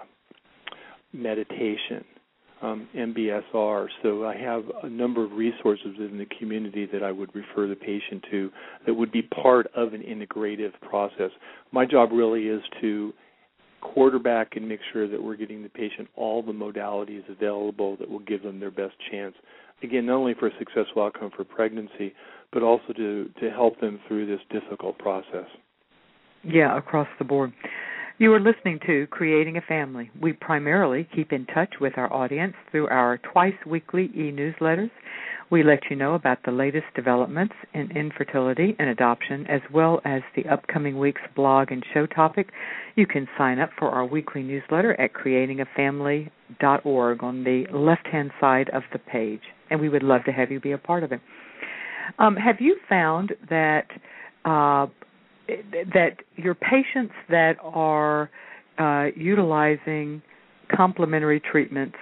meditation, 1.12 2.04
um, 2.62 2.88
MBSR. 2.96 3.88
So 4.02 4.24
I 4.24 4.36
have 4.36 4.64
a 4.82 4.88
number 4.88 5.24
of 5.24 5.32
resources 5.32 5.96
in 5.98 6.18
the 6.18 6.26
community 6.38 6.86
that 6.92 7.02
I 7.02 7.10
would 7.10 7.34
refer 7.34 7.66
the 7.66 7.76
patient 7.76 8.24
to 8.30 8.50
that 8.86 8.94
would 8.94 9.12
be 9.12 9.22
part 9.22 9.66
of 9.74 9.92
an 9.92 10.02
integrative 10.02 10.72
process. 10.80 11.30
My 11.72 11.84
job 11.84 12.10
really 12.12 12.44
is 12.48 12.62
to 12.80 13.12
quarterback 13.80 14.56
and 14.56 14.68
make 14.68 14.80
sure 14.92 15.08
that 15.08 15.20
we're 15.20 15.36
getting 15.36 15.62
the 15.62 15.68
patient 15.68 16.08
all 16.16 16.42
the 16.42 16.52
modalities 16.52 17.28
available 17.28 17.96
that 17.96 18.08
will 18.08 18.20
give 18.20 18.42
them 18.42 18.60
their 18.60 18.70
best 18.70 18.94
chance. 19.10 19.34
Again, 19.82 20.06
not 20.06 20.14
only 20.14 20.34
for 20.34 20.46
a 20.46 20.58
successful 20.58 21.02
outcome 21.02 21.32
for 21.36 21.42
pregnancy, 21.42 22.14
but 22.52 22.62
also 22.62 22.92
to, 22.96 23.28
to 23.40 23.50
help 23.50 23.80
them 23.80 23.98
through 24.06 24.26
this 24.26 24.40
difficult 24.50 24.96
process. 24.98 25.46
Yeah, 26.44 26.76
across 26.76 27.08
the 27.18 27.24
board. 27.24 27.52
You 28.22 28.30
are 28.34 28.38
listening 28.38 28.78
to 28.86 29.08
Creating 29.08 29.56
a 29.56 29.62
Family. 29.62 30.08
We 30.20 30.32
primarily 30.32 31.08
keep 31.12 31.32
in 31.32 31.44
touch 31.46 31.80
with 31.80 31.94
our 31.96 32.12
audience 32.12 32.54
through 32.70 32.86
our 32.86 33.18
twice 33.18 33.56
weekly 33.66 34.12
e 34.14 34.30
newsletters. 34.30 34.92
We 35.50 35.64
let 35.64 35.80
you 35.90 35.96
know 35.96 36.14
about 36.14 36.38
the 36.44 36.52
latest 36.52 36.86
developments 36.94 37.56
in 37.74 37.90
infertility 37.90 38.76
and 38.78 38.90
adoption, 38.90 39.44
as 39.48 39.60
well 39.74 40.00
as 40.04 40.22
the 40.36 40.46
upcoming 40.46 41.00
week's 41.00 41.20
blog 41.34 41.72
and 41.72 41.84
show 41.92 42.06
topic. 42.06 42.50
You 42.94 43.08
can 43.08 43.26
sign 43.36 43.58
up 43.58 43.70
for 43.76 43.88
our 43.88 44.06
weekly 44.06 44.44
newsletter 44.44 44.92
at 45.00 45.14
creatingafamily.org 45.14 47.24
on 47.24 47.42
the 47.42 47.66
left 47.72 48.06
hand 48.06 48.30
side 48.40 48.70
of 48.72 48.84
the 48.92 49.00
page, 49.00 49.42
and 49.68 49.80
we 49.80 49.88
would 49.88 50.04
love 50.04 50.22
to 50.26 50.32
have 50.32 50.52
you 50.52 50.60
be 50.60 50.70
a 50.70 50.78
part 50.78 51.02
of 51.02 51.10
it. 51.10 51.20
Um, 52.20 52.36
have 52.36 52.60
you 52.60 52.76
found 52.88 53.32
that 53.50 53.88
uh, 54.44 54.86
that 55.92 56.16
your 56.36 56.54
patients 56.54 57.14
that 57.28 57.56
are 57.62 58.30
uh, 58.78 59.06
utilizing 59.16 60.22
complementary 60.74 61.40
treatments 61.40 61.96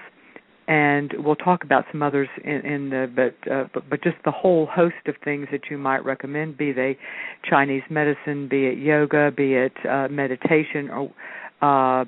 and 0.68 1.12
we'll 1.18 1.34
talk 1.34 1.64
about 1.64 1.84
some 1.90 2.00
others 2.00 2.28
in, 2.44 2.64
in 2.64 2.90
the 2.90 3.10
but, 3.14 3.52
uh, 3.52 3.64
but 3.74 3.90
but 3.90 4.02
just 4.02 4.16
the 4.24 4.30
whole 4.30 4.66
host 4.66 4.94
of 5.06 5.16
things 5.24 5.48
that 5.50 5.62
you 5.68 5.76
might 5.76 6.04
recommend 6.04 6.56
be 6.56 6.72
they 6.72 6.96
Chinese 7.48 7.82
medicine 7.90 8.48
be 8.48 8.66
it 8.66 8.78
yoga 8.78 9.32
be 9.36 9.54
it 9.54 9.72
uh, 9.88 10.06
meditation 10.08 10.88
or 10.88 11.12
uh, 11.62 12.02
uh, 12.02 12.04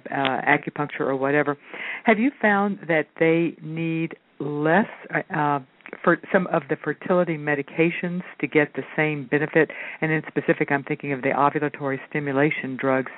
acupuncture 0.49 1.01
or 1.01 1.16
whatever. 1.16 1.59
Have 2.05 2.18
you 2.18 2.30
found 2.40 2.78
that 2.88 3.09
they 3.18 3.55
need 3.62 4.16
less 4.38 4.86
uh, 5.34 5.59
for 6.03 6.18
some 6.32 6.46
of 6.48 6.62
the 6.68 6.76
fertility 6.76 7.36
medications 7.36 8.22
to 8.40 8.46
get 8.46 8.74
the 8.74 8.82
same 8.96 9.26
benefit 9.30 9.70
and 10.00 10.11
in 10.11 10.22
specific 10.28 10.70
I'm 10.70 10.84
thinking 10.84 11.12
of 11.12 11.22
the 11.22 11.30
ovulatory 11.30 11.98
stimulation 12.09 12.76
drugs 12.76 13.12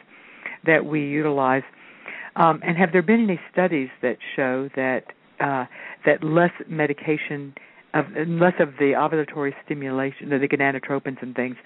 that 0.66 0.84
we 0.84 1.00
utilize 1.00 1.62
um, 2.36 2.60
and 2.64 2.76
have 2.76 2.92
there 2.92 3.02
been 3.02 3.24
any 3.24 3.40
studies 3.52 3.88
that 4.02 4.16
show 4.34 4.68
that 4.76 5.04
uh, 5.40 5.66
that 6.06 6.22
less 6.22 6.50
medication 6.68 7.54
of 7.92 8.06
less 8.26 8.54
of 8.58 8.70
the 8.78 8.92
ovulatory 8.96 9.52
stimulation, 9.64 10.30
the 10.30 10.48
gonadotropins 10.48 11.22
and 11.22 11.34
things, 11.34 11.56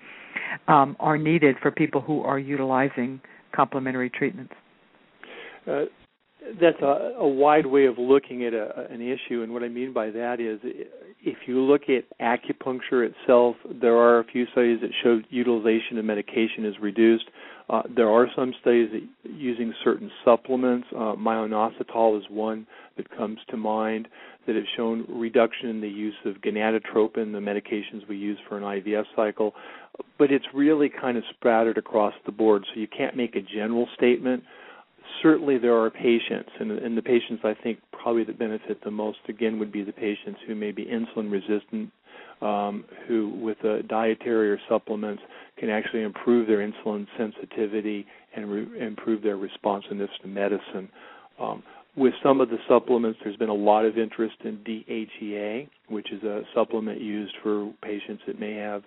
um, 0.69 0.97
are 1.01 1.17
needed 1.17 1.57
for 1.61 1.71
people 1.71 2.01
who 2.03 2.23
are 2.23 2.39
utilizing 2.39 3.21
complementary 3.55 4.11
treatments. 4.11 4.53
Uh, 5.67 5.85
that's 6.61 6.81
a, 6.81 7.15
a, 7.19 7.29
wide 7.29 7.67
way 7.67 7.87
of 7.87 7.99
looking 7.99 8.45
at 8.45 8.55
a, 8.55 8.87
an 8.91 9.01
issue, 9.01 9.43
and 9.43 9.53
what 9.53 9.63
I 9.63 9.69
mean 9.69 9.93
by 9.93 10.11
that 10.11 10.41
is, 10.41 10.61
if 11.21 11.37
you 11.47 11.61
look 11.61 11.83
at 11.89 12.05
acupuncture 12.21 13.09
itself, 13.09 13.57
there 13.81 13.97
are 13.97 14.21
a 14.21 14.25
few 14.25 14.47
studies 14.53 14.79
that 14.81 14.91
show 15.03 15.21
utilization 15.31 15.99
of 15.99 16.05
medication 16.05 16.65
is 16.65 16.75
reduced. 16.81 17.25
Uh, 17.69 17.83
there 17.95 18.09
are 18.09 18.29
some 18.35 18.55
studies 18.61 18.89
that 18.93 19.31
using 19.31 19.75
certain 19.85 20.11
supplements, 20.25 20.87
uh, 20.97 21.15
myo-inositol 21.17 22.19
is 22.19 22.25
one 22.31 22.67
that 22.97 23.11
comes 23.17 23.39
to 23.51 23.57
mind, 23.57 24.09
that 24.47 24.57
have 24.57 24.65
shown 24.77 25.05
reduction 25.09 25.69
in 25.69 25.81
the 25.81 25.89
use 25.89 26.15
of 26.25 26.37
gonadotropin, 26.37 27.33
the 27.33 27.39
medications 27.39 28.09
we 28.09 28.17
use 28.17 28.39
for 28.49 28.57
an 28.57 28.63
IVF 28.63 29.05
cycle. 29.15 29.53
But 30.19 30.31
it's 30.31 30.47
really 30.55 30.89
kind 30.89 31.19
of 31.19 31.25
spattered 31.35 31.77
across 31.77 32.15
the 32.25 32.33
board, 32.33 32.65
so 32.73 32.81
you 32.81 32.87
can't 32.89 33.17
make 33.17 33.37
a 33.37 33.43
general 33.43 33.87
statement. 33.95 34.45
Certainly, 35.23 35.59
there 35.59 35.77
are 35.77 35.91
patients, 35.91 36.51
and, 36.61 36.71
and 36.71 36.97
the 36.97 37.03
patients 37.03 37.43
I 37.45 37.55
think 37.63 37.79
probably 37.93 38.25
that 38.25 38.39
benefit 38.39 38.83
the 38.85 38.91
most 38.91 39.19
again 39.29 39.59
would 39.59 39.73
be 39.73 39.83
the 39.83 39.93
patients 39.93 40.41
who 40.47 40.55
may 40.55 40.71
be 40.71 40.85
insulin 40.85 41.31
resistant 41.31 41.91
um, 42.41 42.85
who, 43.07 43.31
with 43.41 43.59
uh, 43.65 43.83
dietary 43.89 44.51
or 44.51 44.59
supplements, 44.69 45.23
can 45.59 45.71
actually 45.71 46.03
improve 46.03 46.47
their 46.47 46.59
insulin 46.59 47.07
sensitivity 47.17 48.07
and 48.37 48.51
re- 48.51 48.87
improve 48.87 49.23
their 49.23 49.37
responsiveness 49.37 50.11
to 50.23 50.29
medicine. 50.29 50.89
Um, 51.41 51.63
with 51.97 52.15
some 52.23 52.41
of 52.41 52.49
the 52.49 52.59
supplements, 52.69 53.19
there's 53.25 53.37
been 53.37 53.49
a 53.49 53.55
lot 53.55 53.85
of 53.85 53.99
interest 53.99 54.37
in 54.45 54.59
DHEA, 54.59 55.69
which 55.89 56.13
is 56.13 56.23
a 56.23 56.43
supplement 56.55 57.01
used 57.01 57.35
for 57.43 57.73
patients 57.83 58.23
that 58.27 58.39
may 58.39 58.55
have 58.55 58.85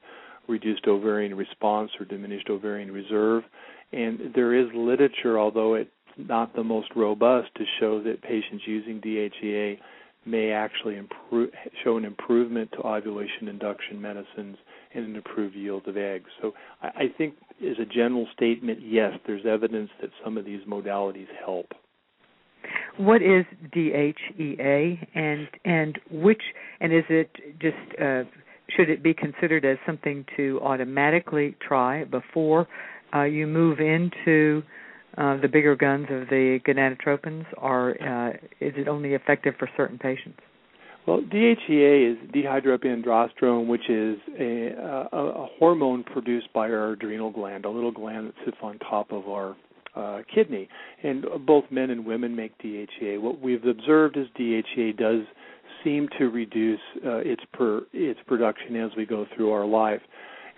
reduced 0.47 0.87
ovarian 0.87 1.35
response 1.35 1.91
or 1.99 2.05
diminished 2.05 2.49
ovarian 2.49 2.91
reserve. 2.91 3.43
And 3.91 4.33
there 4.33 4.53
is 4.53 4.67
literature, 4.73 5.37
although 5.37 5.73
it's 5.73 5.89
not 6.17 6.55
the 6.55 6.63
most 6.63 6.89
robust, 6.95 7.53
to 7.55 7.63
show 7.79 8.01
that 8.03 8.21
patients 8.21 8.63
using 8.65 9.01
DHEA 9.01 9.77
may 10.25 10.51
actually 10.51 10.97
improve, 10.97 11.49
show 11.83 11.97
an 11.97 12.05
improvement 12.05 12.71
to 12.73 12.79
ovulation 12.79 13.47
induction 13.47 13.99
medicines 13.99 14.57
and 14.93 15.05
an 15.05 15.15
improved 15.15 15.55
yield 15.55 15.87
of 15.87 15.97
eggs. 15.97 16.29
So 16.41 16.53
I, 16.81 16.87
I 16.87 17.05
think, 17.17 17.35
as 17.61 17.77
a 17.79 17.85
general 17.85 18.27
statement, 18.33 18.79
yes, 18.83 19.13
there's 19.25 19.45
evidence 19.45 19.89
that 20.01 20.11
some 20.23 20.37
of 20.37 20.45
these 20.45 20.61
modalities 20.67 21.27
help. 21.43 21.71
What 22.97 23.21
is 23.23 23.45
DHEA, 23.75 25.07
and 25.15 25.47
and 25.65 25.99
which 26.11 26.41
and 26.79 26.93
is 26.93 27.03
it 27.09 27.31
just 27.59 27.99
uh, 27.99 28.23
should 28.75 28.89
it 28.89 29.01
be 29.01 29.13
considered 29.13 29.65
as 29.65 29.77
something 29.85 30.25
to 30.37 30.59
automatically 30.61 31.55
try 31.65 32.03
before 32.03 32.67
uh, 33.13 33.23
you 33.23 33.47
move 33.47 33.79
into 33.79 34.61
uh, 35.17 35.37
the 35.41 35.47
bigger 35.47 35.75
guns 35.75 36.07
of 36.09 36.27
the 36.29 36.59
gonadotropins, 36.65 37.45
are 37.57 37.91
uh, 37.91 38.29
is 38.59 38.73
it 38.77 38.87
only 38.87 39.13
effective 39.13 39.53
for 39.59 39.69
certain 39.75 39.97
patients? 39.97 40.39
Well, 41.07 41.21
DHEA 41.21 42.11
is 42.11 42.31
dehydroepiandrosterone, 42.31 43.65
which 43.65 43.89
is 43.89 44.19
a, 44.39 44.67
a, 45.11 45.17
a, 45.17 45.47
hormone 45.57 46.03
produced 46.03 46.53
by 46.53 46.69
our 46.69 46.91
adrenal 46.91 47.31
gland, 47.31 47.65
a 47.65 47.69
little 47.69 47.91
gland 47.91 48.27
that 48.27 48.35
sits 48.45 48.57
on 48.61 48.77
top 48.77 49.11
of 49.11 49.27
our 49.27 49.55
uh, 49.95 50.21
kidney. 50.33 50.69
And 51.01 51.25
both 51.47 51.65
men 51.71 51.89
and 51.89 52.05
women 52.05 52.35
make 52.35 52.55
DHEA. 52.59 53.19
What 53.19 53.41
we've 53.41 53.65
observed 53.65 54.15
is 54.15 54.27
DHEA 54.39 54.95
does 54.95 55.21
seem 55.83 56.07
to 56.19 56.25
reduce 56.25 56.79
uh, 57.03 57.17
its 57.17 57.41
per, 57.51 57.81
its 57.93 58.19
production 58.27 58.75
as 58.75 58.91
we 58.95 59.05
go 59.05 59.25
through 59.35 59.51
our 59.51 59.65
life. 59.65 60.01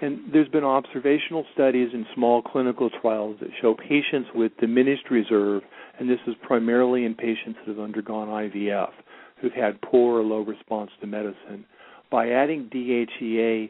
And 0.03 0.19
there's 0.33 0.49
been 0.49 0.65
observational 0.65 1.45
studies 1.53 1.87
and 1.93 2.05
small 2.13 2.41
clinical 2.41 2.89
trials 3.01 3.37
that 3.39 3.47
show 3.61 3.73
patients 3.73 4.27
with 4.35 4.51
diminished 4.59 5.09
reserve, 5.09 5.61
and 5.97 6.09
this 6.09 6.19
is 6.27 6.35
primarily 6.41 7.05
in 7.05 7.15
patients 7.15 7.57
that 7.59 7.69
have 7.69 7.79
undergone 7.79 8.27
IVF, 8.27 8.91
who've 9.39 9.53
had 9.53 9.81
poor 9.81 10.19
or 10.19 10.23
low 10.23 10.41
response 10.41 10.91
to 10.99 11.07
medicine. 11.07 11.63
By 12.11 12.31
adding 12.31 12.69
DHEA 12.69 13.69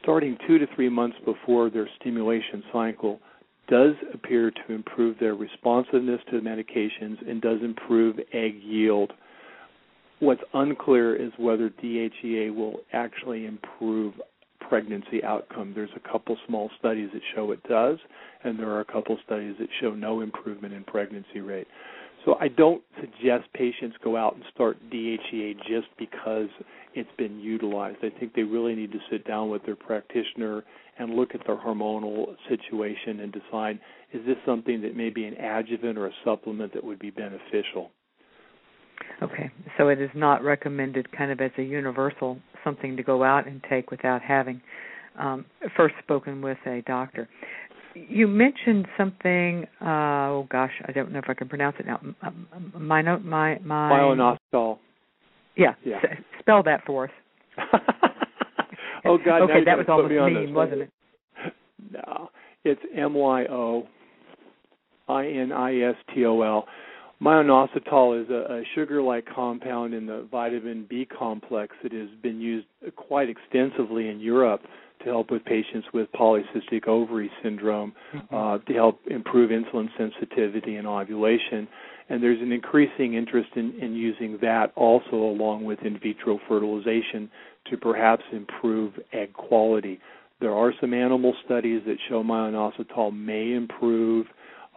starting 0.00 0.38
two 0.46 0.58
to 0.58 0.66
three 0.76 0.88
months 0.88 1.16
before 1.24 1.70
their 1.70 1.88
stimulation 2.00 2.62
cycle, 2.72 3.18
does 3.68 3.94
appear 4.14 4.52
to 4.52 4.72
improve 4.72 5.18
their 5.18 5.34
responsiveness 5.34 6.20
to 6.30 6.40
medications 6.40 7.28
and 7.28 7.42
does 7.42 7.58
improve 7.62 8.20
egg 8.32 8.62
yield. 8.62 9.12
What's 10.20 10.40
unclear 10.54 11.16
is 11.16 11.32
whether 11.36 11.68
DHEA 11.68 12.54
will 12.54 12.76
actually 12.92 13.46
improve 13.46 14.14
pregnancy 14.68 15.22
outcome. 15.24 15.72
There's 15.74 15.90
a 15.96 16.08
couple 16.12 16.36
small 16.46 16.70
studies 16.78 17.10
that 17.12 17.22
show 17.34 17.52
it 17.52 17.62
does, 17.68 17.98
and 18.44 18.58
there 18.58 18.70
are 18.70 18.80
a 18.80 18.84
couple 18.84 19.16
studies 19.24 19.54
that 19.58 19.68
show 19.80 19.94
no 19.94 20.20
improvement 20.20 20.74
in 20.74 20.84
pregnancy 20.84 21.40
rate. 21.40 21.66
So 22.24 22.36
I 22.40 22.48
don't 22.48 22.82
suggest 23.00 23.52
patients 23.54 23.96
go 24.02 24.16
out 24.16 24.34
and 24.34 24.44
start 24.52 24.76
DHEA 24.90 25.56
just 25.66 25.86
because 25.98 26.48
it's 26.94 27.08
been 27.16 27.38
utilized. 27.38 27.98
I 28.02 28.10
think 28.18 28.34
they 28.34 28.42
really 28.42 28.74
need 28.74 28.92
to 28.92 28.98
sit 29.10 29.26
down 29.26 29.50
with 29.50 29.64
their 29.64 29.76
practitioner 29.76 30.64
and 30.98 31.14
look 31.14 31.34
at 31.34 31.46
their 31.46 31.56
hormonal 31.56 32.34
situation 32.48 33.20
and 33.20 33.32
decide 33.32 33.78
is 34.12 34.24
this 34.26 34.36
something 34.44 34.80
that 34.82 34.96
may 34.96 35.10
be 35.10 35.24
an 35.26 35.34
adjuvant 35.34 35.96
or 35.96 36.06
a 36.06 36.12
supplement 36.24 36.72
that 36.74 36.82
would 36.82 36.98
be 36.98 37.10
beneficial. 37.10 37.90
Okay, 39.22 39.50
so 39.76 39.88
it 39.88 40.00
is 40.00 40.10
not 40.14 40.42
recommended 40.42 41.10
kind 41.16 41.30
of 41.30 41.40
as 41.40 41.50
a 41.58 41.62
universal 41.62 42.38
something 42.64 42.96
to 42.96 43.02
go 43.02 43.24
out 43.24 43.46
and 43.46 43.62
take 43.68 43.90
without 43.90 44.22
having 44.22 44.60
um, 45.18 45.44
first 45.76 45.94
spoken 46.02 46.40
with 46.42 46.58
a 46.66 46.82
doctor. 46.86 47.28
You 47.94 48.28
mentioned 48.28 48.86
something. 48.96 49.66
Uh, 49.80 50.30
oh 50.30 50.48
gosh, 50.50 50.72
I 50.86 50.92
don't 50.92 51.10
know 51.12 51.18
if 51.18 51.24
I 51.28 51.34
can 51.34 51.48
pronounce 51.48 51.76
it 51.80 51.86
now. 51.86 52.00
My 52.78 53.02
note, 53.02 53.24
my 53.24 53.58
my. 53.64 53.88
Myo-inositol. 53.88 54.78
Yeah, 55.56 55.74
yeah. 55.84 55.96
S- 55.96 56.18
spell 56.38 56.62
that 56.62 56.84
for 56.86 57.04
us. 57.04 57.10
oh 59.04 59.18
God! 59.24 59.42
okay, 59.42 59.64
that 59.64 59.76
was 59.78 59.86
almost 59.88 60.12
mean, 60.12 60.54
wasn't 60.54 60.82
it? 60.82 60.90
No, 61.92 62.30
it's 62.64 62.80
M 62.94 63.14
Y 63.14 63.46
O 63.46 63.86
I 65.08 65.26
N 65.26 65.50
I 65.50 65.80
S 65.80 65.96
T 66.14 66.24
O 66.24 66.42
L. 66.42 66.66
Myo-inositol 67.20 68.22
is 68.22 68.30
a, 68.30 68.60
a 68.60 68.62
sugar-like 68.74 69.26
compound 69.34 69.92
in 69.92 70.06
the 70.06 70.26
vitamin 70.30 70.86
B 70.88 71.04
complex 71.06 71.74
that 71.82 71.92
has 71.92 72.08
been 72.22 72.40
used 72.40 72.66
quite 72.96 73.28
extensively 73.28 74.08
in 74.08 74.20
Europe 74.20 74.62
to 75.00 75.04
help 75.06 75.30
with 75.30 75.44
patients 75.44 75.86
with 75.92 76.10
polycystic 76.12 76.86
ovary 76.86 77.30
syndrome, 77.42 77.92
Mm-hmm. 78.14 78.34
uh, 78.34 78.58
to 78.58 78.72
help 78.72 79.00
improve 79.08 79.50
insulin 79.50 79.88
sensitivity 79.96 80.76
and 80.76 80.86
ovulation. 80.86 81.68
And 82.08 82.22
there's 82.22 82.40
an 82.40 82.52
increasing 82.52 83.14
interest 83.14 83.50
in, 83.54 83.74
in 83.80 83.94
using 83.94 84.38
that 84.40 84.72
also 84.76 85.16
along 85.16 85.64
with 85.64 85.78
in 85.82 85.98
vitro 85.98 86.38
fertilization 86.48 87.30
to 87.70 87.76
perhaps 87.76 88.22
improve 88.32 88.94
egg 89.12 89.32
quality. 89.34 90.00
There 90.40 90.54
are 90.54 90.72
some 90.80 90.94
animal 90.94 91.34
studies 91.44 91.82
that 91.86 91.96
show 92.08 92.22
myoinositol 92.22 93.12
may 93.14 93.52
improve 93.52 94.26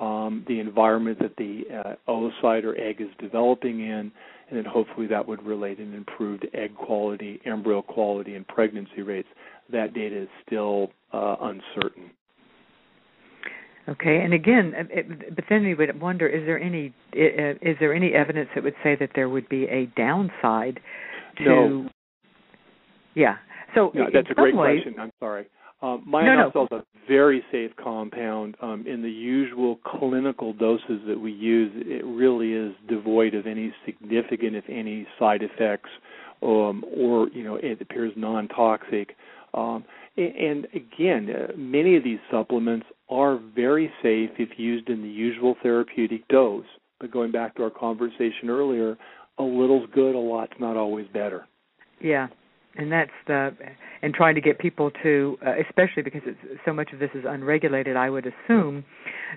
um, 0.02 0.44
the 0.48 0.60
environment 0.60 1.20
that 1.20 1.36
the 1.38 1.62
uh, 1.72 2.12
oocyte 2.12 2.64
or 2.64 2.76
egg 2.78 3.00
is 3.00 3.10
developing 3.20 3.82
in, 3.82 4.12
and 4.50 4.58
then 4.58 4.66
hopefully 4.66 5.08
that 5.08 5.28
would 5.28 5.44
relate 5.44 5.80
in 5.80 5.94
improved 5.94 6.46
egg 6.54 6.76
quality, 6.76 7.40
embryo 7.46 7.82
quality, 7.82 8.36
and 8.36 8.48
pregnancy 8.48 9.04
rates. 9.04 9.28
That 9.72 9.94
data 9.94 10.24
is 10.24 10.28
still 10.46 10.90
uh, 11.14 11.36
uncertain. 11.42 12.10
Okay, 13.88 14.22
and 14.24 14.34
again, 14.34 14.74
uh, 14.78 14.84
it, 14.90 15.36
but 15.36 15.46
then 15.50 15.64
you 15.64 15.76
would 15.78 16.02
wonder: 16.02 16.28
is 16.28 16.46
there 16.46 16.60
any 16.60 16.94
uh, 17.14 17.58
is 17.62 17.78
there 17.80 17.94
any 17.94 18.14
evidence 18.14 18.50
that 18.56 18.64
would 18.64 18.76
say 18.84 18.96
that 19.00 19.12
there 19.16 19.30
would 19.30 19.48
be 19.50 19.66
a 19.66 19.86
downside 19.96 20.80
to? 21.38 21.44
No. 21.46 21.90
Yeah. 23.14 23.36
So 23.76 23.92
No, 23.94 24.06
that's 24.12 24.30
a 24.30 24.34
great 24.34 24.56
ways, 24.56 24.82
question. 24.84 25.00
I'm 25.00 25.12
sorry. 25.20 25.46
Um, 25.82 26.04
No, 26.08 26.52
no. 26.54 26.66
is 26.66 26.72
a 26.72 26.84
very 27.08 27.44
safe 27.52 27.72
compound. 27.82 28.56
Um, 28.62 28.86
in 28.86 29.02
the 29.02 29.10
usual 29.10 29.80
clinical 29.84 30.54
doses 30.54 31.02
that 31.08 31.20
we 31.20 31.32
use, 31.32 31.72
it 31.76 32.06
really 32.06 32.54
is 32.54 32.74
devoid 32.88 33.34
of 33.34 33.48
any 33.48 33.74
significant, 33.86 34.56
if 34.56 34.66
any, 34.70 35.08
side 35.18 35.42
effects, 35.42 35.90
um, 36.44 36.84
or 36.96 37.30
you 37.30 37.44
know, 37.44 37.56
it 37.56 37.82
appears 37.82 38.14
non-toxic. 38.16 39.16
Um, 39.54 39.84
and 40.18 40.68
again, 40.74 41.30
uh, 41.30 41.52
many 41.58 41.96
of 41.98 42.04
these 42.04 42.20
supplements 42.30 42.86
are 43.10 43.40
very 43.56 43.92
safe 44.02 44.30
if 44.38 44.58
used 44.58 44.90
in 44.90 45.02
the 45.02 45.10
usual 45.10 45.56
therapeutic 45.64 46.28
dose. 46.28 46.66
But 47.00 47.12
going 47.12 47.32
back 47.32 47.56
to 47.56 47.64
our 47.64 47.70
conversation 47.70 48.50
earlier, 48.50 48.98
a 49.40 49.44
little's 49.44 49.90
good, 49.94 50.16
a 50.16 50.20
lot's 50.20 50.54
not 50.60 50.78
always 50.78 51.08
better. 51.08 51.48
Yeah, 52.00 52.28
and 52.76 52.92
that's 52.92 53.12
the 53.28 53.52
and 54.02 54.14
trying 54.14 54.36
to 54.36 54.42
get 54.42 54.58
people 54.60 54.92
to, 55.04 55.38
uh, 55.46 55.54
especially 55.68 56.04
because 56.04 56.22
it's, 56.26 56.40
so 56.66 56.74
much 56.74 56.92
of 56.94 57.00
this 57.00 57.10
is 57.14 57.24
unregulated. 57.28 57.96
I 57.96 58.10
would 58.10 58.26
assume 58.26 58.84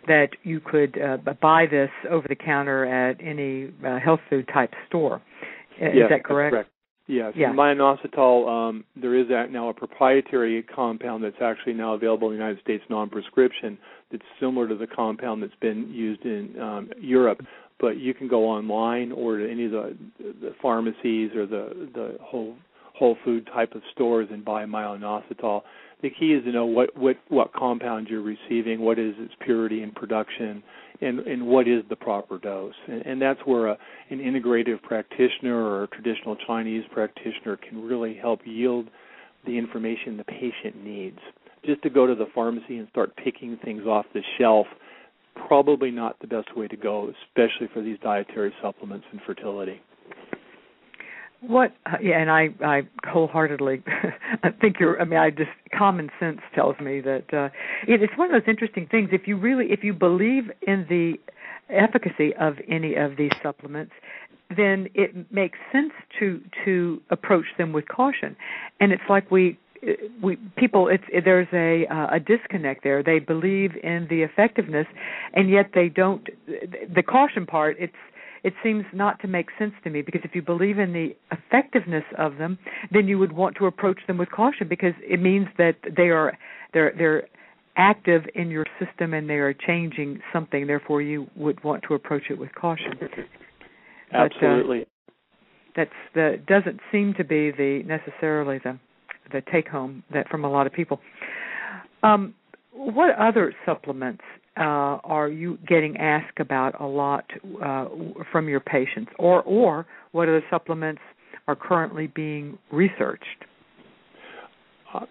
that 0.07 0.28
you 0.43 0.61
could 0.61 0.99
uh, 1.01 1.18
buy 1.41 1.66
this 1.70 1.91
over 2.11 2.26
the 2.28 2.37
counter 2.37 2.85
at 2.85 3.20
any 3.20 3.72
uh, 3.85 3.99
health 3.99 4.20
food 4.30 4.49
type 4.53 4.72
store. 4.89 5.16
Uh, 5.80 5.87
yes, 5.87 5.95
is 5.95 6.03
that 6.11 6.24
correct? 6.24 6.55
That's 6.55 6.64
correct. 6.64 6.70
Yes. 7.07 7.35
Yeah. 7.37 7.51
In 7.51 7.57
myoinositol, 7.57 8.49
um, 8.49 8.85
there 8.97 9.14
is 9.14 9.26
now 9.51 9.68
a 9.68 9.74
proprietary 9.74 10.62
compound 10.62 11.22
that's 11.22 11.37
actually 11.43 11.74
now 11.74 11.93
available 11.93 12.30
in 12.30 12.39
the 12.39 12.43
United 12.43 12.62
States 12.62 12.82
non-prescription 12.89 13.76
that's 14.11 14.22
similar 14.41 14.66
to 14.68 14.74
the 14.74 14.87
compound 14.87 15.43
that's 15.43 15.53
been 15.61 15.91
used 15.93 16.24
in 16.24 16.59
um, 16.59 16.91
Europe. 16.99 17.41
But 17.78 17.99
you 17.99 18.14
can 18.14 18.26
go 18.26 18.47
online 18.47 19.12
or 19.12 19.37
to 19.37 19.51
any 19.51 19.66
of 19.66 19.72
the, 19.72 19.97
the 20.18 20.55
pharmacies 20.62 21.32
or 21.35 21.45
the 21.45 21.91
the 21.93 22.16
whole 22.22 22.55
whole 22.95 23.16
food 23.24 23.49
type 23.53 23.74
of 23.74 23.82
stores 23.92 24.28
and 24.30 24.45
buy 24.45 24.64
myoinositol. 24.64 25.62
The 26.03 26.11
key 26.11 26.32
is 26.32 26.45
to 26.45 26.53
know 26.53 26.66
what 26.66 26.97
what 26.97 27.16
what 27.28 27.53
compound 27.53 28.09
you're 28.09 28.22
receiving, 28.22 28.80
what 28.80 28.99
is 28.99 29.14
its 29.18 29.34
purity 29.40 29.82
and 29.82 29.95
production, 29.95 30.62
and 31.01 31.20
and 31.20 31.47
what 31.47 31.66
is 31.66 31.82
the 31.88 31.97
proper 31.97 32.38
dose. 32.38 32.74
And, 32.86 33.03
and 33.03 33.22
that's 33.22 33.40
where 33.45 33.68
a, 33.68 33.78
an 34.11 34.18
integrative 34.18 34.82
practitioner 34.82 35.57
or 35.57 35.84
a 35.84 35.88
traditional 35.88 36.36
Chinese 36.47 36.84
practitioner 36.92 37.57
can 37.57 37.82
really 37.82 38.14
help 38.14 38.40
yield 38.45 38.88
the 39.47 39.57
information 39.59 40.16
the 40.16 40.24
patient 40.24 40.82
needs. 40.82 41.18
Just 41.64 41.82
to 41.82 41.90
go 41.90 42.07
to 42.07 42.14
the 42.14 42.26
pharmacy 42.34 42.76
and 42.76 42.88
start 42.90 43.16
picking 43.16 43.59
things 43.64 43.84
off 43.86 44.05
the 44.12 44.22
shelf, 44.38 44.66
probably 45.49 45.90
not 45.90 46.18
the 46.20 46.26
best 46.26 46.55
way 46.57 46.68
to 46.68 46.76
go, 46.76 47.11
especially 47.28 47.68
for 47.72 47.82
these 47.82 47.99
dietary 48.03 48.53
supplements 48.62 49.07
and 49.11 49.20
fertility. 49.26 49.80
What? 51.47 51.72
Uh, 51.86 51.97
yeah, 52.03 52.20
and 52.20 52.30
I 52.30 52.49
I 52.64 52.82
wholeheartedly 53.07 53.82
I 54.42 54.51
think 54.61 54.76
you're. 54.80 55.01
I 55.01 55.05
mean, 55.05 55.18
I 55.18 55.30
just 55.30 55.51
common 55.76 56.11
sense 56.18 56.40
tells 56.55 56.78
me 56.80 57.01
that 57.01 57.24
uh, 57.32 57.49
it, 57.86 58.03
it's 58.03 58.16
one 58.16 58.34
of 58.34 58.40
those 58.40 58.49
interesting 58.49 58.86
things. 58.90 59.11
If 59.12 59.26
you 59.26 59.36
really, 59.36 59.66
if 59.66 59.84
you 59.84 59.92
believe 59.92 60.45
in 60.66 60.86
the 60.88 61.14
efficacy 61.68 62.34
of 62.40 62.55
any 62.68 62.95
of 62.95 63.16
these 63.16 63.32
supplements, 63.42 63.92
then 64.57 64.88
it 64.95 65.32
makes 65.32 65.59
sense 65.72 65.92
to 66.18 66.40
to 66.64 67.01
approach 67.11 67.47
them 67.59 67.72
with 67.72 67.88
caution. 67.88 68.36
And 68.80 68.92
it's 68.92 69.03
like 69.09 69.30
we 69.30 69.59
we 70.22 70.36
people 70.57 70.88
it's 70.88 71.05
there's 71.24 71.49
a 71.53 71.86
uh, 71.92 72.16
a 72.16 72.20
disconnect 72.20 72.82
there 72.84 73.03
they 73.03 73.18
believe 73.18 73.72
in 73.82 74.07
the 74.09 74.22
effectiveness 74.22 74.86
and 75.34 75.51
yet 75.51 75.70
they 75.74 75.88
don't 75.88 76.28
the 76.95 77.03
caution 77.03 77.45
part 77.47 77.76
it's 77.78 77.92
it 78.45 78.53
seems 78.62 78.84
not 78.92 79.20
to 79.20 79.26
make 79.26 79.49
sense 79.59 79.72
to 79.82 79.90
me 79.90 80.03
because 80.03 80.20
if 80.22 80.34
you 80.34 80.42
believe 80.42 80.78
in 80.78 80.92
the 80.92 81.16
effectiveness 81.32 82.05
of 82.18 82.36
them 82.36 82.59
then 82.92 83.09
you 83.09 83.18
would 83.18 83.32
want 83.32 83.57
to 83.57 83.66
approach 83.66 83.99
them 84.07 84.18
with 84.18 84.30
caution 84.30 84.68
because 84.68 84.95
it 85.01 85.20
means 85.20 85.49
that 85.59 85.76
they 85.97 86.11
are 86.11 86.36
they're 86.72 86.92
they're 86.97 87.26
active 87.76 88.22
in 88.36 88.51
your 88.51 88.64
system 88.78 89.14
and 89.14 89.28
they 89.28 89.34
are 89.34 89.53
changing 89.53 90.20
something 90.32 90.66
therefore 90.66 91.03
you 91.03 91.26
would 91.34 91.62
want 91.64 91.82
to 91.88 91.95
approach 91.95 92.24
it 92.30 92.38
with 92.38 92.55
caution 92.55 92.92
But, 94.12 94.20
uh, 94.20 94.24
Absolutely. 94.26 94.86
that's 95.74 95.90
the 96.14 96.40
doesn't 96.47 96.78
seem 96.92 97.14
to 97.14 97.24
be 97.24 97.51
the 97.51 97.82
necessarily 97.84 98.61
the 98.62 98.78
the 99.32 99.42
take 99.53 99.68
home 99.68 100.03
that 100.12 100.28
from 100.28 100.45
a 100.45 100.51
lot 100.51 100.66
of 100.66 100.72
people. 100.72 101.01
Um, 102.03 102.34
what 102.72 103.14
other 103.18 103.55
supplements 103.64 104.22
uh, 104.57 104.99
are 105.05 105.29
you 105.29 105.59
getting 105.67 105.97
asked 105.97 106.39
about 106.39 106.81
a 106.81 106.87
lot 106.87 107.25
uh, 107.63 107.87
from 108.31 108.49
your 108.49 108.61
patients, 108.61 109.11
or 109.19 109.43
or 109.43 109.87
what 110.13 110.29
other 110.29 110.45
supplements 110.51 111.03
are 111.49 111.57
currently 111.57 112.07
being 112.09 112.59
researched? 112.71 113.45
Uh, 114.95 115.07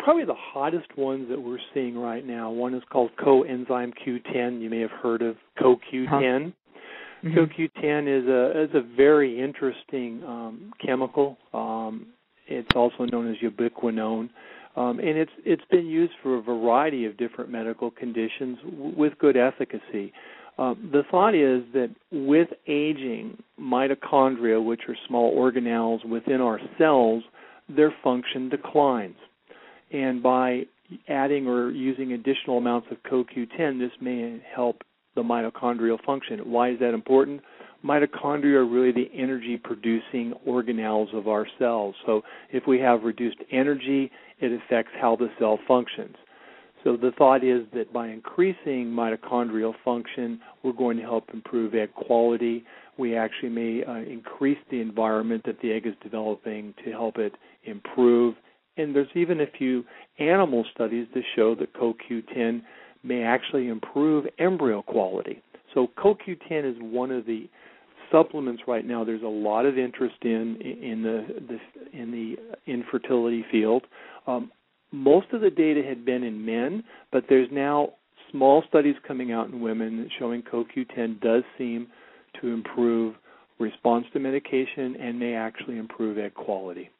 probably 0.00 0.24
the 0.24 0.34
hottest 0.34 0.96
ones 0.98 1.28
that 1.28 1.40
we're 1.40 1.58
seeing 1.72 1.96
right 1.96 2.26
now. 2.26 2.50
One 2.50 2.74
is 2.74 2.82
called 2.90 3.10
coenzyme 3.16 3.92
Q10. 4.04 4.60
You 4.60 4.68
may 4.68 4.80
have 4.80 4.90
heard 4.90 5.22
of 5.22 5.36
CoQ10. 5.60 6.08
Huh. 6.08 6.50
Mhm. 7.22 7.34
CoQ10 7.36 8.08
is 8.08 8.26
a 8.26 8.62
is 8.62 8.70
a 8.74 8.80
very 8.80 9.38
interesting 9.38 10.22
um, 10.24 10.72
chemical. 10.84 11.36
Um, 11.52 12.06
it's 12.46 12.74
also 12.74 13.04
known 13.04 13.30
as 13.30 13.36
ubiquinone, 13.38 14.30
um, 14.76 14.98
and 15.00 15.18
it's 15.18 15.32
it's 15.44 15.64
been 15.70 15.86
used 15.86 16.12
for 16.22 16.36
a 16.36 16.42
variety 16.42 17.04
of 17.04 17.16
different 17.16 17.50
medical 17.50 17.90
conditions 17.90 18.58
w- 18.64 18.94
with 18.96 19.18
good 19.18 19.36
efficacy. 19.36 20.12
Um, 20.58 20.90
the 20.92 21.02
thought 21.10 21.34
is 21.34 21.62
that 21.72 21.88
with 22.12 22.48
aging, 22.66 23.42
mitochondria, 23.58 24.62
which 24.62 24.82
are 24.88 24.96
small 25.08 25.34
organelles 25.36 26.04
within 26.04 26.40
our 26.40 26.60
cells, 26.78 27.22
their 27.68 27.94
function 28.04 28.48
declines, 28.48 29.16
and 29.90 30.22
by 30.22 30.64
adding 31.08 31.46
or 31.46 31.70
using 31.70 32.12
additional 32.12 32.58
amounts 32.58 32.88
of 32.90 32.98
CoQ10, 33.10 33.78
this 33.78 33.92
may 34.00 34.40
help 34.54 34.82
the 35.14 35.22
mitochondrial 35.22 36.02
function. 36.04 36.38
Why 36.50 36.70
is 36.70 36.78
that 36.80 36.94
important? 36.94 37.40
Mitochondria 37.84 38.56
are 38.56 38.66
really 38.66 38.92
the 38.92 39.10
energy 39.14 39.56
producing 39.56 40.34
organelles 40.46 41.14
of 41.14 41.28
our 41.28 41.46
cells. 41.58 41.94
So 42.04 42.22
if 42.50 42.66
we 42.66 42.78
have 42.80 43.04
reduced 43.04 43.38
energy, 43.50 44.10
it 44.38 44.52
affects 44.52 44.92
how 45.00 45.16
the 45.16 45.28
cell 45.38 45.58
functions. 45.66 46.16
So 46.84 46.96
the 46.96 47.12
thought 47.12 47.44
is 47.44 47.62
that 47.74 47.92
by 47.92 48.08
increasing 48.08 48.86
mitochondrial 48.86 49.74
function, 49.84 50.40
we're 50.62 50.72
going 50.72 50.96
to 50.96 51.02
help 51.02 51.28
improve 51.32 51.74
egg 51.74 51.94
quality. 51.94 52.64
We 52.96 53.16
actually 53.16 53.50
may 53.50 53.84
uh, 53.84 53.96
increase 53.96 54.58
the 54.70 54.80
environment 54.80 55.42
that 55.44 55.60
the 55.60 55.72
egg 55.72 55.86
is 55.86 55.94
developing 56.02 56.74
to 56.84 56.90
help 56.90 57.18
it 57.18 57.34
improve. 57.64 58.34
And 58.76 58.94
there's 58.94 59.08
even 59.14 59.42
a 59.42 59.46
few 59.58 59.84
animal 60.18 60.64
studies 60.74 61.06
that 61.14 61.22
show 61.36 61.54
that 61.56 61.74
CoQ10 61.74 62.62
may 63.02 63.22
actually 63.22 63.68
improve 63.68 64.26
embryo 64.38 64.82
quality. 64.82 65.42
So 65.74 65.88
CoQ10 65.98 66.70
is 66.70 66.76
one 66.80 67.10
of 67.10 67.26
the 67.26 67.48
supplements 68.10 68.62
right 68.66 68.86
now. 68.86 69.04
There's 69.04 69.22
a 69.22 69.26
lot 69.26 69.66
of 69.66 69.78
interest 69.78 70.16
in 70.22 70.56
in 70.60 71.02
the, 71.02 71.26
the 71.48 71.98
in 71.98 72.10
the 72.10 72.36
infertility 72.70 73.44
field. 73.50 73.84
Um, 74.26 74.50
most 74.92 75.28
of 75.32 75.40
the 75.40 75.50
data 75.50 75.82
had 75.86 76.04
been 76.04 76.22
in 76.22 76.44
men, 76.44 76.82
but 77.12 77.24
there's 77.28 77.48
now 77.52 77.90
small 78.30 78.62
studies 78.68 78.96
coming 79.06 79.32
out 79.32 79.48
in 79.48 79.60
women 79.60 80.08
showing 80.18 80.42
CoQ10 80.42 81.20
does 81.20 81.42
seem 81.56 81.88
to 82.40 82.48
improve 82.48 83.14
response 83.58 84.06
to 84.12 84.18
medication 84.18 84.96
and 84.96 85.18
may 85.18 85.34
actually 85.34 85.78
improve 85.78 86.18
egg 86.18 86.34
quality. 86.34 86.90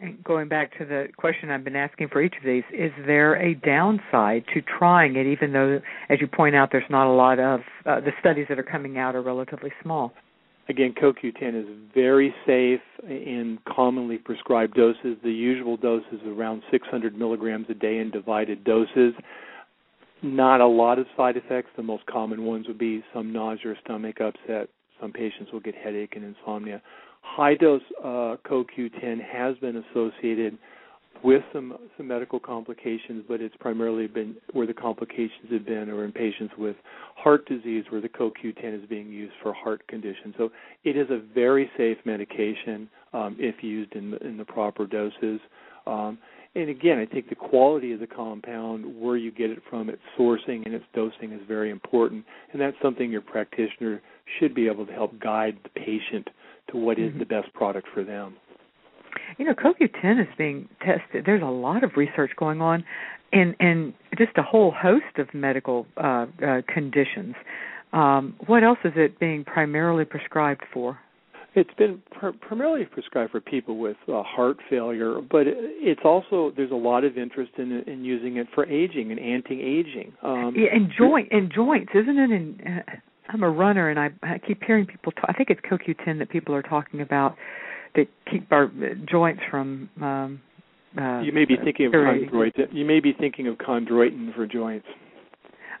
And 0.00 0.22
going 0.24 0.48
back 0.48 0.76
to 0.78 0.84
the 0.84 1.06
question 1.16 1.50
I've 1.50 1.64
been 1.64 1.76
asking 1.76 2.08
for 2.08 2.20
each 2.20 2.34
of 2.36 2.44
these, 2.44 2.64
is 2.72 2.92
there 3.06 3.34
a 3.34 3.54
downside 3.54 4.44
to 4.52 4.60
trying 4.60 5.16
it, 5.16 5.26
even 5.26 5.52
though, 5.52 5.80
as 6.10 6.20
you 6.20 6.26
point 6.26 6.54
out, 6.54 6.68
there's 6.70 6.84
not 6.90 7.06
a 7.06 7.14
lot 7.14 7.38
of 7.38 7.60
uh, 7.86 8.00
the 8.00 8.12
studies 8.20 8.46
that 8.50 8.58
are 8.58 8.62
coming 8.62 8.98
out 8.98 9.14
are 9.14 9.22
relatively 9.22 9.72
small? 9.82 10.12
again, 10.68 10.94
CoQ10 11.00 11.60
is 11.60 11.66
very 11.94 12.34
safe 12.46 12.80
in 13.08 13.58
commonly 13.68 14.18
prescribed 14.18 14.74
doses. 14.74 15.16
The 15.22 15.30
usual 15.30 15.76
dose 15.76 16.04
is 16.12 16.20
around 16.26 16.62
600 16.70 17.16
milligrams 17.16 17.66
a 17.68 17.74
day 17.74 17.98
in 17.98 18.10
divided 18.10 18.64
doses. 18.64 19.14
Not 20.22 20.60
a 20.60 20.66
lot 20.66 20.98
of 20.98 21.06
side 21.16 21.36
effects. 21.36 21.70
The 21.76 21.82
most 21.82 22.06
common 22.06 22.44
ones 22.44 22.66
would 22.68 22.78
be 22.78 23.04
some 23.14 23.32
nausea 23.32 23.74
stomach 23.84 24.20
upset. 24.20 24.68
Some 25.00 25.12
patients 25.12 25.52
will 25.52 25.60
get 25.60 25.74
headache 25.74 26.14
and 26.16 26.24
insomnia. 26.24 26.80
High 27.34 27.54
dose 27.54 27.82
uh, 28.02 28.36
CoQ10 28.48 29.22
has 29.22 29.56
been 29.58 29.84
associated 29.90 30.56
with 31.22 31.42
some 31.52 31.76
some 31.96 32.08
medical 32.08 32.38
complications, 32.38 33.24
but 33.28 33.40
it's 33.40 33.54
primarily 33.58 34.06
been 34.06 34.36
where 34.52 34.66
the 34.66 34.74
complications 34.74 35.50
have 35.50 35.66
been, 35.66 35.90
or 35.90 36.04
in 36.04 36.12
patients 36.12 36.54
with 36.56 36.76
heart 37.16 37.46
disease, 37.46 37.84
where 37.90 38.00
the 38.00 38.08
CoQ10 38.08 38.82
is 38.82 38.88
being 38.88 39.08
used 39.08 39.34
for 39.42 39.52
heart 39.52 39.86
conditions. 39.88 40.34
So 40.38 40.50
it 40.84 40.96
is 40.96 41.08
a 41.10 41.20
very 41.34 41.70
safe 41.76 41.98
medication 42.04 42.88
um, 43.12 43.36
if 43.38 43.62
used 43.62 43.92
in 43.94 44.12
the, 44.12 44.26
in 44.26 44.36
the 44.36 44.44
proper 44.44 44.86
doses. 44.86 45.40
Um, 45.86 46.18
and 46.54 46.70
again, 46.70 46.98
I 46.98 47.04
think 47.04 47.28
the 47.28 47.34
quality 47.34 47.92
of 47.92 48.00
the 48.00 48.06
compound, 48.06 48.84
where 48.98 49.16
you 49.16 49.30
get 49.30 49.50
it 49.50 49.58
from, 49.68 49.90
its 49.90 50.00
sourcing 50.18 50.64
and 50.64 50.74
its 50.74 50.86
dosing 50.94 51.32
is 51.32 51.40
very 51.46 51.70
important, 51.70 52.24
and 52.52 52.60
that's 52.60 52.76
something 52.80 53.10
your 53.10 53.20
practitioner 53.20 54.00
should 54.38 54.54
be 54.54 54.66
able 54.66 54.86
to 54.86 54.92
help 54.92 55.18
guide 55.20 55.58
the 55.64 55.68
patient 55.68 56.28
to 56.70 56.76
what 56.76 56.98
is 56.98 57.10
mm-hmm. 57.10 57.20
the 57.20 57.26
best 57.26 57.52
product 57.54 57.88
for 57.92 58.04
them. 58.04 58.36
You 59.38 59.46
know, 59.46 59.54
CoQ10 59.54 60.20
is 60.20 60.28
being 60.36 60.68
tested. 60.80 61.24
There's 61.24 61.42
a 61.42 61.46
lot 61.46 61.84
of 61.84 61.92
research 61.96 62.32
going 62.36 62.60
on 62.60 62.84
in 63.32 63.54
in 63.60 63.94
just 64.16 64.36
a 64.36 64.42
whole 64.42 64.70
host 64.70 65.18
of 65.18 65.32
medical 65.34 65.86
uh, 65.96 66.26
uh, 66.46 66.62
conditions. 66.72 67.34
Um, 67.92 68.34
what 68.46 68.62
else 68.62 68.78
is 68.84 68.92
it 68.96 69.18
being 69.18 69.44
primarily 69.44 70.04
prescribed 70.04 70.64
for? 70.72 70.98
It's 71.54 71.72
been 71.78 72.02
pr- 72.10 72.36
primarily 72.40 72.84
prescribed 72.84 73.32
for 73.32 73.40
people 73.40 73.78
with 73.78 73.96
uh, 74.08 74.22
heart 74.22 74.58
failure, 74.68 75.20
but 75.22 75.44
it's 75.46 76.02
also 76.04 76.52
there's 76.54 76.70
a 76.70 76.74
lot 76.74 77.04
of 77.04 77.16
interest 77.16 77.52
in 77.56 77.72
in 77.86 78.04
using 78.04 78.36
it 78.36 78.46
for 78.54 78.66
aging 78.66 79.10
and 79.10 79.18
anti-aging. 79.18 80.12
Um, 80.22 80.54
yeah, 80.54 80.74
and 80.74 80.90
joint 80.96 81.28
and 81.30 81.50
joints, 81.52 81.92
isn't 81.94 82.18
it? 82.18 82.30
And 82.30 82.60
uh, 82.60 82.92
I'm 83.28 83.42
a 83.42 83.50
runner, 83.50 83.90
and 83.90 83.98
I, 83.98 84.10
I 84.22 84.38
keep 84.38 84.62
hearing 84.64 84.86
people. 84.86 85.12
Talk, 85.12 85.26
I 85.28 85.32
think 85.32 85.50
it's 85.50 85.60
CoQ10 85.62 86.18
that 86.18 86.30
people 86.30 86.54
are 86.54 86.62
talking 86.62 87.00
about 87.00 87.36
that 87.94 88.06
keep 88.30 88.50
our 88.52 88.70
joints 89.10 89.42
from. 89.50 89.88
Um, 90.00 90.40
uh, 90.98 91.20
you 91.20 91.32
may 91.32 91.44
be 91.44 91.56
thinking 91.62 91.86
of 91.86 91.92
chondroitin. 91.92 92.68
You 92.72 92.84
may 92.84 93.00
be 93.00 93.12
thinking 93.12 93.48
of 93.48 93.56
chondroitin 93.56 94.34
for 94.34 94.46
joints. 94.46 94.86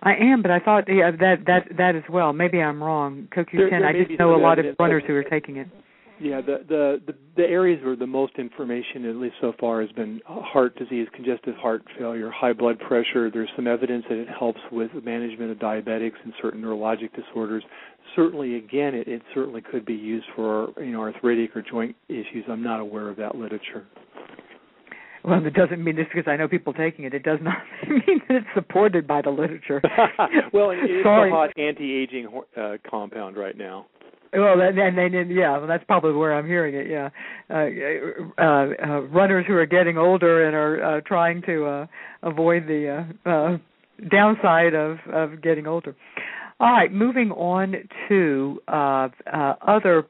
I 0.02 0.14
am, 0.14 0.42
but 0.42 0.50
I 0.50 0.60
thought 0.60 0.84
yeah, 0.88 1.10
that 1.10 1.36
that 1.46 1.76
that 1.78 1.96
as 1.96 2.02
well. 2.10 2.32
Maybe 2.32 2.60
I'm 2.60 2.82
wrong. 2.82 3.28
CoQ10. 3.34 3.84
I 3.84 3.92
just 3.92 4.18
know 4.18 4.34
a 4.34 4.36
lot 4.36 4.58
of 4.58 4.66
runners 4.78 5.04
who 5.06 5.14
are 5.14 5.24
taking 5.24 5.56
it. 5.56 5.68
Yeah, 6.18 6.40
the, 6.40 6.64
the 6.66 7.00
the 7.06 7.14
the 7.36 7.42
areas 7.42 7.84
where 7.84 7.94
the 7.94 8.06
most 8.06 8.32
information, 8.38 9.04
at 9.04 9.16
least 9.16 9.34
so 9.40 9.52
far, 9.60 9.82
has 9.82 9.92
been 9.92 10.20
heart 10.26 10.74
disease, 10.78 11.06
congestive 11.14 11.54
heart 11.56 11.82
failure, 11.98 12.30
high 12.30 12.54
blood 12.54 12.78
pressure. 12.78 13.30
There's 13.30 13.50
some 13.54 13.66
evidence 13.66 14.04
that 14.08 14.16
it 14.16 14.28
helps 14.28 14.60
with 14.72 14.90
management 15.04 15.50
of 15.50 15.58
diabetics 15.58 16.14
and 16.24 16.32
certain 16.40 16.62
neurologic 16.62 17.10
disorders. 17.14 17.62
Certainly, 18.14 18.56
again, 18.56 18.94
it, 18.94 19.06
it 19.08 19.20
certainly 19.34 19.60
could 19.60 19.84
be 19.84 19.94
used 19.94 20.26
for 20.34 20.72
you 20.78 20.92
know 20.92 21.00
arthritic 21.00 21.54
or 21.54 21.60
joint 21.60 21.94
issues. 22.08 22.44
I'm 22.48 22.62
not 22.62 22.80
aware 22.80 23.10
of 23.10 23.16
that 23.16 23.34
literature. 23.34 23.86
Well, 25.26 25.44
it 25.44 25.54
doesn't 25.54 25.82
mean 25.82 25.96
just 25.96 26.10
because 26.14 26.30
I 26.30 26.36
know 26.36 26.46
people 26.46 26.72
taking 26.72 27.04
it, 27.04 27.12
it 27.12 27.24
does 27.24 27.40
not 27.42 27.56
mean 27.88 28.20
that 28.28 28.36
it's 28.36 28.46
supported 28.54 29.06
by 29.08 29.22
the 29.22 29.30
literature. 29.30 29.82
well, 30.52 30.70
it's 30.70 31.04
a 31.04 31.30
hot 31.30 31.50
anti-aging 31.58 32.28
uh, 32.56 32.76
compound 32.88 33.36
right 33.36 33.56
now. 33.58 33.86
Well, 34.32 34.60
and 34.60 34.98
then 34.98 35.30
yeah, 35.30 35.56
well, 35.58 35.66
that's 35.66 35.84
probably 35.84 36.12
where 36.12 36.36
I'm 36.36 36.46
hearing 36.46 36.74
it. 36.74 36.88
Yeah, 36.88 37.10
uh, 37.48 38.42
uh, 38.42 38.44
uh, 38.84 39.00
runners 39.02 39.46
who 39.48 39.54
are 39.54 39.66
getting 39.66 39.96
older 39.96 40.46
and 40.46 40.54
are 40.54 40.98
uh, 40.98 41.00
trying 41.06 41.42
to 41.42 41.64
uh, 41.64 41.86
avoid 42.22 42.66
the 42.66 43.06
uh, 43.24 43.28
uh, 43.28 43.58
downside 44.10 44.74
of 44.74 44.98
of 45.12 45.42
getting 45.42 45.66
older. 45.66 45.96
All 46.58 46.70
right, 46.70 46.92
moving 46.92 47.30
on 47.32 47.74
to 48.08 48.60
uh, 48.68 49.08
uh, 49.32 49.54
other 49.66 50.04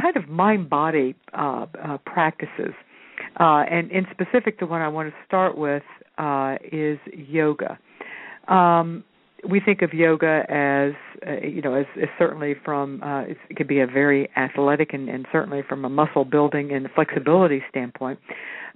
kind 0.00 0.16
of 0.16 0.28
mind 0.28 0.70
body 0.70 1.14
uh, 1.36 1.66
uh, 1.82 1.98
practices, 2.04 2.74
uh, 3.38 3.64
and 3.70 3.90
in 3.90 4.06
specific, 4.10 4.58
the 4.58 4.66
one 4.66 4.80
I 4.80 4.88
want 4.88 5.08
to 5.10 5.14
start 5.26 5.56
with 5.56 5.82
uh, 6.18 6.56
is 6.72 6.98
yoga. 7.12 7.78
Um, 8.48 9.04
we 9.48 9.60
think 9.60 9.82
of 9.82 9.92
yoga 9.92 10.44
as 10.48 10.92
uh, 11.26 11.46
you 11.46 11.62
know 11.62 11.74
as, 11.74 11.86
as 12.00 12.08
certainly 12.18 12.54
from 12.64 13.02
uh, 13.02 13.22
it 13.22 13.36
could 13.56 13.68
be 13.68 13.80
a 13.80 13.86
very 13.86 14.28
athletic 14.36 14.92
and, 14.92 15.08
and 15.08 15.26
certainly 15.30 15.62
from 15.68 15.84
a 15.84 15.88
muscle 15.88 16.24
building 16.24 16.72
and 16.72 16.88
flexibility 16.94 17.62
standpoint 17.70 18.18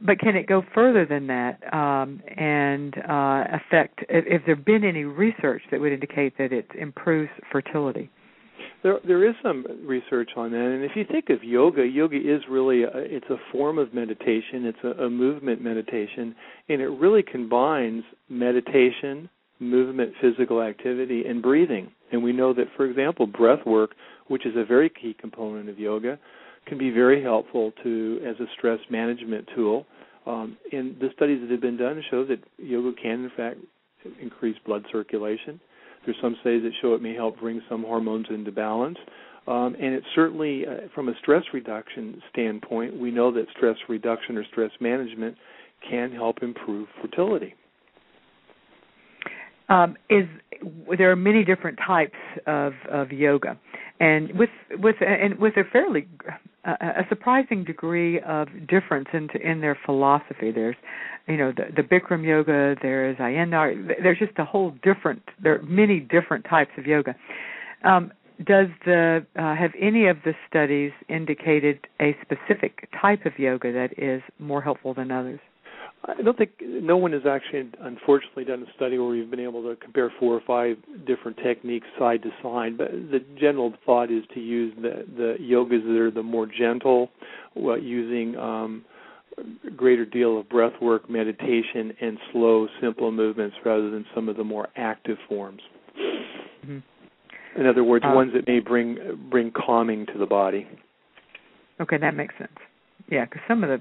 but 0.05 0.19
can 0.19 0.37
it 0.37 0.47
go 0.47 0.63
further 0.75 1.05
than 1.05 1.27
that 1.27 1.59
um, 1.75 2.23
and 2.37 2.97
uh, 2.99 3.45
affect 3.53 4.01
if, 4.09 4.25
if 4.27 4.43
there 4.47 4.57
been 4.57 4.85
any 4.85 5.05
research 5.05 5.63
that 5.71 5.81
would 5.81 5.93
indicate 5.93 6.37
that 6.39 6.53
it 6.53 6.67
improves 6.79 7.31
fertility 7.51 8.11
there 8.83 8.99
there 9.07 9.29
is 9.29 9.35
some 9.43 9.65
research 9.85 10.31
on 10.37 10.51
that 10.53 10.59
and 10.59 10.85
if 10.85 10.93
you 10.95 11.05
think 11.11 11.31
of 11.31 11.43
yoga 11.45 11.85
yoga 11.85 12.17
is 12.17 12.43
really 12.49 12.83
a, 12.83 12.91
it's 12.95 13.29
a 13.31 13.37
form 13.53 13.79
of 13.79 13.93
meditation 13.93 14.65
it's 14.67 14.79
a, 14.85 15.05
a 15.05 15.11
movement 15.11 15.63
meditation 15.63 16.35
and 16.69 16.81
it 16.81 16.89
really 16.89 17.23
combines 17.23 18.03
meditation 18.29 19.29
movement, 19.61 20.15
physical 20.21 20.63
activity, 20.63 21.25
and 21.27 21.43
breathing. 21.43 21.91
And 22.13 22.23
we 22.23 22.33
know 22.33 22.53
that, 22.55 22.67
for 22.77 22.87
example, 22.87 23.27
breath 23.27 23.65
work, 23.67 23.91
which 24.29 24.47
is 24.47 24.55
a 24.57 24.65
very 24.65 24.91
key 24.91 25.15
component 25.19 25.69
of 25.69 25.79
yoga, 25.79 26.19
can 26.67 26.79
be 26.79 26.91
very 26.91 27.23
helpful 27.23 27.73
to 27.83 28.21
as 28.27 28.37
a 28.41 28.47
stress 28.57 28.81
management 28.91 29.49
tool. 29.55 29.87
Um, 30.27 30.57
and 30.73 30.99
the 30.99 31.09
studies 31.15 31.41
that 31.43 31.51
have 31.51 31.61
been 31.61 31.77
done 31.77 32.03
show 32.11 32.25
that 32.27 32.39
yoga 32.59 32.93
can, 33.01 33.25
in 33.25 33.31
fact, 33.37 33.59
increase 34.21 34.57
blood 34.67 34.85
circulation. 34.91 35.61
There's 36.05 36.17
some 36.23 36.37
studies 36.41 36.63
that 36.63 36.73
show 36.81 36.95
it 36.95 37.03
may 37.03 37.15
help 37.15 37.39
bring 37.41 37.63
some 37.69 37.83
hormones 37.83 38.27
into 38.31 38.53
balance. 38.53 38.99
Um, 39.47 39.75
and 39.81 39.95
it 39.95 40.05
certainly, 40.15 40.67
uh, 40.67 40.89
from 40.95 41.09
a 41.09 41.15
stress 41.21 41.45
reduction 41.53 42.23
standpoint, 42.31 42.99
we 42.99 43.11
know 43.11 43.33
that 43.33 43.47
stress 43.57 43.77
reduction 43.89 44.37
or 44.37 44.45
stress 44.45 44.71
management 44.81 45.37
can 45.89 46.13
help 46.13 46.43
improve 46.43 46.89
fertility 47.01 47.55
um, 49.71 49.97
is 50.11 50.27
there 50.99 51.11
are 51.11 51.17
many 51.17 51.45
different 51.45 51.79
types 51.85 52.19
of, 52.47 52.75
of 52.91 53.13
yoga, 53.13 53.59
and 53.99 54.37
with 54.39 54.51
with 54.73 54.97
and 55.01 55.39
with 55.39 55.57
a 55.57 55.63
fairly 55.73 56.07
uh, 56.67 56.75
a 56.81 57.03
surprising 57.09 57.65
degree 57.65 58.21
of 58.21 58.49
difference 58.69 59.09
in 59.13 59.29
in 59.43 59.61
their 59.61 59.79
philosophy. 59.87 60.51
There's 60.51 60.77
you 61.27 61.37
know 61.37 61.53
the, 61.57 61.83
the 61.83 61.83
Bikram 61.83 62.25
yoga, 62.27 62.77
there 62.83 63.09
is 63.09 63.17
Iyengar. 63.17 64.03
There's 64.03 64.19
just 64.19 64.39
a 64.39 64.45
whole 64.45 64.75
different. 64.83 65.23
There 65.43 65.55
are 65.55 65.63
many 65.63 66.01
different 66.01 66.45
types 66.45 66.73
of 66.77 66.87
yoga. 66.87 67.15
Um, 67.85 68.13
does 68.47 68.69
the 68.85 69.25
uh, 69.37 69.55
have 69.55 69.73
any 69.81 70.07
of 70.09 70.19
the 70.25 70.33
studies 70.49 70.93
indicated 71.09 71.87
a 72.01 72.17
specific 72.23 72.89
type 73.01 73.27
of 73.27 73.39
yoga 73.39 73.73
that 73.73 73.99
is 73.99 74.23
more 74.39 74.63
helpful 74.63 74.95
than 74.95 75.11
others? 75.11 75.41
I 76.05 76.23
don't 76.23 76.37
think 76.37 76.53
no 76.61 76.97
one 76.97 77.13
has 77.13 77.23
actually, 77.29 77.71
unfortunately, 77.83 78.45
done 78.45 78.63
a 78.63 78.73
study 78.75 78.99
where 78.99 79.09
we've 79.09 79.31
been 79.31 79.41
able 79.41 79.63
to 79.63 79.77
compare 79.77 80.11
four 80.19 80.35
or 80.35 80.41
five 80.47 80.77
different 81.07 81.37
techniques 81.43 81.87
side 81.99 82.23
to 82.23 82.31
side. 82.43 82.79
But 82.79 82.91
the 82.91 83.23
general 83.39 83.75
thought 83.85 84.11
is 84.11 84.25
to 84.35 84.41
use 84.41 84.75
the 84.77 85.05
the 85.17 85.37
yogas 85.41 85.85
that 85.85 85.99
are 85.99 86.11
the 86.11 86.23
more 86.23 86.47
gentle, 86.47 87.11
well, 87.55 87.79
using 87.79 88.35
um, 88.37 88.85
a 89.67 89.71
greater 89.71 90.07
deal 90.07 90.41
of 90.41 90.49
breath 90.49 90.73
work, 90.81 91.11
meditation, 91.11 91.93
and 92.01 92.19
slow, 92.33 92.67
simple 92.81 93.13
movements 93.13 93.57
rather 93.65 93.91
than 93.91 94.07
some 94.15 94.29
of 94.31 94.37
the 94.37 94.45
more 94.45 94.69
active 94.77 95.19
forms. 95.29 95.61
Mm-hmm. 96.65 96.79
In 97.61 97.67
other 97.67 97.85
words, 97.85 98.05
um, 98.07 98.15
ones 98.15 98.33
that 98.35 98.47
may 98.47 98.61
bring 98.61 98.99
bring 99.31 99.51
calming 99.51 100.07
to 100.07 100.19
the 100.19 100.27
body. 100.27 100.67
Okay, 101.79 101.99
that 101.99 102.15
makes 102.15 102.35
sense. 102.39 102.53
Yeah, 103.11 103.25
because 103.25 103.43
some 103.49 103.65
of 103.65 103.71
the 103.71 103.81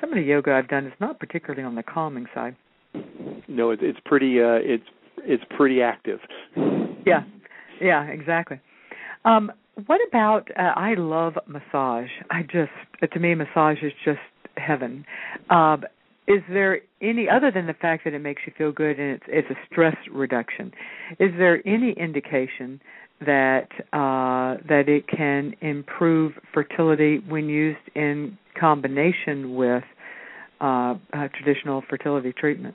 some 0.00 0.10
of 0.10 0.16
the 0.16 0.22
yoga 0.22 0.52
I've 0.52 0.68
done 0.68 0.86
is 0.86 0.92
not 1.00 1.18
particularly 1.18 1.62
on 1.62 1.74
the 1.74 1.82
calming 1.82 2.26
side. 2.34 2.56
No, 3.48 3.70
it's 3.70 3.82
it's 3.84 3.98
pretty 4.04 4.40
uh 4.40 4.58
it's 4.62 4.84
it's 5.18 5.44
pretty 5.56 5.82
active. 5.82 6.20
Yeah. 7.06 7.24
Yeah, 7.80 8.04
exactly. 8.04 8.60
Um 9.24 9.52
what 9.86 10.00
about 10.08 10.48
uh, 10.58 10.72
I 10.74 10.94
love 10.94 11.34
massage. 11.46 12.08
I 12.30 12.42
just 12.42 12.70
uh, 13.02 13.06
to 13.06 13.20
me 13.20 13.34
massage 13.34 13.82
is 13.82 13.92
just 14.04 14.18
heaven. 14.56 15.04
Um 15.50 15.84
is 16.28 16.42
there 16.48 16.80
any 17.00 17.28
other 17.28 17.52
than 17.52 17.66
the 17.66 17.74
fact 17.74 18.02
that 18.04 18.12
it 18.12 18.18
makes 18.18 18.42
you 18.46 18.52
feel 18.58 18.72
good 18.72 18.98
and 18.98 19.12
it's 19.12 19.24
it's 19.28 19.50
a 19.50 19.56
stress 19.70 19.96
reduction 20.12 20.72
is 21.20 21.30
there 21.38 21.62
any 21.66 21.92
indication 21.92 22.80
that 23.20 23.68
uh, 23.92 24.60
that 24.68 24.84
it 24.88 25.06
can 25.08 25.54
improve 25.60 26.32
fertility 26.52 27.20
when 27.28 27.48
used 27.48 27.78
in 27.94 28.36
combination 28.58 29.54
with 29.54 29.84
uh, 30.60 30.94
traditional 31.34 31.82
fertility 31.88 32.32
treatment. 32.32 32.74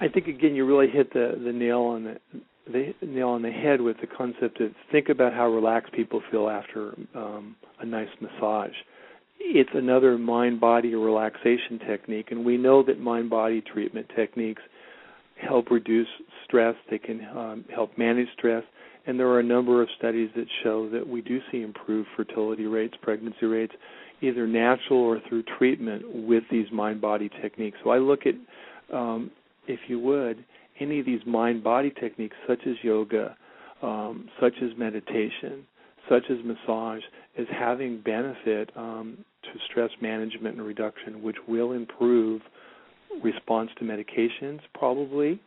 I 0.00 0.08
think 0.08 0.26
again 0.26 0.54
you 0.54 0.66
really 0.66 0.88
hit 0.90 1.12
the 1.12 1.40
the 1.42 1.52
nail 1.52 1.80
on 1.80 2.04
the 2.04 2.42
the 2.66 3.06
nail 3.06 3.28
on 3.28 3.42
the 3.42 3.50
head 3.50 3.80
with 3.80 3.96
the 4.00 4.06
concept 4.06 4.60
of 4.60 4.72
think 4.90 5.08
about 5.08 5.32
how 5.32 5.48
relaxed 5.48 5.92
people 5.92 6.22
feel 6.30 6.48
after 6.48 6.94
um, 7.14 7.56
a 7.80 7.86
nice 7.86 8.08
massage. 8.20 8.74
It's 9.38 9.70
another 9.74 10.16
mind 10.16 10.60
body 10.60 10.94
relaxation 10.94 11.78
technique, 11.86 12.28
and 12.30 12.44
we 12.44 12.56
know 12.56 12.82
that 12.84 12.98
mind 12.98 13.28
body 13.28 13.60
treatment 13.60 14.06
techniques 14.16 14.62
help 15.36 15.70
reduce 15.70 16.08
stress, 16.44 16.74
they 16.90 16.98
can 16.98 17.26
um, 17.36 17.64
help 17.74 17.98
manage 17.98 18.28
stress, 18.38 18.62
and 19.06 19.18
there 19.18 19.28
are 19.28 19.40
a 19.40 19.44
number 19.44 19.82
of 19.82 19.88
studies 19.98 20.30
that 20.36 20.46
show 20.62 20.88
that 20.90 21.06
we 21.06 21.20
do 21.20 21.40
see 21.50 21.62
improved 21.62 22.08
fertility 22.16 22.66
rates, 22.66 22.94
pregnancy 23.02 23.46
rates, 23.46 23.74
either 24.24 24.46
natural 24.46 25.00
or 25.00 25.20
through 25.28 25.44
treatment 25.58 26.02
with 26.12 26.44
these 26.50 26.66
mind 26.72 27.00
body 27.00 27.30
techniques. 27.42 27.76
So 27.84 27.90
I 27.90 27.98
look 27.98 28.20
at, 28.26 28.34
um, 28.94 29.30
if 29.66 29.80
you 29.88 29.98
would, 30.00 30.44
any 30.80 31.00
of 31.00 31.06
these 31.06 31.20
mind 31.26 31.62
body 31.62 31.92
techniques, 32.00 32.36
such 32.48 32.60
as 32.66 32.74
yoga, 32.82 33.36
um, 33.82 34.28
such 34.40 34.54
as 34.62 34.70
meditation, 34.76 35.66
such 36.08 36.24
as 36.30 36.38
massage, 36.44 37.02
as 37.38 37.46
having 37.50 38.00
benefit 38.00 38.70
um, 38.76 39.18
to 39.42 39.50
stress 39.70 39.90
management 40.00 40.56
and 40.56 40.66
reduction, 40.66 41.22
which 41.22 41.36
will 41.46 41.72
improve 41.72 42.42
response 43.22 43.70
to 43.78 43.84
medications, 43.84 44.60
probably 44.74 45.40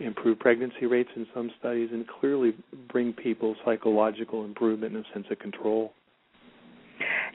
improve 0.00 0.38
pregnancy 0.38 0.86
rates 0.86 1.10
in 1.16 1.26
some 1.34 1.50
studies, 1.58 1.88
and 1.92 2.06
clearly 2.06 2.54
bring 2.90 3.12
people 3.12 3.56
psychological 3.64 4.44
improvement 4.44 4.94
and 4.94 5.04
a 5.04 5.12
sense 5.12 5.26
of 5.30 5.38
control. 5.38 5.92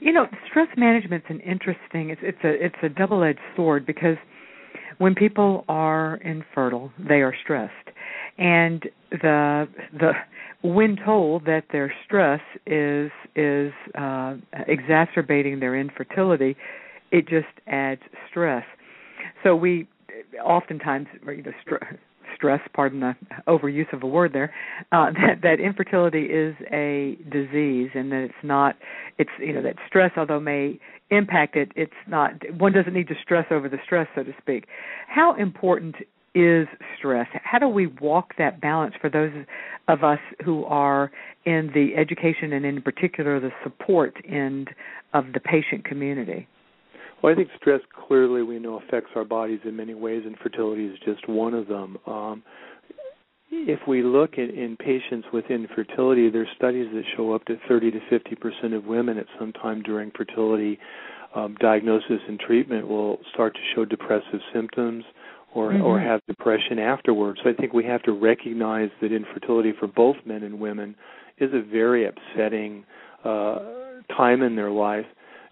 You 0.00 0.12
know, 0.12 0.26
stress 0.48 0.68
management's 0.76 1.26
an 1.28 1.40
interesting. 1.40 2.10
It's 2.10 2.20
it's 2.22 2.38
a 2.44 2.64
it's 2.64 2.76
a 2.82 2.88
double 2.88 3.22
edged 3.22 3.38
sword 3.56 3.86
because 3.86 4.16
when 4.98 5.14
people 5.14 5.64
are 5.68 6.16
infertile, 6.16 6.92
they 6.98 7.16
are 7.22 7.34
stressed, 7.42 7.72
and 8.38 8.82
the 9.10 9.68
the 9.92 10.12
when 10.62 10.96
told 11.04 11.44
that 11.44 11.64
their 11.72 11.92
stress 12.04 12.40
is 12.66 13.10
is 13.36 13.72
uh, 13.96 14.36
exacerbating 14.66 15.60
their 15.60 15.78
infertility, 15.78 16.56
it 17.10 17.28
just 17.28 17.46
adds 17.66 18.00
stress. 18.30 18.64
So 19.42 19.54
we 19.54 19.88
oftentimes 20.44 21.06
you 21.26 21.42
know, 21.42 21.52
stress, 22.34 22.60
pardon 22.72 23.00
the 23.00 23.14
overuse 23.46 23.92
of 23.92 24.02
a 24.02 24.06
word 24.06 24.32
there, 24.32 24.52
uh, 24.92 25.10
that, 25.12 25.42
that 25.42 25.60
infertility 25.60 26.24
is 26.24 26.54
a 26.72 27.16
disease 27.30 27.90
and 27.94 28.12
that 28.12 28.22
it's 28.24 28.34
not, 28.42 28.76
it's, 29.18 29.30
you 29.38 29.52
know, 29.52 29.62
that 29.62 29.76
stress, 29.86 30.12
although 30.16 30.40
may 30.40 30.78
impact 31.10 31.56
it, 31.56 31.72
it's 31.76 31.92
not, 32.08 32.32
one 32.58 32.72
doesn't 32.72 32.94
need 32.94 33.08
to 33.08 33.14
stress 33.22 33.46
over 33.50 33.68
the 33.68 33.78
stress, 33.84 34.08
so 34.14 34.22
to 34.22 34.32
speak. 34.40 34.66
How 35.08 35.34
important 35.36 35.96
is 36.34 36.66
stress? 36.98 37.28
How 37.44 37.58
do 37.58 37.68
we 37.68 37.86
walk 37.86 38.34
that 38.38 38.60
balance 38.60 38.94
for 39.00 39.08
those 39.08 39.32
of 39.86 40.02
us 40.02 40.18
who 40.44 40.64
are 40.64 41.10
in 41.44 41.70
the 41.74 41.94
education 41.96 42.52
and 42.52 42.64
in 42.64 42.82
particular 42.82 43.38
the 43.38 43.50
support 43.62 44.16
end 44.28 44.70
of 45.12 45.26
the 45.32 45.40
patient 45.40 45.84
community? 45.84 46.48
Well, 47.24 47.32
I 47.32 47.36
think 47.36 47.48
stress 47.56 47.80
clearly 48.06 48.42
we 48.42 48.58
know 48.58 48.82
affects 48.86 49.12
our 49.16 49.24
bodies 49.24 49.60
in 49.64 49.74
many 49.74 49.94
ways, 49.94 50.24
and 50.26 50.36
fertility 50.40 50.84
is 50.84 50.98
just 51.06 51.26
one 51.26 51.54
of 51.54 51.68
them. 51.68 51.96
Um, 52.06 52.42
if 53.50 53.80
we 53.88 54.02
look 54.02 54.34
at 54.34 54.50
in 54.50 54.76
patients 54.76 55.28
with 55.32 55.46
infertility, 55.46 56.28
there's 56.28 56.48
studies 56.54 56.86
that 56.92 57.02
show 57.16 57.32
up 57.32 57.42
to 57.46 57.56
30 57.66 57.92
to 57.92 58.00
50 58.10 58.34
percent 58.34 58.74
of 58.74 58.84
women 58.84 59.16
at 59.16 59.24
some 59.38 59.54
time 59.54 59.80
during 59.80 60.10
fertility 60.10 60.78
um, 61.34 61.56
diagnosis 61.60 62.20
and 62.28 62.38
treatment 62.38 62.86
will 62.86 63.16
start 63.32 63.54
to 63.54 63.60
show 63.74 63.86
depressive 63.86 64.40
symptoms 64.52 65.02
or 65.54 65.72
mm-hmm. 65.72 65.82
or 65.82 65.98
have 65.98 66.20
depression 66.28 66.78
afterwards. 66.78 67.40
So 67.42 67.48
I 67.48 67.54
think 67.54 67.72
we 67.72 67.84
have 67.84 68.02
to 68.02 68.12
recognize 68.12 68.90
that 69.00 69.12
infertility 69.12 69.72
for 69.80 69.86
both 69.86 70.16
men 70.26 70.42
and 70.42 70.60
women 70.60 70.94
is 71.38 71.48
a 71.54 71.62
very 71.62 72.06
upsetting 72.06 72.84
uh, 73.24 73.60
time 74.14 74.42
in 74.42 74.56
their 74.56 74.70
life 74.70 75.06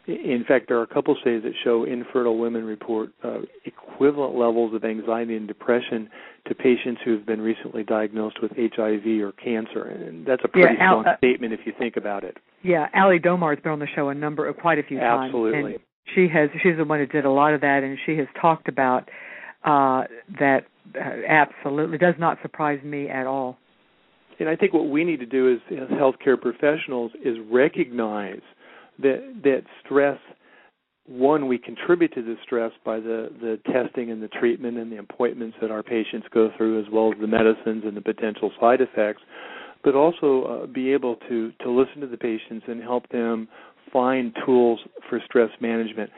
in 0.06 0.44
fact, 0.46 0.66
there 0.68 0.78
are 0.78 0.82
a 0.82 0.86
couple 0.86 1.16
studies 1.20 1.42
that 1.44 1.52
show 1.62 1.84
infertile 1.84 2.36
women 2.36 2.64
report 2.64 3.10
uh, 3.22 3.38
equivalent 3.64 4.34
levels 4.34 4.74
of 4.74 4.84
anxiety 4.84 5.36
and 5.36 5.46
depression 5.46 6.08
to 6.48 6.54
patients 6.54 7.00
who 7.04 7.12
have 7.12 7.24
been 7.24 7.40
recently 7.40 7.84
diagnosed 7.84 8.42
with 8.42 8.50
HIV 8.56 9.06
or 9.22 9.32
cancer, 9.32 9.84
and 9.84 10.26
that's 10.26 10.42
a 10.44 10.48
pretty 10.48 10.74
yeah, 10.74 10.88
strong 10.88 11.06
uh, 11.06 11.16
statement 11.18 11.52
if 11.52 11.60
you 11.64 11.72
think 11.78 11.96
about 11.96 12.24
it. 12.24 12.36
Yeah, 12.62 12.88
Ali 12.94 13.20
Domar 13.20 13.54
has 13.54 13.62
been 13.62 13.72
on 13.72 13.78
the 13.78 13.86
show 13.94 14.08
a 14.08 14.14
number, 14.14 14.48
of 14.48 14.56
quite 14.56 14.78
a 14.78 14.82
few 14.82 14.98
times. 14.98 15.28
Absolutely. 15.28 15.74
And 15.74 15.80
she 16.14 16.28
has. 16.32 16.50
She's 16.62 16.76
the 16.76 16.84
one 16.84 16.98
who 16.98 17.06
did 17.06 17.24
a 17.24 17.30
lot 17.30 17.54
of 17.54 17.60
that, 17.60 17.84
and 17.84 17.96
she 18.04 18.16
has 18.16 18.26
talked 18.40 18.68
about 18.68 19.08
uh, 19.64 20.04
that. 20.40 20.66
Uh, 20.96 20.98
absolutely, 21.28 21.96
does 21.96 22.16
not 22.18 22.38
surprise 22.42 22.82
me 22.82 23.08
at 23.08 23.26
all. 23.26 23.56
And 24.40 24.48
I 24.48 24.56
think 24.56 24.72
what 24.72 24.88
we 24.88 25.04
need 25.04 25.20
to 25.20 25.26
do 25.26 25.52
as, 25.52 25.60
as 25.70 25.88
healthcare 25.90 26.40
professionals 26.40 27.12
is 27.24 27.36
recognize 27.48 28.40
that 29.02 29.34
that 29.42 29.62
stress 29.84 30.18
one 31.06 31.48
we 31.48 31.58
contribute 31.58 32.14
to 32.14 32.22
the 32.22 32.36
stress 32.42 32.72
by 32.84 33.00
the 33.00 33.30
the 33.40 33.58
testing 33.72 34.10
and 34.10 34.22
the 34.22 34.28
treatment 34.28 34.78
and 34.78 34.90
the 34.90 34.98
appointments 34.98 35.56
that 35.60 35.70
our 35.70 35.82
patients 35.82 36.26
go 36.32 36.50
through 36.56 36.80
as 36.80 36.86
well 36.92 37.12
as 37.12 37.20
the 37.20 37.26
medicines 37.26 37.82
and 37.84 37.96
the 37.96 38.00
potential 38.00 38.50
side 38.60 38.80
effects 38.80 39.22
but 39.84 39.94
also 39.94 40.44
uh, 40.44 40.66
be 40.66 40.92
able 40.92 41.16
to 41.28 41.52
to 41.60 41.70
listen 41.70 42.00
to 42.00 42.06
the 42.06 42.16
patients 42.16 42.64
and 42.68 42.82
help 42.82 43.08
them 43.08 43.48
find 43.92 44.34
tools 44.46 44.80
for 45.08 45.20
stress 45.24 45.50
management. 45.60 46.10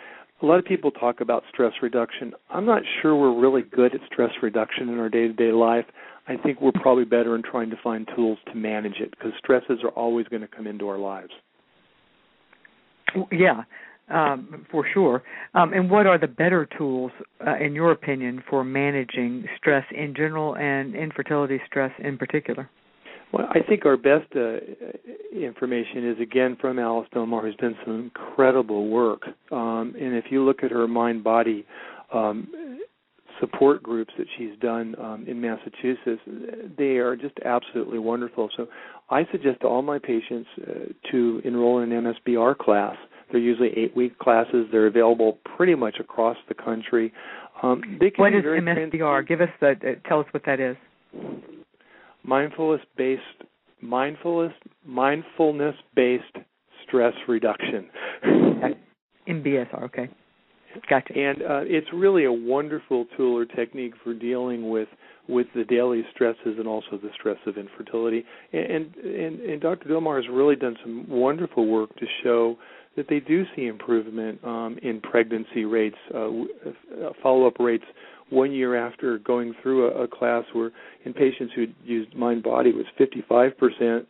A 0.42 0.46
lot 0.46 0.58
of 0.58 0.64
people 0.64 0.90
talk 0.90 1.20
about 1.20 1.42
stress 1.52 1.72
reduction. 1.80 2.32
I'm 2.50 2.66
not 2.66 2.82
sure 3.00 3.16
we're 3.16 3.40
really 3.40 3.62
good 3.62 3.94
at 3.94 4.00
stress 4.12 4.30
reduction 4.42 4.88
in 4.88 4.98
our 4.98 5.08
day-to-day 5.08 5.52
life. 5.52 5.86
I 6.28 6.36
think 6.36 6.60
we're 6.60 6.72
probably 6.72 7.04
better 7.04 7.34
in 7.34 7.42
trying 7.42 7.70
to 7.70 7.76
find 7.82 8.08
tools 8.14 8.38
to 8.46 8.54
manage 8.54 8.96
it 9.00 9.10
because 9.10 9.32
stresses 9.38 9.78
are 9.82 9.90
always 9.90 10.26
going 10.28 10.42
to 10.42 10.48
come 10.48 10.66
into 10.66 10.88
our 10.88 10.98
lives 10.98 11.32
yeah, 13.32 13.62
um, 14.10 14.66
for 14.70 14.86
sure. 14.92 15.22
Um, 15.54 15.72
and 15.72 15.90
what 15.90 16.06
are 16.06 16.18
the 16.18 16.26
better 16.26 16.68
tools, 16.76 17.12
uh, 17.46 17.56
in 17.56 17.74
your 17.74 17.92
opinion, 17.92 18.42
for 18.48 18.64
managing 18.64 19.46
stress 19.56 19.84
in 19.90 20.14
general 20.14 20.56
and 20.56 20.94
infertility 20.94 21.60
stress 21.66 21.92
in 21.98 22.18
particular? 22.18 22.68
Well, 23.32 23.48
I 23.50 23.60
think 23.68 23.84
our 23.84 23.96
best 23.96 24.30
uh, 24.36 24.58
information 25.34 26.08
is 26.08 26.20
again 26.20 26.56
from 26.60 26.78
Alice 26.78 27.08
Domar, 27.12 27.42
who's 27.42 27.56
done 27.56 27.74
some 27.84 27.94
incredible 28.04 28.88
work. 28.88 29.22
Um, 29.50 29.94
and 29.98 30.14
if 30.14 30.26
you 30.30 30.44
look 30.44 30.62
at 30.62 30.70
her 30.70 30.86
mind 30.86 31.24
body 31.24 31.66
um, 32.12 32.46
support 33.40 33.82
groups 33.82 34.12
that 34.18 34.26
she's 34.38 34.56
done 34.60 34.94
um, 35.00 35.24
in 35.26 35.40
Massachusetts, 35.40 36.20
they 36.78 36.98
are 36.98 37.16
just 37.16 37.34
absolutely 37.44 37.98
wonderful. 37.98 38.50
So 38.56 38.68
I 39.10 39.26
suggest 39.30 39.60
to 39.60 39.66
all 39.66 39.82
my 39.82 39.98
patients 39.98 40.48
uh, 40.60 41.10
to 41.10 41.42
enroll 41.44 41.80
in 41.80 41.92
an 41.92 42.04
MSBR 42.04 42.56
class. 42.58 42.96
They're 43.30 43.40
usually 43.40 43.70
eight 43.76 43.96
week 43.96 44.18
classes. 44.18 44.66
They're 44.70 44.86
available 44.86 45.38
pretty 45.56 45.74
much 45.74 45.96
across 46.00 46.36
the 46.48 46.54
country. 46.54 47.12
Um, 47.62 47.98
they 48.00 48.10
can 48.10 48.22
what 48.22 48.34
is 48.34 48.44
MSBR? 48.44 49.26
Give 49.26 49.40
us 49.40 49.48
the 49.60 49.70
uh, 49.70 50.08
tell 50.08 50.20
us 50.20 50.26
what 50.32 50.44
that 50.46 50.60
is. 50.60 50.76
Mindfulness 52.22 52.80
based 52.96 53.22
mindfulness 53.80 54.52
mindfulness 54.84 55.74
based 55.94 56.24
stress 56.86 57.14
reduction. 57.28 57.88
MBSR, 59.28 59.82
okay. 59.84 60.08
Gotcha. 60.88 61.12
And 61.16 61.42
uh, 61.42 61.60
it's 61.64 61.86
really 61.92 62.24
a 62.24 62.32
wonderful 62.32 63.06
tool 63.16 63.36
or 63.36 63.44
technique 63.44 63.94
for 64.02 64.14
dealing 64.14 64.70
with 64.70 64.88
with 65.26 65.46
the 65.54 65.64
daily 65.64 66.02
stresses 66.14 66.58
and 66.58 66.68
also 66.68 66.98
the 67.02 67.08
stress 67.18 67.38
of 67.46 67.56
infertility. 67.56 68.24
And 68.52 68.94
and, 68.96 69.40
and 69.40 69.60
Dr. 69.60 69.88
Domar 69.88 70.16
has 70.16 70.28
really 70.30 70.56
done 70.56 70.76
some 70.82 71.08
wonderful 71.08 71.66
work 71.66 71.94
to 71.96 72.06
show 72.22 72.56
that 72.96 73.08
they 73.08 73.20
do 73.20 73.44
see 73.56 73.66
improvement 73.66 74.38
um, 74.44 74.78
in 74.82 75.00
pregnancy 75.00 75.64
rates, 75.64 75.96
uh, 76.14 76.28
uh 76.28 77.10
follow 77.22 77.46
up 77.46 77.58
rates 77.58 77.84
one 78.30 78.52
year 78.52 78.76
after 78.76 79.18
going 79.18 79.54
through 79.62 79.88
a, 79.88 80.04
a 80.04 80.08
class 80.08 80.44
where 80.52 80.70
in 81.04 81.12
patients 81.12 81.52
who 81.54 81.66
used 81.84 82.14
mind 82.14 82.42
body 82.42 82.72
was 82.72 82.86
55 82.98 83.56
percent 83.58 84.06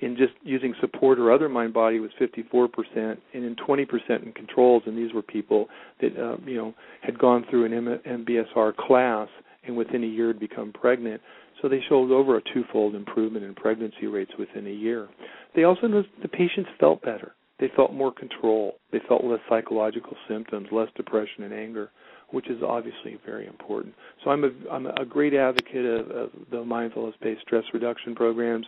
in 0.00 0.16
just 0.16 0.32
using 0.42 0.74
support 0.80 1.18
or 1.18 1.32
other 1.32 1.48
mind 1.48 1.74
body 1.74 1.98
was 1.98 2.10
54%, 2.20 2.68
and 2.96 3.18
in 3.32 3.56
20% 3.56 3.86
in 4.24 4.32
controls, 4.32 4.82
and 4.86 4.96
these 4.96 5.12
were 5.12 5.22
people 5.22 5.68
that 6.00 6.16
uh, 6.16 6.36
you 6.46 6.56
know 6.56 6.74
had 7.02 7.18
gone 7.18 7.44
through 7.50 7.64
an 7.64 7.98
MBSR 8.06 8.76
class 8.76 9.28
and 9.64 9.76
within 9.76 10.04
a 10.04 10.06
year 10.06 10.28
had 10.28 10.40
become 10.40 10.72
pregnant. 10.72 11.20
So 11.60 11.68
they 11.68 11.80
showed 11.88 12.12
over 12.12 12.36
a 12.36 12.42
twofold 12.54 12.94
improvement 12.94 13.44
in 13.44 13.54
pregnancy 13.54 14.06
rates 14.06 14.30
within 14.38 14.66
a 14.66 14.72
year. 14.72 15.08
They 15.56 15.64
also 15.64 15.88
noticed 15.88 16.14
the 16.22 16.28
patients 16.28 16.70
felt 16.78 17.02
better. 17.02 17.32
They 17.58 17.68
felt 17.74 17.92
more 17.92 18.12
control. 18.12 18.76
They 18.92 19.00
felt 19.08 19.24
less 19.24 19.40
psychological 19.48 20.16
symptoms, 20.28 20.68
less 20.70 20.88
depression 20.96 21.42
and 21.42 21.52
anger, 21.52 21.90
which 22.30 22.48
is 22.48 22.62
obviously 22.62 23.18
very 23.26 23.48
important. 23.48 23.94
So 24.22 24.30
I'm 24.30 24.44
a 24.44 24.50
I'm 24.70 24.86
a 24.86 25.04
great 25.04 25.34
advocate 25.34 25.84
of, 25.84 26.10
of 26.10 26.30
the 26.52 26.64
mindfulness-based 26.64 27.40
stress 27.42 27.64
reduction 27.74 28.14
programs 28.14 28.66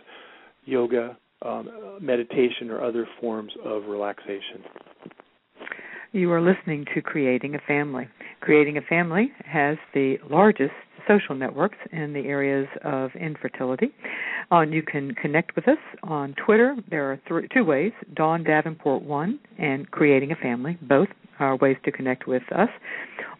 yoga, 0.65 1.17
um, 1.43 1.97
meditation, 2.01 2.69
or 2.69 2.83
other 2.83 3.07
forms 3.19 3.51
of 3.65 3.85
relaxation. 3.85 4.63
You 6.11 6.31
are 6.33 6.41
listening 6.41 6.85
to 6.93 7.01
Creating 7.01 7.55
a 7.55 7.59
Family. 7.67 8.07
Creating 8.41 8.77
a 8.77 8.81
Family 8.81 9.31
has 9.45 9.77
the 9.93 10.17
largest 10.29 10.73
social 11.07 11.35
networks 11.35 11.77
in 11.91 12.13
the 12.13 12.27
areas 12.27 12.67
of 12.83 13.11
infertility. 13.15 13.93
Uh, 14.51 14.61
you 14.61 14.83
can 14.83 15.15
connect 15.15 15.55
with 15.55 15.67
us 15.67 15.77
on 16.03 16.35
Twitter. 16.45 16.75
There 16.89 17.11
are 17.11 17.17
th- 17.27 17.49
two 17.53 17.63
ways 17.63 17.93
Dawn 18.13 18.43
Davenport 18.43 19.03
1 19.03 19.39
and 19.57 19.89
Creating 19.89 20.31
a 20.31 20.35
Family, 20.35 20.77
both 20.81 21.07
are 21.41 21.55
ways 21.57 21.77
to 21.83 21.91
connect 21.91 22.27
with 22.27 22.43
us. 22.55 22.69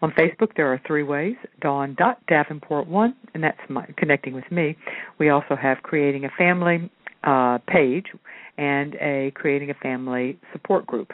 On 0.02 0.10
Facebook, 0.12 0.48
there 0.56 0.72
are 0.72 0.80
three 0.86 1.04
ways 1.04 1.36
Dawn.Davenport1, 1.60 3.14
and 3.34 3.42
that's 3.42 3.58
my, 3.68 3.86
connecting 3.96 4.34
with 4.34 4.50
me. 4.50 4.76
We 5.18 5.30
also 5.30 5.56
have 5.60 5.78
Creating 5.82 6.24
a 6.24 6.30
Family 6.36 6.90
uh, 7.24 7.58
page 7.66 8.06
and 8.58 8.94
a 8.96 9.32
Creating 9.34 9.70
a 9.70 9.74
Family 9.74 10.38
support 10.52 10.86
group. 10.86 11.12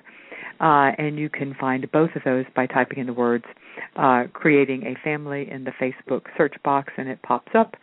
Uh, 0.61 0.90
and 0.98 1.18
you 1.18 1.28
can 1.28 1.54
find 1.54 1.90
both 1.92 2.11
of 2.16 2.22
those 2.24 2.44
by 2.56 2.66
typing 2.66 2.98
in 2.98 3.06
the 3.06 3.12
words 3.12 3.44
uh, 3.96 4.24
creating 4.32 4.84
a 4.86 4.94
family 5.04 5.48
in 5.48 5.64
the 5.64 5.70
Facebook 5.80 6.22
search 6.36 6.54
box 6.64 6.92
and 6.96 7.09
it 7.09 7.22
pops 7.22 7.52
up. 7.54 7.76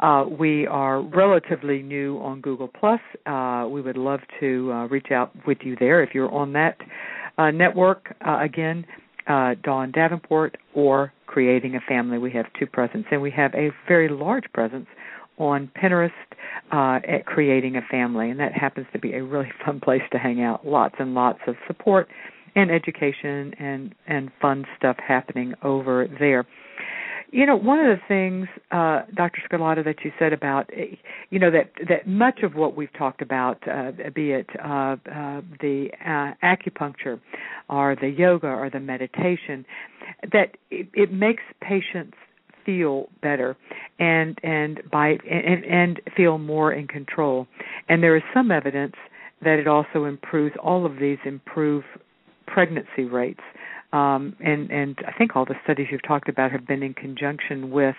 Uh, 0.00 0.24
we 0.38 0.66
are 0.66 1.02
relatively 1.02 1.82
new 1.82 2.18
on 2.18 2.40
Google 2.40 2.68
Plus. 2.68 3.00
Uh, 3.26 3.66
we 3.68 3.82
would 3.82 3.96
love 3.96 4.20
to 4.40 4.70
uh, 4.72 4.86
reach 4.86 5.10
out 5.10 5.32
with 5.46 5.58
you 5.62 5.76
there 5.80 6.02
if 6.02 6.10
you're 6.14 6.32
on 6.32 6.52
that 6.52 6.76
uh, 7.36 7.50
network. 7.50 8.14
again, 8.24 8.86
Dawn 9.26 9.90
Davenport 9.92 10.56
or 10.74 11.12
Creating 11.26 11.74
a 11.74 11.80
Family. 11.80 12.16
We 12.16 12.30
have 12.30 12.46
two 12.58 12.66
presence, 12.66 13.06
and 13.10 13.20
we 13.20 13.30
have 13.32 13.52
a 13.54 13.70
very 13.86 14.08
large 14.08 14.44
presence 14.54 14.86
on 15.38 15.70
Pinterest 15.80 16.10
uh, 16.72 17.00
at 17.08 17.26
creating 17.26 17.76
a 17.76 17.82
family, 17.90 18.30
and 18.30 18.38
that 18.40 18.52
happens 18.52 18.86
to 18.92 18.98
be 18.98 19.14
a 19.14 19.22
really 19.22 19.50
fun 19.64 19.80
place 19.80 20.02
to 20.12 20.18
hang 20.18 20.42
out. 20.42 20.66
Lots 20.66 20.96
and 20.98 21.14
lots 21.14 21.40
of 21.46 21.56
support 21.66 22.08
and 22.54 22.70
education 22.70 23.54
and 23.58 23.94
and 24.06 24.30
fun 24.40 24.66
stuff 24.76 24.96
happening 25.06 25.54
over 25.62 26.08
there. 26.18 26.46
You 27.30 27.44
know, 27.44 27.56
one 27.56 27.78
of 27.78 27.86
the 27.86 28.00
things, 28.08 28.48
uh, 28.70 29.02
Dr. 29.14 29.42
Sgarlata, 29.50 29.84
that 29.84 29.96
you 30.02 30.12
said 30.18 30.32
about, 30.32 30.70
eh, 30.74 30.96
you 31.28 31.38
know, 31.38 31.50
that 31.50 31.72
that 31.86 32.08
much 32.08 32.40
of 32.42 32.54
what 32.54 32.74
we've 32.74 32.92
talked 32.96 33.20
about, 33.20 33.58
uh, 33.68 33.92
be 34.14 34.30
it 34.32 34.48
uh, 34.58 34.96
uh, 35.12 35.42
the 35.60 35.90
uh, 36.04 36.32
acupuncture, 36.42 37.20
or 37.68 37.96
the 38.00 38.08
yoga, 38.08 38.46
or 38.46 38.70
the 38.70 38.80
meditation, 38.80 39.66
that 40.32 40.56
it, 40.70 40.88
it 40.94 41.12
makes 41.12 41.42
patients 41.60 42.16
feel 42.68 43.08
better 43.22 43.56
and 43.98 44.38
and 44.42 44.82
by 44.92 45.16
and, 45.30 45.64
and 45.64 46.00
feel 46.14 46.36
more 46.36 46.70
in 46.70 46.86
control. 46.86 47.46
And 47.88 48.02
there 48.02 48.14
is 48.14 48.22
some 48.34 48.50
evidence 48.50 48.94
that 49.42 49.58
it 49.58 49.66
also 49.66 50.04
improves 50.04 50.54
all 50.62 50.84
of 50.84 50.98
these 51.00 51.16
improve 51.24 51.84
pregnancy 52.46 53.04
rates. 53.04 53.40
Um, 53.94 54.36
and 54.40 54.70
and 54.70 54.98
I 55.06 55.12
think 55.16 55.34
all 55.34 55.46
the 55.46 55.54
studies 55.64 55.86
you've 55.90 56.06
talked 56.06 56.28
about 56.28 56.52
have 56.52 56.66
been 56.66 56.82
in 56.82 56.92
conjunction 56.92 57.70
with 57.70 57.96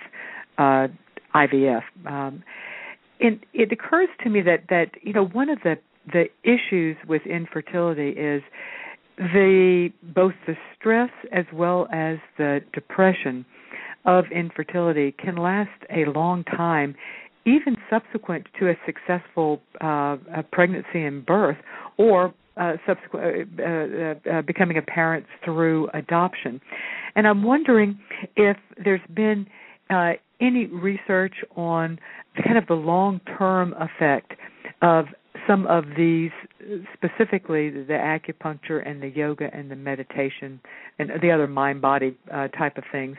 uh, 0.59 0.87
IVF. 1.33 1.81
Um, 2.05 2.43
and 3.19 3.43
it 3.53 3.71
occurs 3.71 4.09
to 4.23 4.29
me 4.29 4.41
that 4.41 4.65
that 4.69 4.91
you 5.01 5.13
know 5.13 5.25
one 5.25 5.49
of 5.49 5.57
the 5.63 5.77
the 6.05 6.25
issues 6.43 6.95
with 7.07 7.23
infertility 7.25 8.09
is 8.09 8.43
the 9.17 9.89
both 10.03 10.33
the 10.45 10.55
stress 10.77 11.09
as 11.31 11.45
well 11.51 11.87
as 11.91 12.17
the 12.37 12.59
depression 12.73 13.45
of 14.05 14.25
infertility 14.31 15.11
can 15.11 15.35
last 15.37 15.69
a 15.89 16.05
long 16.05 16.43
time, 16.43 16.95
even 17.45 17.77
subsequent 17.89 18.47
to 18.59 18.69
a 18.69 18.75
successful 18.85 19.61
uh, 19.81 20.17
pregnancy 20.51 21.03
and 21.03 21.25
birth, 21.25 21.57
or 21.97 22.33
uh, 22.59 22.73
subsequent 22.85 23.49
uh, 23.59 23.63
uh, 23.63 24.37
uh, 24.37 24.41
becoming 24.41 24.77
a 24.77 24.81
parent 24.81 25.25
through 25.43 25.89
adoption. 25.93 26.59
And 27.15 27.27
I'm 27.27 27.43
wondering 27.43 27.97
if 28.35 28.57
there's 28.83 29.01
been 29.13 29.47
uh, 29.89 30.13
any 30.41 30.65
research 30.65 31.35
on 31.55 31.99
kind 32.43 32.57
of 32.57 32.67
the 32.67 32.73
long-term 32.73 33.73
effect 33.79 34.33
of 34.81 35.05
some 35.47 35.65
of 35.67 35.85
these, 35.97 36.31
specifically 36.93 37.69
the 37.69 37.93
acupuncture 37.93 38.87
and 38.87 39.01
the 39.01 39.07
yoga 39.07 39.49
and 39.53 39.71
the 39.71 39.75
meditation 39.75 40.59
and 40.99 41.09
the 41.21 41.31
other 41.31 41.47
mind-body 41.47 42.15
type 42.57 42.77
of 42.77 42.83
things, 42.91 43.15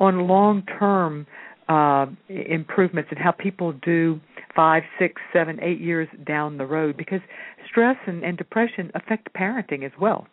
on 0.00 0.26
long-term 0.26 1.26
uh, 1.68 2.06
improvements 2.28 3.08
and 3.10 3.18
how 3.18 3.32
people 3.32 3.72
do 3.84 4.20
five, 4.54 4.82
six, 4.98 5.20
seven, 5.32 5.58
eight 5.62 5.80
years 5.80 6.08
down 6.26 6.58
the 6.58 6.66
road 6.66 6.96
because 6.96 7.20
stress 7.70 7.96
and, 8.06 8.22
and 8.22 8.36
depression 8.36 8.90
affect 8.94 9.32
parenting 9.34 9.84
as 9.84 9.92
well. 10.00 10.26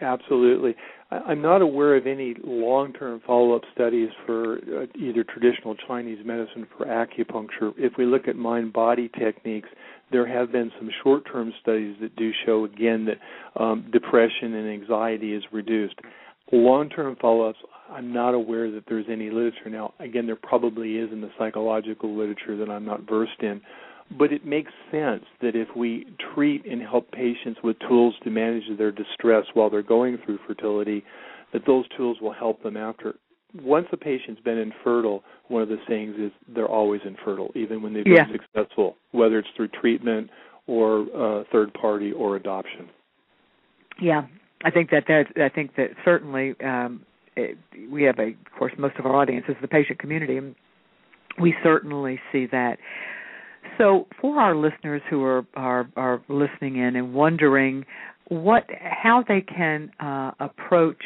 Absolutely. 0.00 0.74
I'm 1.10 1.40
not 1.40 1.62
aware 1.62 1.96
of 1.96 2.06
any 2.06 2.34
long-term 2.42 3.22
follow-up 3.26 3.62
studies 3.72 4.08
for 4.26 4.56
uh, 4.56 4.86
either 4.98 5.22
traditional 5.22 5.76
Chinese 5.86 6.18
medicine 6.24 6.66
for 6.76 6.86
acupuncture. 6.86 7.72
If 7.76 7.92
we 7.96 8.04
look 8.04 8.26
at 8.26 8.34
mind-body 8.36 9.10
techniques, 9.16 9.68
there 10.10 10.26
have 10.26 10.50
been 10.50 10.72
some 10.78 10.90
short-term 11.02 11.52
studies 11.62 11.96
that 12.00 12.16
do 12.16 12.32
show 12.44 12.64
again 12.64 13.06
that 13.06 13.62
um, 13.62 13.88
depression 13.92 14.54
and 14.54 14.68
anxiety 14.68 15.34
is 15.34 15.44
reduced. 15.52 15.94
Long-term 16.52 17.16
follow-ups, 17.20 17.58
I'm 17.90 18.12
not 18.12 18.34
aware 18.34 18.70
that 18.70 18.84
there's 18.88 19.06
any 19.10 19.30
literature 19.30 19.68
now. 19.68 19.92
Again, 20.00 20.26
there 20.26 20.36
probably 20.36 20.96
is 20.96 21.12
in 21.12 21.20
the 21.20 21.30
psychological 21.38 22.16
literature 22.16 22.56
that 22.56 22.70
I'm 22.70 22.84
not 22.84 23.08
versed 23.08 23.40
in. 23.40 23.60
But 24.18 24.32
it 24.32 24.44
makes 24.44 24.70
sense 24.90 25.24
that 25.40 25.56
if 25.56 25.68
we 25.74 26.06
treat 26.34 26.66
and 26.66 26.82
help 26.82 27.10
patients 27.10 27.60
with 27.64 27.76
tools 27.88 28.14
to 28.24 28.30
manage 28.30 28.64
their 28.76 28.92
distress 28.92 29.44
while 29.54 29.70
they're 29.70 29.82
going 29.82 30.18
through 30.24 30.38
fertility, 30.46 31.04
that 31.52 31.62
those 31.66 31.84
tools 31.96 32.18
will 32.20 32.32
help 32.32 32.62
them 32.62 32.76
after. 32.76 33.14
Once 33.62 33.86
a 33.92 33.96
patient's 33.96 34.40
been 34.42 34.58
infertile, 34.58 35.22
one 35.48 35.62
of 35.62 35.68
the 35.68 35.78
sayings 35.88 36.16
is 36.18 36.32
they're 36.54 36.68
always 36.68 37.00
infertile, 37.06 37.50
even 37.54 37.80
when 37.82 37.94
they've 37.94 38.06
yeah. 38.06 38.24
been 38.24 38.38
successful, 38.40 38.96
whether 39.12 39.38
it's 39.38 39.48
through 39.56 39.68
treatment 39.68 40.28
or 40.66 41.06
uh, 41.16 41.44
third 41.52 41.72
party 41.72 42.12
or 42.12 42.36
adoption. 42.36 42.88
Yeah, 44.00 44.26
I 44.64 44.70
think 44.70 44.90
that 44.90 45.04
that 45.06 45.26
I 45.42 45.48
think 45.48 45.76
that 45.76 45.90
certainly 46.04 46.54
um, 46.64 47.06
it, 47.36 47.58
we 47.90 48.04
have 48.04 48.18
a, 48.18 48.28
of 48.28 48.58
course, 48.58 48.72
most 48.78 48.96
of 48.98 49.06
our 49.06 49.16
audience 49.16 49.46
is 49.48 49.56
the 49.60 49.68
patient 49.68 49.98
community, 49.98 50.36
and 50.36 50.54
we 51.40 51.54
certainly 51.62 52.20
see 52.32 52.46
that. 52.46 52.78
So, 53.78 54.06
for 54.20 54.40
our 54.40 54.54
listeners 54.54 55.02
who 55.10 55.22
are 55.24 55.46
are, 55.54 55.88
are 55.96 56.22
listening 56.28 56.76
in 56.76 56.96
and 56.96 57.14
wondering 57.14 57.84
what 58.28 58.64
how 58.80 59.24
they 59.26 59.40
can 59.40 59.90
uh, 60.00 60.32
approach 60.38 61.02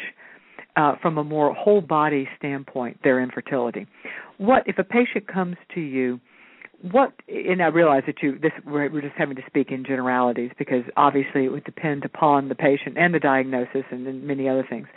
uh, 0.75 0.95
from 1.01 1.17
a 1.17 1.23
more 1.23 1.53
whole 1.53 1.81
body 1.81 2.27
standpoint 2.37 2.99
their 3.03 3.21
infertility, 3.21 3.87
what 4.37 4.63
if 4.67 4.77
a 4.77 4.83
patient 4.83 5.27
comes 5.27 5.55
to 5.73 5.81
you? 5.81 6.19
What 6.81 7.13
and 7.27 7.61
I 7.61 7.67
realize 7.67 8.03
that 8.07 8.21
you 8.21 8.37
this 8.39 8.51
we're, 8.65 8.89
we're 8.91 9.01
just 9.01 9.15
having 9.17 9.35
to 9.35 9.41
speak 9.47 9.71
in 9.71 9.83
generalities 9.83 10.51
because 10.57 10.83
obviously 10.95 11.45
it 11.45 11.49
would 11.49 11.65
depend 11.65 12.05
upon 12.05 12.49
the 12.49 12.55
patient 12.55 12.97
and 12.97 13.13
the 13.13 13.19
diagnosis 13.19 13.83
and, 13.91 14.07
and 14.07 14.23
many 14.23 14.47
other 14.47 14.65
things. 14.69 14.87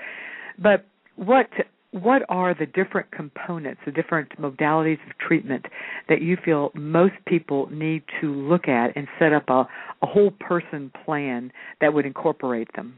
But 0.59 0.87
what 1.17 1.49
what 1.93 2.23
are 2.31 2.55
the 2.55 2.65
different 2.65 3.11
components, 3.11 3.83
the 3.85 3.93
different 3.93 4.31
modalities 4.41 4.99
of 5.07 5.19
treatment 5.19 5.67
that 6.09 6.23
you 6.23 6.39
feel 6.43 6.71
most 6.75 7.13
people 7.27 7.69
need 7.71 8.03
to 8.21 8.33
look 8.33 8.67
at 8.67 8.97
and 8.97 9.07
set 9.19 9.35
up 9.35 9.45
a, 9.49 9.69
a 10.01 10.07
whole 10.07 10.31
person 10.31 10.91
plan 11.05 11.53
that 11.83 11.93
would 11.93 12.07
incorporate 12.07 12.69
them? 12.75 12.97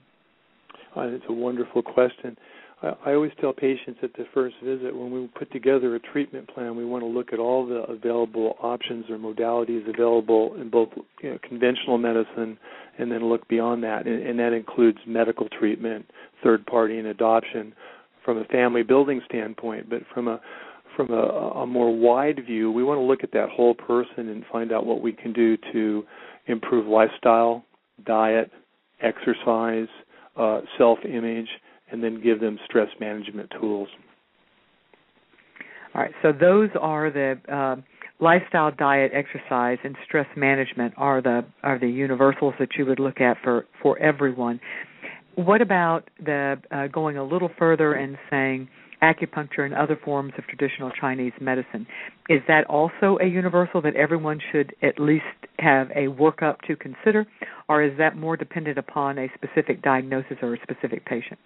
Uh, 0.97 1.09
it's 1.09 1.25
a 1.29 1.33
wonderful 1.33 1.83
question. 1.83 2.37
I, 2.83 2.93
I 3.07 3.15
always 3.15 3.33
tell 3.41 3.53
patients 3.53 3.99
at 4.05 4.13
the 4.13 4.27
first 4.33 4.55
visit 4.63 4.97
when 4.97 5.11
we 5.11 5.27
put 5.37 5.51
together 5.51 5.97
a 5.97 5.99
treatment 5.99 6.49
plan, 6.55 6.77
we 6.77 6.85
want 6.85 7.03
to 7.03 7.09
look 7.09 7.33
at 7.33 7.41
all 7.41 7.67
the 7.67 7.83
available 7.93 8.57
options 8.63 9.07
or 9.11 9.19
modalities 9.19 9.93
available 9.93 10.55
in 10.61 10.71
both 10.71 10.91
you 11.21 11.31
know, 11.31 11.39
conventional 11.49 11.99
medicine 11.99 12.57
and 12.99 13.11
then 13.11 13.29
look 13.29 13.49
beyond 13.49 13.83
that. 13.83 14.07
And, 14.07 14.25
and 14.25 14.39
that 14.39 14.53
includes 14.53 14.99
medical 15.05 15.49
treatment, 15.49 16.07
third 16.45 16.65
party, 16.65 16.97
and 16.99 17.09
adoption 17.09 17.75
from 18.25 18.39
a 18.39 18.45
family 18.45 18.83
building 18.83 19.21
standpoint, 19.27 19.89
but 19.89 20.03
from 20.13 20.29
a 20.29 20.41
from 20.97 21.11
a, 21.11 21.61
a 21.63 21.67
more 21.67 21.93
wide 21.93 22.41
view, 22.47 22.71
we 22.71 22.85
want 22.85 22.99
to 22.99 23.03
look 23.03 23.25
at 23.25 23.33
that 23.33 23.49
whole 23.49 23.75
person 23.75 24.29
and 24.29 24.45
find 24.53 24.73
out 24.73 24.87
what 24.87 25.03
we 25.03 25.13
can 25.13 25.33
do 25.33 25.57
to 25.73 26.05
improve 26.47 26.87
lifestyle, 26.87 27.65
diet, 28.07 28.51
exercise, 29.01 29.89
uh, 30.37 30.61
self-image, 30.79 31.49
and 31.91 32.03
then 32.03 32.23
give 32.23 32.41
them 32.41 32.59
stress 32.65 32.89
management 33.01 33.53
tools. 33.61 33.89
All 35.95 36.03
right, 36.03 36.13
so 36.23 36.33
those 36.33 36.71
are 36.81 37.11
the 37.11 37.39
uh, 37.53 37.77
lifestyle, 38.21 38.73
diet, 38.73 39.13
exercise, 39.15 39.79
and 39.85 39.97
stress 40.05 40.27
management 40.37 40.95
are 40.97 41.23
the 41.23 41.45
are 41.63 41.79
the 41.79 41.89
universals 41.89 42.55
that 42.59 42.71
you 42.77 42.87
would 42.87 42.99
look 42.99 43.21
at 43.21 43.37
for 43.45 43.67
for 43.83 43.99
everyone. 43.99 44.61
What 45.37 45.61
about 45.63 46.09
the 46.25 46.61
uh, 46.71 46.87
going 46.89 47.17
a 47.17 47.25
little 47.25 47.51
further 47.59 47.95
and 47.95 48.17
saying 48.31 48.69
acupuncture 49.03 49.61
and 49.61 49.75
other 49.75 49.99
forms 50.03 50.33
of 50.39 50.45
traditional 50.47 50.91
Chinese 50.91 51.33
medicine? 51.41 51.87
Is 52.29 52.41
that 52.49 52.65
also 52.67 53.19
a 53.21 53.27
universal 53.27 53.83
that 53.83 53.97
everyone 53.97 54.41
should 54.53 54.75
at 54.83 54.99
least 54.99 55.25
have 55.59 55.91
a 55.91 56.07
workup 56.07 56.61
to 56.67 56.77
consider, 56.77 57.27
or 57.69 57.83
is 57.83 57.97
that 57.99 58.17
more 58.17 58.37
dependent 58.37 58.79
upon 58.79 59.19
a 59.19 59.29
specific 59.35 59.83
diagnosis 59.83 60.37
or 60.41 60.55
a 60.55 60.59
specific 60.63 61.05
patient? 61.05 61.39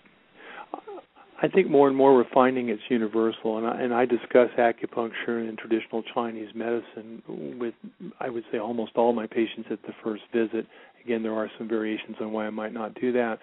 I 1.40 1.46
think 1.46 1.70
more 1.70 1.86
and 1.86 1.96
more 1.96 2.16
we're 2.16 2.24
finding 2.34 2.68
it's 2.68 2.82
universal, 2.90 3.58
and 3.58 3.66
I, 3.66 3.80
and 3.80 3.94
I 3.94 4.06
discuss 4.06 4.50
acupuncture 4.58 5.48
and 5.48 5.56
traditional 5.56 6.02
Chinese 6.12 6.48
medicine 6.52 7.22
with, 7.28 7.74
I 8.18 8.28
would 8.28 8.42
say, 8.50 8.58
almost 8.58 8.92
all 8.96 9.12
my 9.12 9.28
patients 9.28 9.68
at 9.70 9.80
the 9.82 9.92
first 10.02 10.22
visit. 10.32 10.66
Again, 11.04 11.22
there 11.22 11.34
are 11.34 11.48
some 11.56 11.68
variations 11.68 12.16
on 12.20 12.32
why 12.32 12.46
I 12.46 12.50
might 12.50 12.72
not 12.72 12.94
do 13.00 13.12
that. 13.12 13.38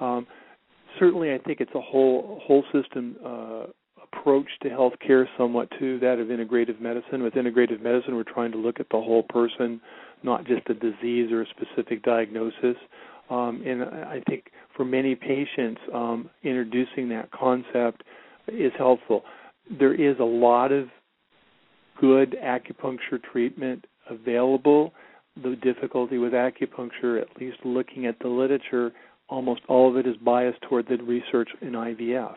Um, 0.00 0.26
certainly, 0.98 1.32
I 1.32 1.38
think 1.38 1.60
it's 1.60 1.74
a 1.74 1.80
whole 1.80 2.40
whole 2.44 2.64
system 2.72 3.16
uh, 3.24 3.64
approach 4.12 4.46
to 4.62 4.68
healthcare, 4.68 5.26
somewhat 5.38 5.68
to 5.78 5.98
that 6.00 6.18
of 6.18 6.28
integrative 6.28 6.80
medicine. 6.80 7.22
With 7.22 7.34
integrative 7.34 7.80
medicine, 7.80 8.16
we're 8.16 8.24
trying 8.24 8.52
to 8.52 8.58
look 8.58 8.80
at 8.80 8.86
the 8.90 9.00
whole 9.00 9.22
person, 9.24 9.80
not 10.22 10.46
just 10.46 10.68
a 10.68 10.74
disease 10.74 11.30
or 11.30 11.42
a 11.42 11.46
specific 11.46 12.02
diagnosis. 12.02 12.76
Um, 13.30 13.62
and 13.64 13.84
I 13.84 14.20
think 14.28 14.46
for 14.76 14.84
many 14.84 15.14
patients, 15.14 15.80
um, 15.94 16.28
introducing 16.42 17.08
that 17.10 17.30
concept 17.30 18.02
is 18.48 18.72
helpful. 18.76 19.22
There 19.78 19.94
is 19.94 20.16
a 20.18 20.24
lot 20.24 20.72
of 20.72 20.88
good 22.00 22.36
acupuncture 22.42 23.22
treatment 23.30 23.84
available. 24.08 24.92
The 25.42 25.54
difficulty 25.62 26.18
with 26.18 26.32
acupuncture, 26.32 27.20
at 27.20 27.28
least 27.40 27.58
looking 27.64 28.06
at 28.06 28.18
the 28.18 28.28
literature, 28.28 28.92
almost 29.30 29.62
all 29.68 29.88
of 29.88 29.96
it 29.96 30.06
is 30.06 30.16
biased 30.16 30.60
toward 30.62 30.86
the 30.88 30.96
research 30.96 31.48
in 31.60 31.72
IVF. 31.72 32.34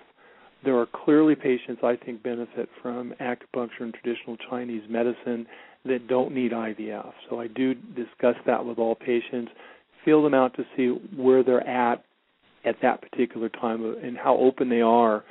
There 0.63 0.77
are 0.77 0.85
clearly 0.85 1.35
patients 1.35 1.81
I 1.83 1.97
think 1.97 2.23
benefit 2.23 2.69
from 2.81 3.13
acupuncture 3.19 3.81
and 3.81 3.93
traditional 3.93 4.37
Chinese 4.49 4.83
medicine 4.89 5.45
that 5.85 6.07
don't 6.07 6.33
need 6.33 6.51
IVF. 6.51 7.11
So 7.29 7.41
I 7.41 7.47
do 7.47 7.73
discuss 7.73 8.35
that 8.45 8.65
with 8.65 8.77
all 8.77 8.95
patients 8.95 9.51
feel 10.05 10.23
them 10.23 10.33
out 10.33 10.55
to 10.55 10.63
see 10.75 10.87
where 11.15 11.43
they're 11.43 11.67
at 11.67 12.03
at 12.65 12.75
that 12.81 13.01
particular 13.01 13.49
time 13.49 13.83
and 14.01 14.17
how 14.17 14.37
open 14.37 14.69
they 14.69 14.81
are 14.81 15.23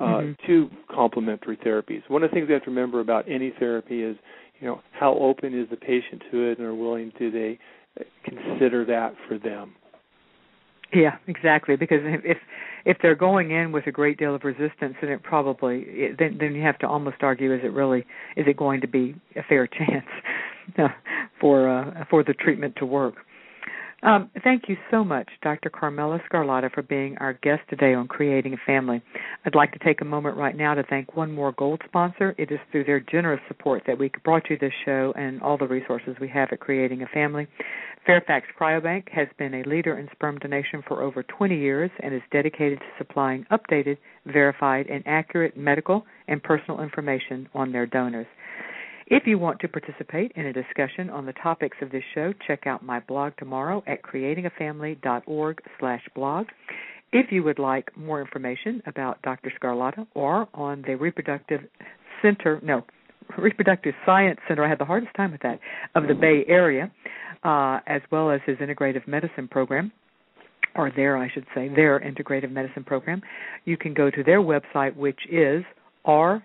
uh, 0.00 0.04
mm-hmm. 0.04 0.46
to 0.46 0.70
complementary 0.92 1.56
therapies. 1.58 2.02
One 2.08 2.22
of 2.22 2.30
the 2.30 2.34
things 2.34 2.48
we 2.48 2.54
have 2.54 2.64
to 2.64 2.70
remember 2.70 3.00
about 3.00 3.28
any 3.28 3.52
therapy 3.58 4.02
is, 4.02 4.16
you 4.58 4.66
know, 4.66 4.80
how 4.92 5.14
open 5.14 5.58
is 5.58 5.68
the 5.70 5.76
patient 5.76 6.22
to 6.30 6.50
it, 6.50 6.58
and 6.58 6.66
are 6.66 6.74
willing 6.74 7.12
do 7.18 7.30
they 7.30 7.58
consider 8.24 8.84
that 8.86 9.14
for 9.28 9.38
them. 9.38 9.74
Yeah, 10.92 11.16
exactly. 11.26 11.76
Because 11.76 12.00
if 12.04 12.38
if 12.84 12.96
they're 13.02 13.14
going 13.14 13.50
in 13.52 13.72
with 13.72 13.86
a 13.86 13.92
great 13.92 14.18
deal 14.18 14.34
of 14.34 14.42
resistance, 14.44 14.96
then 15.00 15.10
it 15.10 15.22
probably 15.22 15.82
it, 15.82 16.18
then 16.18 16.38
then 16.40 16.54
you 16.54 16.62
have 16.62 16.78
to 16.78 16.88
almost 16.88 17.16
argue: 17.22 17.54
is 17.54 17.60
it 17.62 17.72
really 17.72 18.00
is 18.36 18.46
it 18.46 18.56
going 18.56 18.80
to 18.80 18.88
be 18.88 19.14
a 19.36 19.42
fair 19.42 19.66
chance 19.78 20.06
uh, 20.78 20.88
for 21.40 21.68
uh, 21.68 22.04
for 22.10 22.24
the 22.24 22.34
treatment 22.34 22.74
to 22.76 22.86
work? 22.86 23.14
Um, 24.02 24.30
thank 24.42 24.68
you 24.68 24.76
so 24.90 25.04
much, 25.04 25.28
Dr. 25.42 25.68
Carmela 25.68 26.20
Sgarlata, 26.30 26.72
for 26.72 26.82
being 26.82 27.18
our 27.18 27.34
guest 27.34 27.60
today 27.68 27.92
on 27.92 28.08
Creating 28.08 28.54
a 28.54 28.56
Family. 28.64 29.02
I'd 29.44 29.54
like 29.54 29.72
to 29.72 29.78
take 29.78 30.00
a 30.00 30.06
moment 30.06 30.38
right 30.38 30.56
now 30.56 30.72
to 30.72 30.82
thank 30.84 31.16
one 31.16 31.30
more 31.30 31.52
gold 31.52 31.82
sponsor. 31.86 32.34
It 32.38 32.50
is 32.50 32.58
through 32.72 32.84
their 32.84 33.00
generous 33.00 33.40
support 33.46 33.82
that 33.86 33.98
we 33.98 34.10
brought 34.24 34.48
you 34.48 34.56
this 34.58 34.72
show 34.86 35.12
and 35.16 35.42
all 35.42 35.58
the 35.58 35.66
resources 35.66 36.16
we 36.18 36.28
have 36.28 36.48
at 36.50 36.60
Creating 36.60 37.02
a 37.02 37.06
Family. 37.08 37.46
Fairfax 38.06 38.46
Cryobank 38.58 39.10
has 39.10 39.28
been 39.38 39.52
a 39.52 39.68
leader 39.68 39.98
in 39.98 40.08
sperm 40.12 40.38
donation 40.38 40.82
for 40.88 41.02
over 41.02 41.22
20 41.22 41.54
years 41.58 41.90
and 42.02 42.14
is 42.14 42.22
dedicated 42.32 42.78
to 42.78 42.86
supplying 42.96 43.44
updated, 43.52 43.98
verified, 44.24 44.86
and 44.86 45.02
accurate 45.06 45.58
medical 45.58 46.06
and 46.26 46.42
personal 46.42 46.80
information 46.80 47.46
on 47.54 47.70
their 47.70 47.84
donors. 47.84 48.26
If 49.10 49.26
you 49.26 49.40
want 49.40 49.58
to 49.60 49.68
participate 49.68 50.30
in 50.36 50.46
a 50.46 50.52
discussion 50.52 51.10
on 51.10 51.26
the 51.26 51.32
topics 51.32 51.76
of 51.82 51.90
this 51.90 52.04
show, 52.14 52.32
check 52.46 52.68
out 52.68 52.84
my 52.84 53.00
blog 53.00 53.32
tomorrow 53.38 53.82
at 53.88 54.02
creatingafamily.org 54.02 55.58
slash 55.80 56.02
blog. 56.14 56.46
If 57.12 57.32
you 57.32 57.42
would 57.42 57.58
like 57.58 57.90
more 57.96 58.20
information 58.20 58.80
about 58.86 59.20
Dr. 59.22 59.52
Sgarlata 59.60 60.06
or 60.14 60.46
on 60.54 60.84
the 60.86 60.94
Reproductive 60.94 61.62
Center, 62.22 62.60
no, 62.62 62.84
Reproductive 63.36 63.94
Science 64.06 64.38
Center, 64.46 64.64
I 64.64 64.68
had 64.68 64.78
the 64.78 64.84
hardest 64.84 65.12
time 65.16 65.32
with 65.32 65.42
that, 65.42 65.58
of 65.96 66.06
the 66.06 66.14
Bay 66.14 66.44
Area, 66.46 66.88
uh, 67.42 67.80
as 67.88 68.02
well 68.12 68.30
as 68.30 68.40
his 68.46 68.58
integrative 68.58 69.08
medicine 69.08 69.48
program, 69.48 69.90
or 70.76 70.92
their, 70.94 71.18
I 71.18 71.28
should 71.34 71.46
say, 71.52 71.66
their 71.66 71.98
integrative 71.98 72.52
medicine 72.52 72.84
program, 72.84 73.22
you 73.64 73.76
can 73.76 73.92
go 73.92 74.08
to 74.08 74.22
their 74.22 74.40
website, 74.40 74.94
which 74.94 75.18
is 75.28 75.64
RSC 76.06 76.44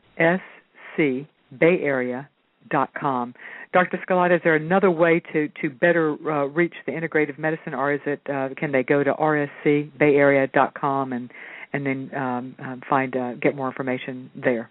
Bay 0.98 1.80
Area 1.84 2.28
dot 2.70 2.94
com. 2.94 3.34
Dr. 3.74 4.00
Sgarlata, 4.08 4.36
is 4.36 4.42
there 4.44 4.56
another 4.56 4.92
way 4.92 5.22
to 5.34 5.50
to 5.62 5.70
better 5.70 6.16
uh, 6.30 6.46
reach 6.46 6.74
the 6.86 6.92
integrative 6.92 7.38
medicine, 7.38 7.74
or 7.74 7.94
is 7.94 8.02
it 8.06 8.22
uh, 8.30 8.50
can 8.58 8.72
they 8.72 8.84
go 8.84 9.04
to 9.04 9.14
rscbayarea.com 9.14 11.14
and 11.14 11.32
and 11.74 11.86
then 11.86 12.12
um, 12.16 12.56
um, 12.60 12.82
find 12.90 13.16
uh, 13.16 13.34
get 13.36 13.56
more 13.56 13.68
information 13.68 14.30
there? 14.36 14.70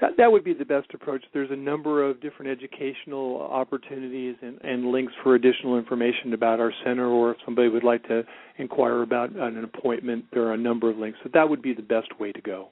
That, 0.00 0.10
that 0.18 0.30
would 0.30 0.44
be 0.44 0.52
the 0.52 0.64
best 0.64 0.88
approach. 0.92 1.24
There's 1.32 1.50
a 1.50 1.56
number 1.56 2.08
of 2.08 2.20
different 2.20 2.50
educational 2.50 3.40
opportunities 3.40 4.36
and, 4.42 4.58
and 4.62 4.90
links 4.90 5.12
for 5.22 5.34
additional 5.34 5.78
information 5.78 6.34
about 6.34 6.60
our 6.60 6.72
center, 6.84 7.06
or 7.06 7.30
if 7.30 7.38
somebody 7.46 7.68
would 7.68 7.84
like 7.84 8.06
to 8.08 8.22
inquire 8.58 9.02
about 9.02 9.30
an 9.30 9.64
appointment, 9.64 10.26
there 10.32 10.44
are 10.44 10.52
a 10.52 10.58
number 10.58 10.90
of 10.90 10.98
links. 10.98 11.18
So 11.22 11.30
that 11.32 11.48
would 11.48 11.62
be 11.62 11.72
the 11.72 11.82
best 11.82 12.08
way 12.20 12.30
to 12.32 12.40
go. 12.42 12.68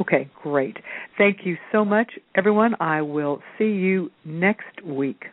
Okay, 0.00 0.28
great. 0.42 0.76
Thank 1.18 1.38
you 1.44 1.56
so 1.72 1.84
much, 1.84 2.12
everyone. 2.34 2.76
I 2.80 3.02
will 3.02 3.42
see 3.58 3.64
you 3.64 4.10
next 4.24 4.82
week. 4.84 5.24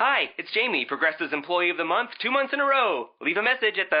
Hi, 0.00 0.24
it's 0.38 0.48
Jamie, 0.52 0.84
Progressive's 0.84 1.32
Employee 1.32 1.70
of 1.70 1.76
the 1.76 1.84
Month, 1.84 2.10
two 2.20 2.30
months 2.30 2.52
in 2.52 2.60
a 2.60 2.64
row. 2.64 3.10
Leave 3.20 3.36
a 3.36 3.42
message 3.42 3.78
at 3.78 3.90
the. 3.90 4.00